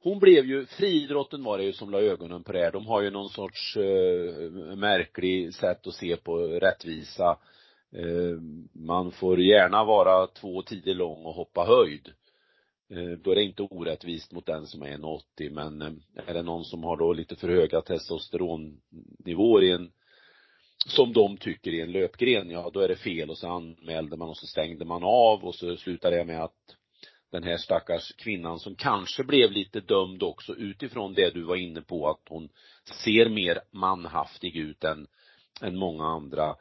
hon 0.00 0.18
blev 0.18 0.44
ju, 0.44 0.66
friidrotten 0.66 1.44
var 1.44 1.58
det 1.58 1.64
ju 1.64 1.72
som 1.72 1.90
la 1.90 2.00
ögonen 2.00 2.44
på 2.44 2.52
det 2.52 2.58
här. 2.58 2.72
De 2.72 2.86
har 2.86 3.02
ju 3.02 3.10
någon 3.10 3.28
sorts 3.28 3.76
uh, 3.76 4.76
märklig 4.76 5.54
sätt 5.54 5.86
att 5.86 5.94
se 5.94 6.16
på 6.16 6.36
rättvisa. 6.38 7.38
Eh, 7.92 8.40
man 8.72 9.12
får 9.12 9.40
gärna 9.40 9.84
vara 9.84 10.26
två 10.26 10.62
tider 10.62 10.94
lång 10.94 11.24
och 11.24 11.34
hoppa 11.34 11.64
höjd. 11.64 12.12
Eh, 12.90 13.18
då 13.24 13.30
är 13.30 13.34
det 13.34 13.42
inte 13.42 13.62
orättvist 13.62 14.32
mot 14.32 14.46
den 14.46 14.66
som 14.66 14.82
är 14.82 14.98
1,80 14.98 15.50
men 15.50 15.82
eh, 15.82 15.92
är 16.26 16.34
det 16.34 16.42
någon 16.42 16.64
som 16.64 16.84
har 16.84 16.96
då 16.96 17.12
lite 17.12 17.36
för 17.36 17.48
höga 17.48 17.80
testosteronnivåer 17.80 19.62
i 19.62 19.70
en 19.70 19.90
som 20.86 21.12
de 21.12 21.36
tycker 21.36 21.70
i 21.70 21.80
en 21.80 21.92
löpgren, 21.92 22.50
ja 22.50 22.70
då 22.74 22.80
är 22.80 22.88
det 22.88 22.96
fel 22.96 23.30
och 23.30 23.38
så 23.38 23.48
anmälde 23.48 24.16
man 24.16 24.28
och 24.28 24.36
så 24.36 24.46
stängde 24.46 24.84
man 24.84 25.04
av 25.04 25.44
och 25.44 25.54
så 25.54 25.76
slutade 25.76 26.16
det 26.16 26.24
med 26.24 26.44
att 26.44 26.76
den 27.30 27.42
här 27.42 27.56
stackars 27.56 28.12
kvinnan 28.12 28.58
som 28.58 28.74
kanske 28.74 29.24
blev 29.24 29.50
lite 29.52 29.80
dömd 29.80 30.22
också 30.22 30.54
utifrån 30.54 31.14
det 31.14 31.34
du 31.34 31.42
var 31.42 31.56
inne 31.56 31.80
på 31.80 32.08
att 32.08 32.22
hon 32.28 32.48
ser 33.04 33.28
mer 33.28 33.60
manhaftig 33.70 34.56
ut 34.56 34.84
än, 34.84 35.06
än 35.60 35.76
många 35.76 36.04
andra. 36.04 36.56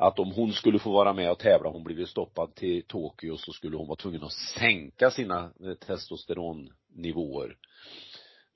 Att 0.00 0.18
om 0.18 0.32
hon 0.32 0.52
skulle 0.52 0.78
få 0.78 0.92
vara 0.92 1.12
med 1.12 1.30
och 1.30 1.38
tävla, 1.38 1.70
hon 1.70 1.84
blev 1.84 1.98
ju 1.98 2.06
stoppad 2.06 2.54
till 2.54 2.82
Tokyo 2.86 3.36
så 3.36 3.52
skulle 3.52 3.76
hon 3.76 3.86
vara 3.86 3.96
tvungen 3.96 4.22
att 4.22 4.32
sänka 4.32 5.10
sina 5.10 5.52
eh, 5.64 5.74
testosteronnivåer. 5.74 7.56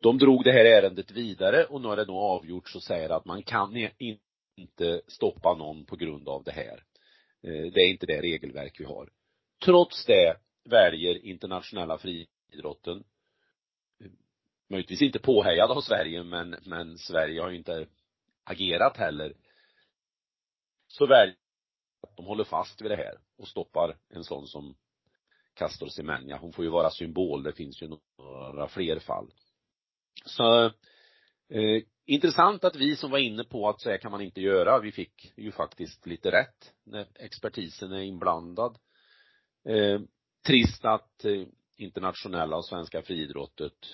De 0.00 0.18
drog 0.18 0.44
det 0.44 0.52
här 0.52 0.64
ärendet 0.64 1.10
vidare 1.10 1.64
och 1.64 1.80
nu 1.80 1.88
har 1.88 1.96
det 1.96 2.04
nog 2.04 2.16
avgjorts 2.16 2.76
och 2.76 2.82
säger 2.82 3.10
att 3.10 3.24
man 3.24 3.42
kan 3.42 3.88
inte 4.56 5.00
stoppa 5.06 5.54
någon 5.54 5.84
på 5.84 5.96
grund 5.96 6.28
av 6.28 6.44
det 6.44 6.52
här. 6.52 6.82
Eh, 7.42 7.72
det 7.72 7.80
är 7.80 7.90
inte 7.90 8.06
det 8.06 8.22
regelverk 8.22 8.80
vi 8.80 8.84
har. 8.84 9.08
Trots 9.64 10.04
det 10.04 10.36
väljer 10.64 11.26
internationella 11.26 11.98
friidrotten 11.98 13.04
möjligtvis 14.70 15.02
inte 15.02 15.18
påhejad 15.18 15.70
av 15.70 15.80
Sverige 15.80 16.22
men, 16.22 16.56
men 16.66 16.98
Sverige 16.98 17.42
har 17.42 17.50
ju 17.50 17.56
inte 17.56 17.86
agerat 18.44 18.96
heller 18.96 19.34
så 20.98 21.06
väljer 21.06 21.36
att 22.02 22.16
de 22.16 22.26
håller 22.26 22.44
fast 22.44 22.82
vid 22.82 22.90
det 22.90 22.96
här 22.96 23.18
och 23.36 23.48
stoppar 23.48 23.96
en 24.08 24.24
sån 24.24 24.46
som 24.46 24.74
Castor 25.54 25.88
Semenya. 25.88 26.36
Hon 26.36 26.52
får 26.52 26.64
ju 26.64 26.70
vara 26.70 26.90
symbol, 26.90 27.42
det 27.42 27.52
finns 27.52 27.82
ju 27.82 27.88
några 28.18 28.68
fler 28.68 28.98
fall. 28.98 29.30
Så 30.24 30.64
eh, 31.48 31.82
intressant 32.06 32.64
att 32.64 32.76
vi 32.76 32.96
som 32.96 33.10
var 33.10 33.18
inne 33.18 33.44
på 33.44 33.68
att 33.68 33.80
så 33.80 33.90
här 33.90 33.98
kan 33.98 34.10
man 34.10 34.20
inte 34.20 34.40
göra, 34.40 34.80
vi 34.80 34.92
fick 34.92 35.32
ju 35.36 35.52
faktiskt 35.52 36.06
lite 36.06 36.30
rätt 36.30 36.74
när 36.84 37.06
expertisen 37.14 37.92
är 37.92 38.02
inblandad. 38.02 38.78
Eh, 39.68 40.00
trist 40.46 40.84
att 40.84 41.24
eh, 41.24 41.42
internationella 41.76 42.56
och 42.56 42.64
svenska 42.64 43.02
friidrottet, 43.02 43.86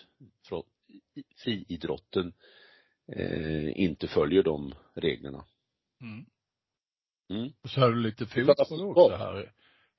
friidrotten 1.36 2.32
eh, 3.12 3.80
inte 3.80 4.08
följer 4.08 4.42
de 4.42 4.74
reglerna. 4.94 5.44
Mm. 6.00 6.26
Mm. 7.30 7.52
Och 7.62 7.70
så 7.70 7.80
har 7.80 7.90
du 7.90 8.00
lite 8.00 8.26
fotboll 8.26 8.90
också 8.90 9.16
här. 9.16 9.52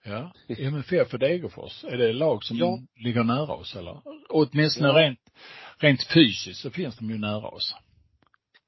Ja. 0.03 0.33
MFF 0.57 1.09
för 1.09 1.17
Degerfors, 1.17 1.83
är 1.83 1.97
det 1.97 2.13
lag 2.13 2.43
som 2.43 2.57
ja. 2.57 2.79
ligger 2.95 3.23
nära 3.23 3.53
oss 3.53 3.75
eller? 3.75 4.01
Och 4.29 4.47
åtminstone 4.51 4.87
ja. 4.87 4.99
rent, 4.99 5.19
rent 5.77 6.07
fysiskt 6.07 6.59
så 6.59 6.69
finns 6.71 6.97
de 6.97 7.09
ju 7.09 7.17
nära 7.17 7.47
oss. 7.47 7.75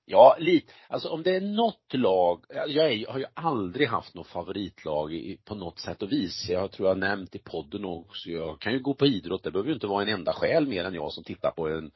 Ja, 0.05 0.37
lite. 0.39 0.73
Alltså 0.87 1.09
om 1.09 1.23
det 1.23 1.35
är 1.35 1.41
något 1.41 1.93
lag, 1.93 2.45
jag 2.49 2.93
är, 2.93 3.11
har 3.11 3.19
ju 3.19 3.25
aldrig 3.33 3.87
haft 3.87 4.13
något 4.13 4.27
favoritlag 4.27 5.13
i, 5.13 5.37
på 5.45 5.55
något 5.55 5.79
sätt 5.79 6.01
och 6.01 6.11
vis. 6.11 6.49
Jag 6.49 6.71
tror 6.71 6.87
jag 6.87 6.95
har 6.95 6.99
nämnt 6.99 7.35
i 7.35 7.39
podden 7.39 7.85
också, 7.85 8.29
jag 8.29 8.59
kan 8.61 8.73
ju 8.73 8.79
gå 8.79 8.93
på 8.93 9.05
idrott, 9.05 9.43
det 9.43 9.51
behöver 9.51 9.69
ju 9.69 9.73
inte 9.73 9.87
vara 9.87 10.03
en 10.03 10.09
enda 10.09 10.33
själ 10.33 10.67
mer 10.67 10.85
än 10.85 10.93
jag 10.93 11.13
som 11.13 11.23
tittar 11.23 11.51
på 11.51 11.69
en 11.69 11.91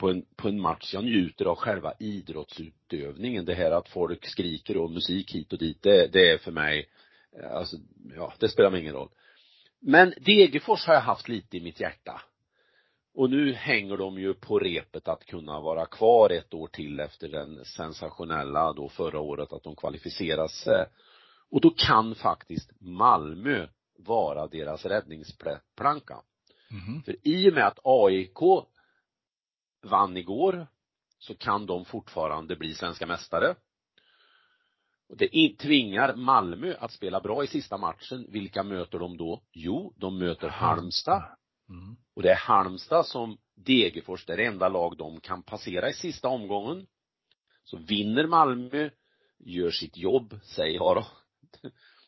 på 0.00 0.10
en, 0.10 0.24
på 0.36 0.48
en 0.48 0.60
match. 0.60 0.94
Jag 0.94 1.04
njuter 1.04 1.44
av 1.44 1.56
själva 1.56 1.92
idrottsutövningen. 1.98 3.44
Det 3.44 3.54
här 3.54 3.70
att 3.70 3.88
folk 3.88 4.26
skriker 4.26 4.76
och 4.76 4.90
musik 4.90 5.34
hit 5.34 5.52
och 5.52 5.58
dit, 5.58 5.82
det, 5.82 6.06
det 6.12 6.30
är 6.30 6.38
för 6.38 6.52
mig, 6.52 6.88
alltså, 7.52 7.76
ja, 8.16 8.32
det 8.38 8.48
spelar 8.48 8.70
mig 8.70 8.80
ingen 8.80 8.94
roll. 8.94 9.08
Men 9.80 10.14
Degerfors 10.20 10.86
har 10.86 10.94
jag 10.94 11.00
haft 11.00 11.28
lite 11.28 11.56
i 11.56 11.60
mitt 11.60 11.80
hjärta. 11.80 12.22
Och 13.14 13.30
nu 13.30 13.52
hänger 13.52 13.96
de 13.96 14.18
ju 14.18 14.34
på 14.34 14.58
repet 14.58 15.08
att 15.08 15.26
kunna 15.26 15.60
vara 15.60 15.86
kvar 15.86 16.30
ett 16.30 16.54
år 16.54 16.66
till 16.66 17.00
efter 17.00 17.28
den 17.28 17.64
sensationella 17.64 18.72
då 18.72 18.88
förra 18.88 19.20
året 19.20 19.52
att 19.52 19.62
de 19.62 19.76
kvalificerar 19.76 20.48
sig. 20.48 20.86
Och 21.50 21.60
då 21.60 21.70
kan 21.70 22.14
faktiskt 22.14 22.70
Malmö 22.80 23.66
vara 23.98 24.46
deras 24.46 24.86
räddningsplanka. 24.86 26.16
Mm. 26.70 27.02
För 27.02 27.16
i 27.22 27.50
och 27.50 27.54
med 27.54 27.66
att 27.66 27.78
AIK 27.84 28.38
vann 29.82 30.16
igår 30.16 30.66
så 31.18 31.34
kan 31.34 31.66
de 31.66 31.84
fortfarande 31.84 32.56
bli 32.56 32.74
svenska 32.74 33.06
mästare. 33.06 33.54
Och 35.08 35.16
det 35.16 35.58
tvingar 35.58 36.14
Malmö 36.14 36.74
att 36.78 36.92
spela 36.92 37.20
bra 37.20 37.44
i 37.44 37.46
sista 37.46 37.78
matchen. 37.78 38.26
Vilka 38.28 38.62
möter 38.62 38.98
de 38.98 39.16
då? 39.16 39.42
Jo, 39.52 39.94
de 39.96 40.18
möter 40.18 40.48
Halmstad 40.48 41.36
Mm. 41.70 41.96
Och 42.16 42.22
det 42.22 42.30
är 42.30 42.36
Halmstad 42.36 43.06
som 43.06 43.38
Degerfors, 43.54 44.26
det 44.26 44.32
är 44.32 44.36
det 44.36 44.46
enda 44.46 44.68
lag 44.68 44.96
de 44.96 45.20
kan 45.20 45.42
passera 45.42 45.90
i 45.90 45.92
sista 45.92 46.28
omgången. 46.28 46.86
Så 47.64 47.76
vinner 47.76 48.26
Malmö, 48.26 48.90
gör 49.38 49.70
sitt 49.70 49.96
jobb, 49.96 50.40
säger 50.42 50.74
jag 50.74 50.96
då. 50.96 51.06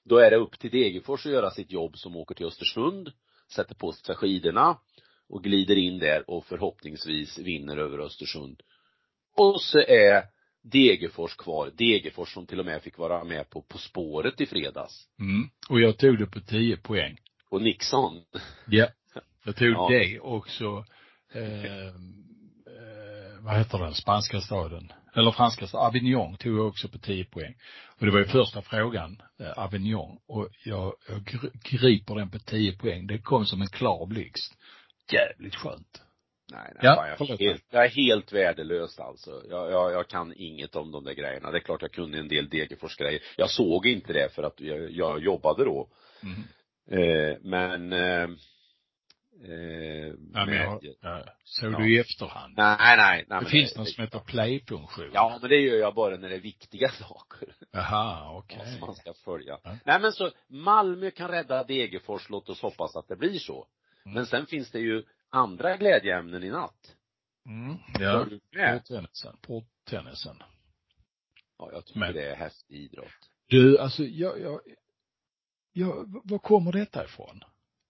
Då 0.05 0.19
är 0.19 0.31
det 0.31 0.37
upp 0.37 0.59
till 0.59 0.71
Degerfors 0.71 1.27
att 1.27 1.33
göra 1.33 1.51
sitt 1.51 1.71
jobb 1.71 1.97
som 1.99 2.17
åker 2.17 2.35
till 2.35 2.47
Östersund, 2.47 3.13
sätter 3.55 3.75
på 3.75 3.93
sig 3.93 4.15
skidorna 4.15 4.79
och 5.33 5.43
glider 5.43 5.77
in 5.77 5.99
där 5.99 6.31
och 6.31 6.47
förhoppningsvis 6.47 7.39
vinner 7.39 7.77
över 7.77 7.99
Östersund. 7.99 8.63
Och 9.37 9.63
så 9.63 9.79
är 9.79 10.25
Degerfors 10.63 11.37
kvar. 11.37 11.71
Degerfors 11.77 12.35
som 12.35 12.47
till 12.47 12.61
och 12.61 12.67
med 12.67 12.83
fick 12.83 12.99
vara 12.99 13.25
med 13.25 13.51
på 13.51 13.63
På 13.63 13.79
spåret 13.79 14.41
i 14.41 14.47
fredags. 14.47 15.09
Mm. 15.21 15.51
Och 15.69 15.81
jag 15.81 15.99
tog 15.99 16.19
det 16.19 16.27
på 16.27 16.41
10 16.41 16.77
poäng. 16.77 17.17
Och 17.51 17.63
Nixon. 17.63 18.23
Ja. 18.67 18.89
Jag 19.45 19.57
tog 19.57 19.69
ja. 19.69 19.89
det 19.91 20.21
också, 20.21 20.85
eh, 21.35 21.87
eh, 21.87 21.95
vad 23.41 23.59
heter 23.59 23.79
den, 23.79 23.95
spanska 23.95 24.41
staden, 24.41 24.93
eller 25.15 25.31
franska 25.31 25.67
staden, 25.67 25.87
Avignon 25.87 26.37
tog 26.37 26.59
jag 26.59 26.67
också 26.67 26.89
på 26.89 26.99
10 26.99 27.25
poäng. 27.25 27.55
Och 27.99 28.07
det 28.07 28.13
var 28.13 28.19
ju 28.19 28.25
första 28.25 28.63
frågan, 28.63 29.23
eh, 29.41 29.51
Avignon, 29.51 30.19
och 30.29 30.49
jag, 30.65 30.95
jag 31.09 31.25
griper 31.65 32.15
den 32.15 32.31
på 32.31 32.39
10 32.39 32.73
poäng. 32.73 33.07
Det 33.07 33.19
kom 33.19 33.47
som 33.47 33.63
en 33.63 33.69
klar 33.69 34.07
blixt. 34.07 34.59
Jävligt 35.13 35.55
skönt. 35.55 36.03
Nej, 36.53 36.73
nej, 36.75 36.81
ja, 36.83 37.09
jag, 37.19 37.31
är 37.31 37.39
helt, 37.39 37.65
jag 37.71 37.85
är 37.85 37.89
helt 37.89 38.33
värdelös 38.33 38.99
alltså. 38.99 39.43
Jag, 39.51 39.73
jag, 39.73 39.93
jag 39.93 40.09
kan 40.09 40.33
inget 40.37 40.77
om 40.77 40.93
de 40.93 41.05
där 41.05 41.15
grejerna. 41.15 41.51
Det 41.51 41.59
är 41.59 41.63
klart 41.63 41.83
jag 41.83 41.93
kunde 41.93 42.19
en 42.19 42.29
del 42.29 42.49
Degerfors 42.49 42.97
grejer. 42.97 43.23
Jag 43.37 43.51
såg 43.51 43.87
inte 43.87 44.13
det 44.13 44.35
för 44.35 44.43
att 44.43 44.61
jag, 44.61 44.91
jag 44.91 45.21
jobbade 45.21 45.65
då. 45.65 45.89
Mm. 46.23 46.43
Eh, 46.91 47.39
men 47.43 47.93
eh, 47.93 48.29
Eh, 49.45 50.15
ja, 50.33 50.47
men 50.47 50.55
jag, 50.55 50.81
ja, 51.01 51.25
såg 51.45 51.73
ja. 51.73 51.79
du 51.79 51.97
i 51.97 51.99
efterhand? 51.99 52.55
Nej, 52.57 52.97
nej, 52.97 53.25
nej. 53.29 53.41
Det 53.41 53.51
finns 53.51 53.73
det, 53.73 53.81
något 53.81 53.89
som 53.89 54.05
heter 54.05 54.19
play-funktion. 54.19 55.11
Ja, 55.13 55.39
men 55.41 55.51
det 55.51 55.57
gör 55.57 55.77
jag 55.77 55.95
bara 55.95 56.17
när 56.17 56.29
det 56.29 56.35
är 56.35 56.41
viktiga 56.41 56.89
saker. 57.09 57.55
Jaha, 57.71 58.39
okej. 58.39 58.59
Okay. 58.59 58.73
Som 58.73 58.81
man 58.81 58.95
ska 58.95 59.13
följa. 59.25 59.59
Ja. 59.65 59.77
Nej 59.85 60.01
men 60.01 60.13
så, 60.13 60.31
Malmö 60.49 61.11
kan 61.11 61.29
rädda 61.29 61.65
Degerfors, 61.65 62.31
låt 62.31 62.49
oss 62.49 62.63
hoppas 62.63 62.97
att 62.97 63.09
det 63.09 63.17
blir 63.17 63.39
så. 63.39 63.67
Mm. 64.05 64.15
Men 64.15 64.27
sen 64.27 64.47
finns 64.47 64.71
det 64.71 64.81
ju 64.81 65.05
andra 65.31 65.77
glädjeämnen 65.77 66.45
i 66.45 66.51
natt. 66.51 66.97
Mm, 67.47 67.77
ja. 67.99 68.25
Porttennisen. 68.25 69.37
Porttennisen. 69.41 70.37
Ja, 71.59 71.71
jag 71.73 71.87
tycker 71.87 72.01
men. 72.01 72.13
det 72.13 72.31
är 72.31 72.37
häftig 72.37 72.77
idrott. 72.77 73.31
Du, 73.49 73.79
alltså 73.79 74.05
jag, 74.05 74.41
jag, 74.41 74.61
jag, 75.73 76.23
var 76.25 76.39
kommer 76.39 76.73
detta 76.73 77.05
ifrån? 77.05 77.41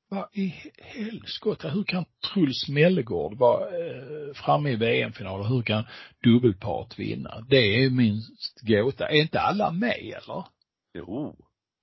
Vad 0.09 0.29
i 0.33 0.55
helskotta, 0.77 1.69
hur 1.69 1.85
kan 1.85 2.05
Truls 2.33 2.69
Mellegård 2.69 3.39
vara 3.39 3.65
eh, 3.65 4.35
framme 4.35 4.71
i 4.71 4.77
VM-finalen? 4.77 5.47
Hur 5.47 5.63
kan 5.63 5.85
dubbelpart 6.23 6.99
vinna? 6.99 7.41
Det 7.41 7.57
är 7.57 7.91
min 7.91 8.23
gåta. 8.63 9.09
Är 9.09 9.23
inte 9.23 9.41
alla 9.41 9.71
med 9.71 9.99
eller? 9.99 10.45
Jo. 10.95 11.37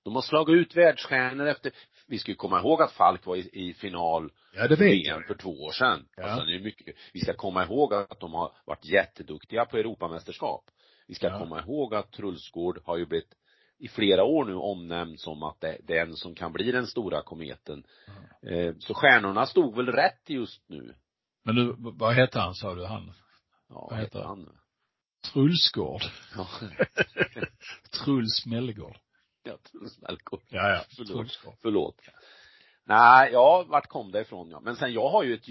De 0.04 0.14
har 0.14 0.22
slagit 0.22 0.54
ut 0.54 0.76
världsstjärnor 0.76 1.46
efter, 1.46 1.72
vi 2.10 2.18
ska 2.18 2.30
ju 2.30 2.36
komma 2.36 2.60
ihåg 2.60 2.82
att 2.82 2.92
Falk 2.92 3.26
var 3.26 3.36
i, 3.36 3.48
i 3.52 3.74
final 3.74 4.30
Ja, 4.54 4.62
det 4.68 4.76
vet 4.76 4.80
VM 4.80 5.22
för 5.26 5.34
två 5.34 5.50
år 5.50 5.72
sedan. 5.72 6.06
Ja. 6.16 6.22
Alltså, 6.24 6.46
det 6.46 6.54
är 6.54 6.60
mycket, 6.60 6.96
vi 7.12 7.20
ska 7.20 7.34
komma 7.34 7.64
ihåg 7.64 7.94
att 7.94 8.20
de 8.20 8.32
har 8.34 8.52
varit 8.66 8.84
jätteduktiga 8.84 9.64
på 9.64 9.76
Europamästerskap. 9.76 10.64
Vi 11.08 11.14
ska 11.14 11.26
Ja. 11.26 11.38
komma 11.38 11.60
ihåg 11.60 11.94
att 11.94 12.12
Trulsgård 12.12 12.80
har 12.84 12.96
ju 12.96 13.06
blivit 13.06 13.34
i 13.78 13.88
flera 13.88 14.24
år 14.24 14.44
nu 14.44 14.54
omnämnd 14.54 15.20
som 15.20 15.42
att 15.42 15.60
det, 15.60 15.68
är 15.68 15.82
den 16.06 16.16
som 16.16 16.34
kan 16.34 16.52
bli 16.52 16.72
den 16.72 16.86
stora 16.86 17.22
kometen. 17.22 17.84
Eh, 18.46 18.74
så 18.78 18.94
stjärnorna 18.94 19.46
stod 19.46 19.76
väl 19.76 19.86
rätt 19.86 20.22
just 20.30 20.68
nu. 20.68 20.94
Men 21.44 21.68
v- 21.68 21.74
vad 21.78 22.14
hette 22.14 22.38
han 22.40 22.54
sa 22.54 22.74
du, 22.74 22.84
han? 22.86 23.12
Ja, 23.68 23.88
Vad 23.90 23.98
heter 24.00 24.22
han? 24.22 24.48
Trulsgård. 25.32 26.02
Ja, 26.36 26.46
Truls 28.04 28.46
Mellegård. 28.46 28.96
Ja 29.42 29.58
Truls 29.70 30.00
Melkor. 30.00 30.40
Ja, 30.48 30.68
ja. 30.68 30.84
Förlåt. 30.96 31.38
Förlåt. 31.62 31.96
Nej, 32.84 33.32
ja, 33.32 33.64
vart 33.68 33.88
kom 33.88 34.12
det 34.12 34.20
ifrån 34.20 34.50
ja. 34.50 34.60
Men 34.60 34.76
sen 34.76 34.92
jag 34.92 35.08
har 35.08 35.22
ju 35.22 35.34
ett 35.34 35.46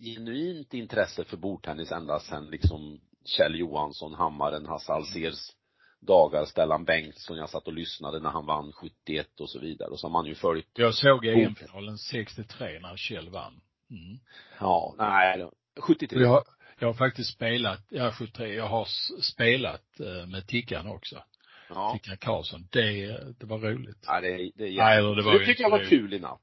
genuint 0.00 0.74
intresse 0.74 1.24
för 1.24 1.36
bordtennis 1.36 1.92
ända 1.92 2.20
sen 2.20 2.46
liksom 2.46 3.00
Kjell 3.24 3.58
Johansson, 3.58 4.14
Hammaren, 4.14 4.66
Hasse 4.66 4.92
Alsérs 4.92 5.52
dagar, 6.00 6.44
Stellan 6.44 6.84
Bengtsson, 6.84 7.36
jag 7.36 7.50
satt 7.50 7.66
och 7.66 7.72
lyssnade 7.72 8.20
när 8.20 8.30
han 8.30 8.46
vann 8.46 8.72
71 8.72 9.40
och 9.40 9.50
så 9.50 9.58
vidare. 9.60 9.88
Och 9.88 10.00
så 10.00 10.06
har 10.06 10.12
man 10.12 10.26
ju 10.26 10.34
följt, 10.34 10.68
Jag 10.72 10.94
såg 10.94 11.26
EM-finalen 11.26 11.98
63 11.98 12.78
när 12.80 12.96
Kjell 12.96 13.30
vann. 13.30 13.60
Mm. 13.90 14.18
ja, 14.60 14.94
nej, 14.98 15.38
då, 15.38 15.52
73. 15.80 16.18
Och 16.18 16.24
jag, 16.24 16.44
jag 16.78 16.88
har 16.88 16.94
faktiskt 16.94 17.34
spelat, 17.34 17.80
ja 17.88 18.12
73, 18.12 18.54
jag 18.54 18.68
har 18.68 18.88
spelat 19.22 20.00
eh, 20.00 20.26
med 20.26 20.46
Tickan 20.46 20.86
också. 20.86 21.22
Ja. 21.68 21.92
Tickan 22.02 22.16
Karlsson. 22.16 22.68
Det, 22.72 23.06
det 23.38 23.46
var 23.46 23.58
roligt. 23.58 23.98
ja, 24.06 24.20
det, 24.20 24.50
det 24.54 24.64
är 24.68 24.76
Nej, 24.76 24.96
det 24.96 25.22
var 25.22 25.32
det 25.32 25.38
ju 25.38 25.46
tycker 25.46 25.62
jag 25.62 25.70
var 25.70 25.84
kul 25.84 26.14
i 26.14 26.18
natt. 26.18 26.42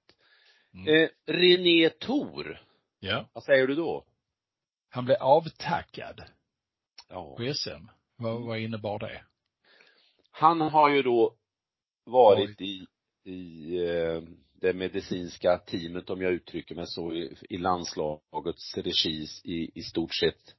Mm. 0.73 0.87
Eh, 1.03 1.09
René 1.25 1.89
Thor, 1.89 2.61
Ja. 2.99 3.29
vad 3.33 3.43
säger 3.43 3.67
du 3.67 3.75
då? 3.75 4.05
Han 4.89 5.05
blev 5.05 5.17
avtackad 5.17 6.23
Ja. 7.09 7.35
på 7.37 7.53
SM. 7.53 7.85
Vad, 8.17 8.41
vad 8.41 8.59
innebar 8.59 8.99
det? 8.99 9.23
Han 10.31 10.61
har 10.61 10.89
ju 10.89 11.01
då 11.01 11.35
varit 12.05 12.61
i, 12.61 12.85
i 13.23 13.75
eh, 13.87 14.21
det 14.61 14.73
medicinska 14.73 15.57
teamet, 15.57 16.09
om 16.09 16.21
jag 16.21 16.31
uttrycker 16.33 16.75
mig 16.75 16.87
så, 16.87 17.13
i, 17.13 17.35
i 17.49 17.57
landslagets 17.57 18.77
regi 18.77 19.27
i, 19.43 19.79
i 19.79 19.83
stort 19.83 20.13
sett 20.13 20.55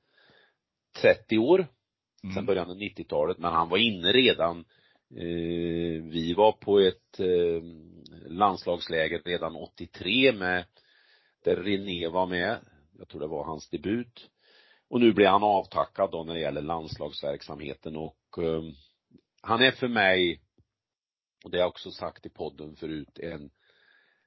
30 1.01 1.39
år, 1.39 1.67
Mm. 2.25 2.35
sen 2.35 2.43
Mm. 2.43 2.47
början 2.47 2.71
av 2.71 2.77
90-talet, 2.77 3.39
men 3.39 3.53
han 3.53 3.69
var 3.69 3.79
inne 3.79 4.13
redan 4.13 4.59
eh, 5.11 6.03
vi 6.03 6.35
var 6.37 6.53
på 6.53 6.79
ett 6.79 7.21
eh, 7.21 7.63
landslagsläger 8.27 9.23
redan 9.25 9.57
83 9.57 10.33
med, 10.33 10.65
där 11.45 11.57
René 11.57 12.09
var 12.09 12.27
med, 12.27 12.59
jag 12.99 13.09
tror 13.09 13.21
det 13.21 13.27
var 13.27 13.45
hans 13.45 13.71
debut. 13.71 14.31
Och 14.89 15.01
nu 15.01 15.13
blir 15.13 15.27
han 15.27 15.43
avtackad 15.43 16.11
då 16.11 16.25
när 16.25 16.35
det 16.35 16.41
gäller 16.41 16.63
landslagsverksamheten 16.63 17.97
och 17.97 18.39
eh, 18.39 18.63
han 19.43 19.63
är 19.63 19.71
för 19.71 19.89
mig, 19.89 20.41
och 21.45 21.51
det 21.51 21.57
har 21.57 21.63
jag 21.63 21.69
också 21.69 21.91
sagt 21.91 22.27
i 22.27 22.31
podden 22.31 22.77
förut, 22.77 23.19
en, 23.19 23.51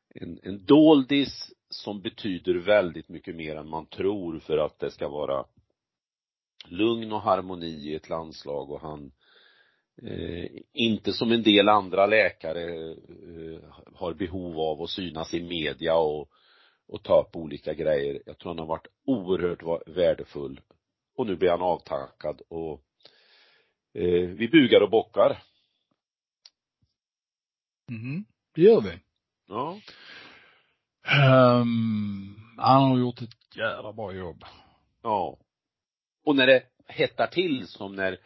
en, 0.09 0.39
en 0.43 0.65
doldis 0.65 1.53
som 1.69 2.01
betyder 2.01 2.53
väldigt 2.53 3.09
mycket 3.09 3.35
mer 3.35 3.55
än 3.55 3.69
man 3.69 3.85
tror 3.85 4.39
för 4.39 4.57
att 4.57 4.79
det 4.79 4.91
ska 4.91 5.09
vara 5.09 5.45
lugn 6.65 7.11
och 7.11 7.21
harmoni 7.21 7.89
i 7.91 7.95
ett 7.95 8.09
landslag 8.09 8.71
och 8.71 8.81
han 8.81 9.11
eh, 10.03 10.45
inte 10.73 11.13
som 11.13 11.31
en 11.31 11.43
del 11.43 11.69
andra 11.69 12.05
läkare 12.05 12.89
eh, 12.91 13.59
har 13.95 14.13
behov 14.13 14.59
av 14.59 14.81
att 14.81 14.89
synas 14.89 15.33
i 15.33 15.43
media 15.43 15.95
och, 15.95 16.29
och 16.87 17.03
ta 17.03 17.21
upp 17.21 17.35
olika 17.35 17.73
grejer. 17.73 18.21
Jag 18.25 18.37
tror 18.37 18.49
han 18.49 18.59
har 18.59 18.65
varit 18.65 18.87
oerhört 19.05 19.87
värdefull. 19.87 20.61
Och 21.15 21.27
nu 21.27 21.35
blir 21.35 21.49
han 21.49 21.61
avtackad 21.61 22.41
och 22.49 22.83
eh, 23.93 24.29
vi 24.29 24.47
bugar 24.47 24.81
och 24.81 24.89
bockar. 24.89 25.43
Mhm. 27.87 28.25
Det 28.55 28.61
gör 28.61 28.81
vi. 28.81 28.99
Ja. 29.47 29.79
Um, 31.61 32.35
han 32.57 32.83
har 32.83 32.99
gjort 32.99 33.21
ett 33.21 33.55
jävla 33.55 33.93
bra 33.93 34.13
jobb. 34.13 34.43
Ja. 35.03 35.37
Och 36.27 36.35
när 36.35 36.47
det 36.47 36.63
hettar 36.87 37.27
till 37.27 37.67
som 37.67 37.95
när 37.95 38.19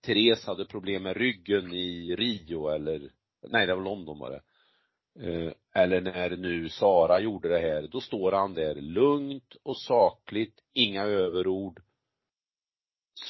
Therese 0.00 0.46
hade 0.46 0.64
problem 0.64 1.02
med 1.02 1.16
ryggen 1.16 1.72
i 1.72 2.16
Rio 2.16 2.68
eller, 2.68 3.10
nej 3.48 3.66
det 3.66 3.74
var 3.74 3.82
London 3.82 4.18
var 4.18 4.30
det. 4.30 4.40
Eh, 5.28 5.52
Eller 5.74 6.00
när 6.00 6.30
nu 6.36 6.68
Sara 6.68 7.20
gjorde 7.20 7.48
det 7.48 7.58
här, 7.58 7.88
då 7.92 8.00
står 8.00 8.32
han 8.32 8.54
där 8.54 8.74
lugnt 8.74 9.56
och 9.62 9.76
sakligt, 9.76 10.54
inga 10.72 11.02
överord. 11.02 11.82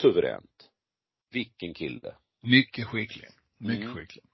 Suveränt. 0.01 0.71
Vilken 1.31 1.75
kille. 1.75 2.15
Mycket 2.43 2.87
skicklig. 2.87 3.29
Mycket 3.59 3.85
Mm. 3.85 3.95
skicklig. 3.97 4.25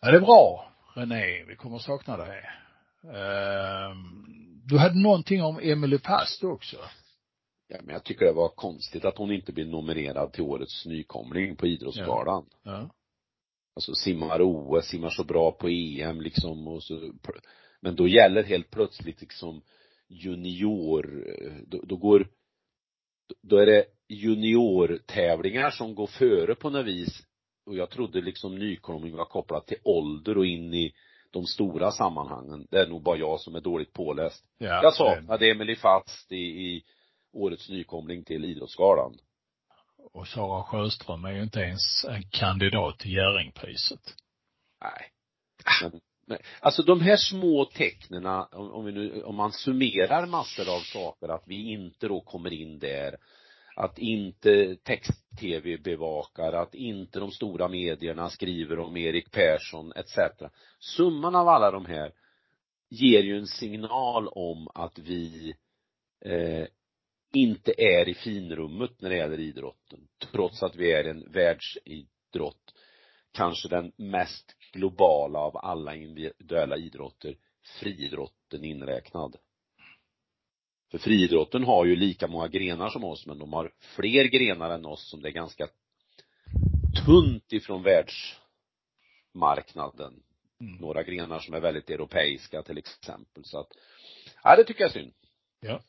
Ja, 0.00 0.10
det 0.10 0.16
är 0.16 0.20
bra, 0.20 0.72
René. 0.94 1.44
Vi 1.44 1.56
kommer 1.56 1.78
sakna 1.78 2.16
dig. 2.16 2.42
Um, 3.02 4.26
du 4.66 4.78
hade 4.78 4.98
någonting 5.02 5.42
om 5.42 5.58
Emily 5.62 5.98
Fast 5.98 6.44
också. 6.44 6.76
Ja, 7.72 7.76
men 7.82 7.92
jag 7.92 8.04
tycker 8.04 8.26
det 8.26 8.32
var 8.32 8.48
konstigt 8.48 9.04
att 9.04 9.18
hon 9.18 9.32
inte 9.32 9.52
blev 9.52 9.66
nominerad 9.66 10.32
till 10.32 10.42
årets 10.42 10.86
nykomling 10.86 11.56
på 11.56 11.66
Idrottsgalan. 11.66 12.46
Ja. 12.62 12.90
Alltså 13.74 13.94
simmar 13.94 14.40
OS, 14.42 14.86
simmar 14.86 15.10
så 15.10 15.24
bra 15.24 15.52
på 15.52 15.68
EM 15.68 16.20
liksom 16.20 16.68
och 16.68 16.82
så 16.82 17.12
men 17.80 17.96
då 17.96 18.08
gäller 18.08 18.42
helt 18.42 18.70
plötsligt 18.70 19.20
liksom 19.20 19.62
junior, 20.08 21.24
då, 21.66 21.80
då 21.82 21.96
går 21.96 22.28
då 23.42 23.56
är 23.56 23.66
det 23.66 23.84
juniortävlingar 24.08 25.70
som 25.70 25.94
går 25.94 26.06
före 26.06 26.54
på 26.54 26.70
något 26.70 26.86
vis 26.86 27.22
och 27.66 27.76
jag 27.76 27.90
trodde 27.90 28.20
liksom 28.20 28.58
nykomling 28.58 29.16
var 29.16 29.24
kopplat 29.24 29.66
till 29.66 29.78
ålder 29.84 30.38
och 30.38 30.46
in 30.46 30.74
i 30.74 30.92
de 31.30 31.46
stora 31.46 31.90
sammanhangen. 31.90 32.66
Det 32.70 32.80
är 32.80 32.86
nog 32.86 33.02
bara 33.02 33.16
jag 33.16 33.40
som 33.40 33.54
är 33.54 33.60
dåligt 33.60 33.92
påläst. 33.92 34.44
ja 34.58 34.82
Jag 34.82 34.94
saknade 34.94 35.50
Emily 35.50 35.76
Fast 35.76 36.32
i, 36.32 36.36
i 36.36 36.84
årets 37.32 37.68
nykomling 37.68 38.24
till 38.24 38.44
Idrottsgalan. 38.44 39.18
Och 40.12 40.28
Sara 40.28 40.62
Sjöström 40.62 41.24
är 41.24 41.32
ju 41.32 41.42
inte 41.42 41.60
ens 41.60 42.04
en 42.04 42.22
kandidat 42.30 42.98
till 42.98 43.12
Jerringpriset. 43.12 44.14
Nej. 44.80 45.12
Men, 45.82 46.00
men, 46.26 46.38
alltså 46.60 46.82
de 46.82 47.00
här 47.00 47.16
små 47.16 47.64
tecknena, 47.64 48.44
om, 48.44 48.72
om 48.72 48.84
vi 48.84 48.92
nu, 48.92 49.22
om 49.22 49.36
man 49.36 49.52
summerar 49.52 50.26
massor 50.26 50.74
av 50.76 50.80
saker, 50.80 51.28
att 51.28 51.44
vi 51.46 51.72
inte 51.72 52.08
då 52.08 52.20
kommer 52.20 52.52
in 52.52 52.78
där, 52.78 53.16
att 53.76 53.98
inte 53.98 54.76
text-tv 54.76 55.78
bevakar, 55.78 56.52
att 56.52 56.74
inte 56.74 57.20
de 57.20 57.30
stora 57.30 57.68
medierna 57.68 58.30
skriver 58.30 58.78
om 58.78 58.96
Erik 58.96 59.30
Persson 59.30 59.92
etc. 59.92 60.18
Summan 60.78 61.34
av 61.34 61.48
alla 61.48 61.70
de 61.70 61.86
här 61.86 62.12
ger 62.90 63.22
ju 63.22 63.38
en 63.38 63.46
signal 63.46 64.28
om 64.28 64.68
att 64.74 64.98
vi 64.98 65.54
eh, 66.24 66.66
inte 67.32 67.72
är 67.78 68.08
i 68.08 68.14
finrummet 68.14 69.00
när 69.00 69.10
det 69.10 69.16
gäller 69.16 69.40
idrotten, 69.40 70.08
trots 70.32 70.62
att 70.62 70.76
vi 70.76 70.92
är 70.92 71.04
en 71.04 71.32
världsidrott 71.32 72.74
kanske 73.32 73.68
den 73.68 73.92
mest 73.96 74.56
globala 74.72 75.38
av 75.38 75.56
alla 75.56 75.94
individuella 75.94 76.76
idrotter, 76.76 77.36
friidrotten 77.80 78.64
inräknad. 78.64 79.36
För 80.90 80.98
friidrotten 80.98 81.64
har 81.64 81.84
ju 81.84 81.96
lika 81.96 82.26
många 82.26 82.48
grenar 82.48 82.90
som 82.90 83.04
oss, 83.04 83.26
men 83.26 83.38
de 83.38 83.52
har 83.52 83.72
fler 83.80 84.24
grenar 84.24 84.70
än 84.70 84.86
oss 84.86 85.10
som 85.10 85.22
det 85.22 85.28
är 85.28 85.32
ganska 85.32 85.68
tunt 87.06 87.52
ifrån 87.52 87.82
världsmarknaden. 87.82 90.22
Mm. 90.60 90.76
Några 90.76 91.02
grenar 91.02 91.38
som 91.38 91.54
är 91.54 91.60
väldigt 91.60 91.90
europeiska 91.90 92.62
till 92.62 92.78
exempel, 92.78 93.44
så 93.44 93.58
att, 93.58 93.68
ja 94.42 94.56
det 94.56 94.64
tycker 94.64 94.80
jag 94.80 94.90
är 94.90 94.92
synd. 94.92 95.12
Ja. 95.60 95.82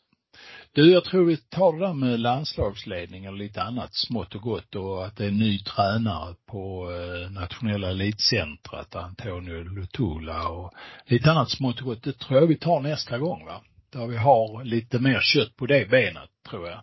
Du, 0.74 0.92
jag 0.92 1.04
tror 1.04 1.26
vi 1.26 1.38
tar 1.38 1.74
det 1.74 1.86
där 1.88 1.94
med 1.94 2.20
landslagsledning 2.20 3.28
och 3.30 3.34
lite 3.34 3.64
annat 3.64 3.94
smått 3.94 4.36
och 4.36 4.42
gott 4.42 4.76
och 4.76 5.06
att 5.06 5.18
det 5.18 5.24
är 5.24 5.28
en 5.28 5.38
ny 5.38 5.60
tränare 5.60 6.36
på 6.52 6.92
eh, 6.92 7.32
nationella 7.32 7.90
elitcentret, 7.90 8.96
Antonio 8.96 9.64
Lutula 9.64 10.50
och 10.50 10.74
lite 11.06 11.32
annat 11.32 11.50
smått 11.50 11.80
och 11.80 11.86
gott. 11.86 12.04
Det 12.04 12.20
tror 12.20 12.40
jag 12.40 12.48
vi 12.48 12.58
tar 12.58 12.80
nästa 12.80 13.18
gång 13.18 13.46
va? 13.46 13.62
Där 13.94 14.08
vi 14.08 14.18
har 14.18 14.64
lite 14.64 15.00
mer 15.00 15.20
kött 15.22 15.56
på 15.56 15.66
det 15.66 15.90
benet, 15.90 16.30
tror 16.50 16.70
jag. 16.70 16.82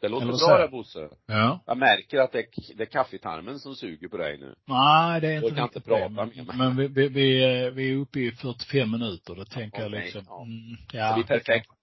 Det 0.00 0.08
låter 0.08 0.26
bra 0.48 0.58
det 0.58 0.68
Bosse. 0.68 1.08
Ja. 1.26 1.60
Jag 1.66 1.78
märker 1.78 2.18
att 2.18 2.32
det, 2.32 2.38
är- 2.38 2.76
det 2.76 2.82
är 2.82 2.86
kaffetarmen 2.86 3.58
som 3.58 3.74
suger 3.74 4.08
på 4.08 4.16
dig 4.16 4.38
nu. 4.38 4.54
Nej, 4.66 5.20
det 5.20 5.26
är 5.28 5.32
Jag 5.32 5.44
inte 5.44 5.54
kan 5.56 5.64
riktigt 5.64 5.76
inte 5.76 5.88
prata 5.88 6.04
det. 6.08 6.10
med 6.10 6.46
mig. 6.46 6.56
Men 6.56 6.76
vi, 6.76 6.86
vi, 6.88 7.08
vi, 7.08 7.44
är- 7.44 7.70
vi 7.70 7.92
är 7.92 7.96
uppe 7.96 8.20
i 8.20 8.30
45 8.32 8.90
minuter. 8.90 9.34
Då 9.34 9.44
tänker 9.44 9.78
jag 9.80 9.88
Okej, 9.88 10.00
liksom, 10.02 10.24
ja. 10.28 10.42
mm, 10.42 10.76
Det 10.92 10.98
ja. 10.98 11.14
blir 11.14 11.24
perfekt. 11.24 11.66
kan- 11.68 11.76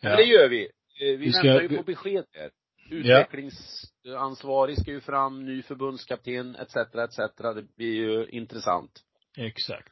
Ja. 0.00 0.08
Men 0.08 0.16
det 0.16 0.24
gör 0.24 0.48
vi. 0.48 0.62
Eh, 0.64 0.68
Vi, 1.00 1.16
Vi 1.16 1.32
ska- 1.32 1.48
väntar 1.48 1.62
ju 1.62 1.76
på 1.76 1.82
besked 1.82 2.24
här. 2.32 2.50
Utvecklingsansvarig 2.90 4.80
ska 4.80 4.90
ju 4.90 5.00
fram, 5.00 5.44
ny 5.44 5.62
förbundskapten 5.62 6.56
etc. 6.56 6.76
etc. 6.76 7.16
Det 7.54 7.76
blir 7.76 7.94
ju 7.94 8.26
intressant. 8.28 8.90
Exakt. 9.36 9.88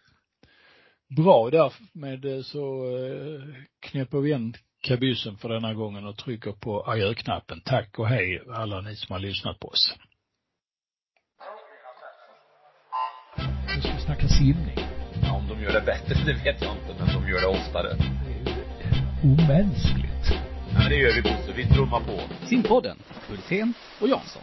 Bra 1.17 1.51
där 1.51 1.73
med 1.93 2.25
eh, 2.25 2.41
så 2.43 2.85
eh, 2.97 3.43
knäpper 3.81 4.19
vi 4.19 4.29
igen 4.29 4.55
kabysen 4.83 5.37
för 5.37 5.49
denna 5.49 5.75
gången 5.75 6.07
och 6.07 6.17
trycker 6.17 6.53
på 6.53 6.85
adjöknappen. 6.87 7.61
Tack 7.65 7.99
och 7.99 8.09
hej 8.09 8.43
alla 8.55 8.81
ni 8.81 8.97
som 8.97 9.13
har 9.13 9.21
lyssnat 9.21 9.61
på 9.61 9.69
oss. 9.69 9.95
Nu 13.75 13.81
ska 13.81 13.93
vi 13.93 14.01
snacka 14.01 14.29
simning. 14.29 14.79
Ja, 15.23 15.33
om 15.37 15.49
de 15.49 15.63
gör 15.63 15.73
det 15.73 15.81
bättre, 15.87 16.15
det 16.27 16.33
vet 16.33 16.63
jag 16.63 16.73
inte, 16.77 16.95
men 16.99 17.15
de 17.15 17.29
gör 17.31 17.41
det 17.41 17.47
oftare. 17.47 17.97
Det 17.97 18.85
är 18.85 19.25
omänskligt. 19.25 20.27
Ja, 20.73 20.79
men 20.79 20.89
det 20.89 20.97
gör 20.97 21.13
vi 21.15 21.23
Bosse, 21.23 21.53
vi 21.57 21.67
trummar 21.67 22.01
på. 22.01 22.21
Simpodden, 22.47 22.99
Hultén 23.29 23.75
och 24.01 24.09
Jansson. 24.09 24.43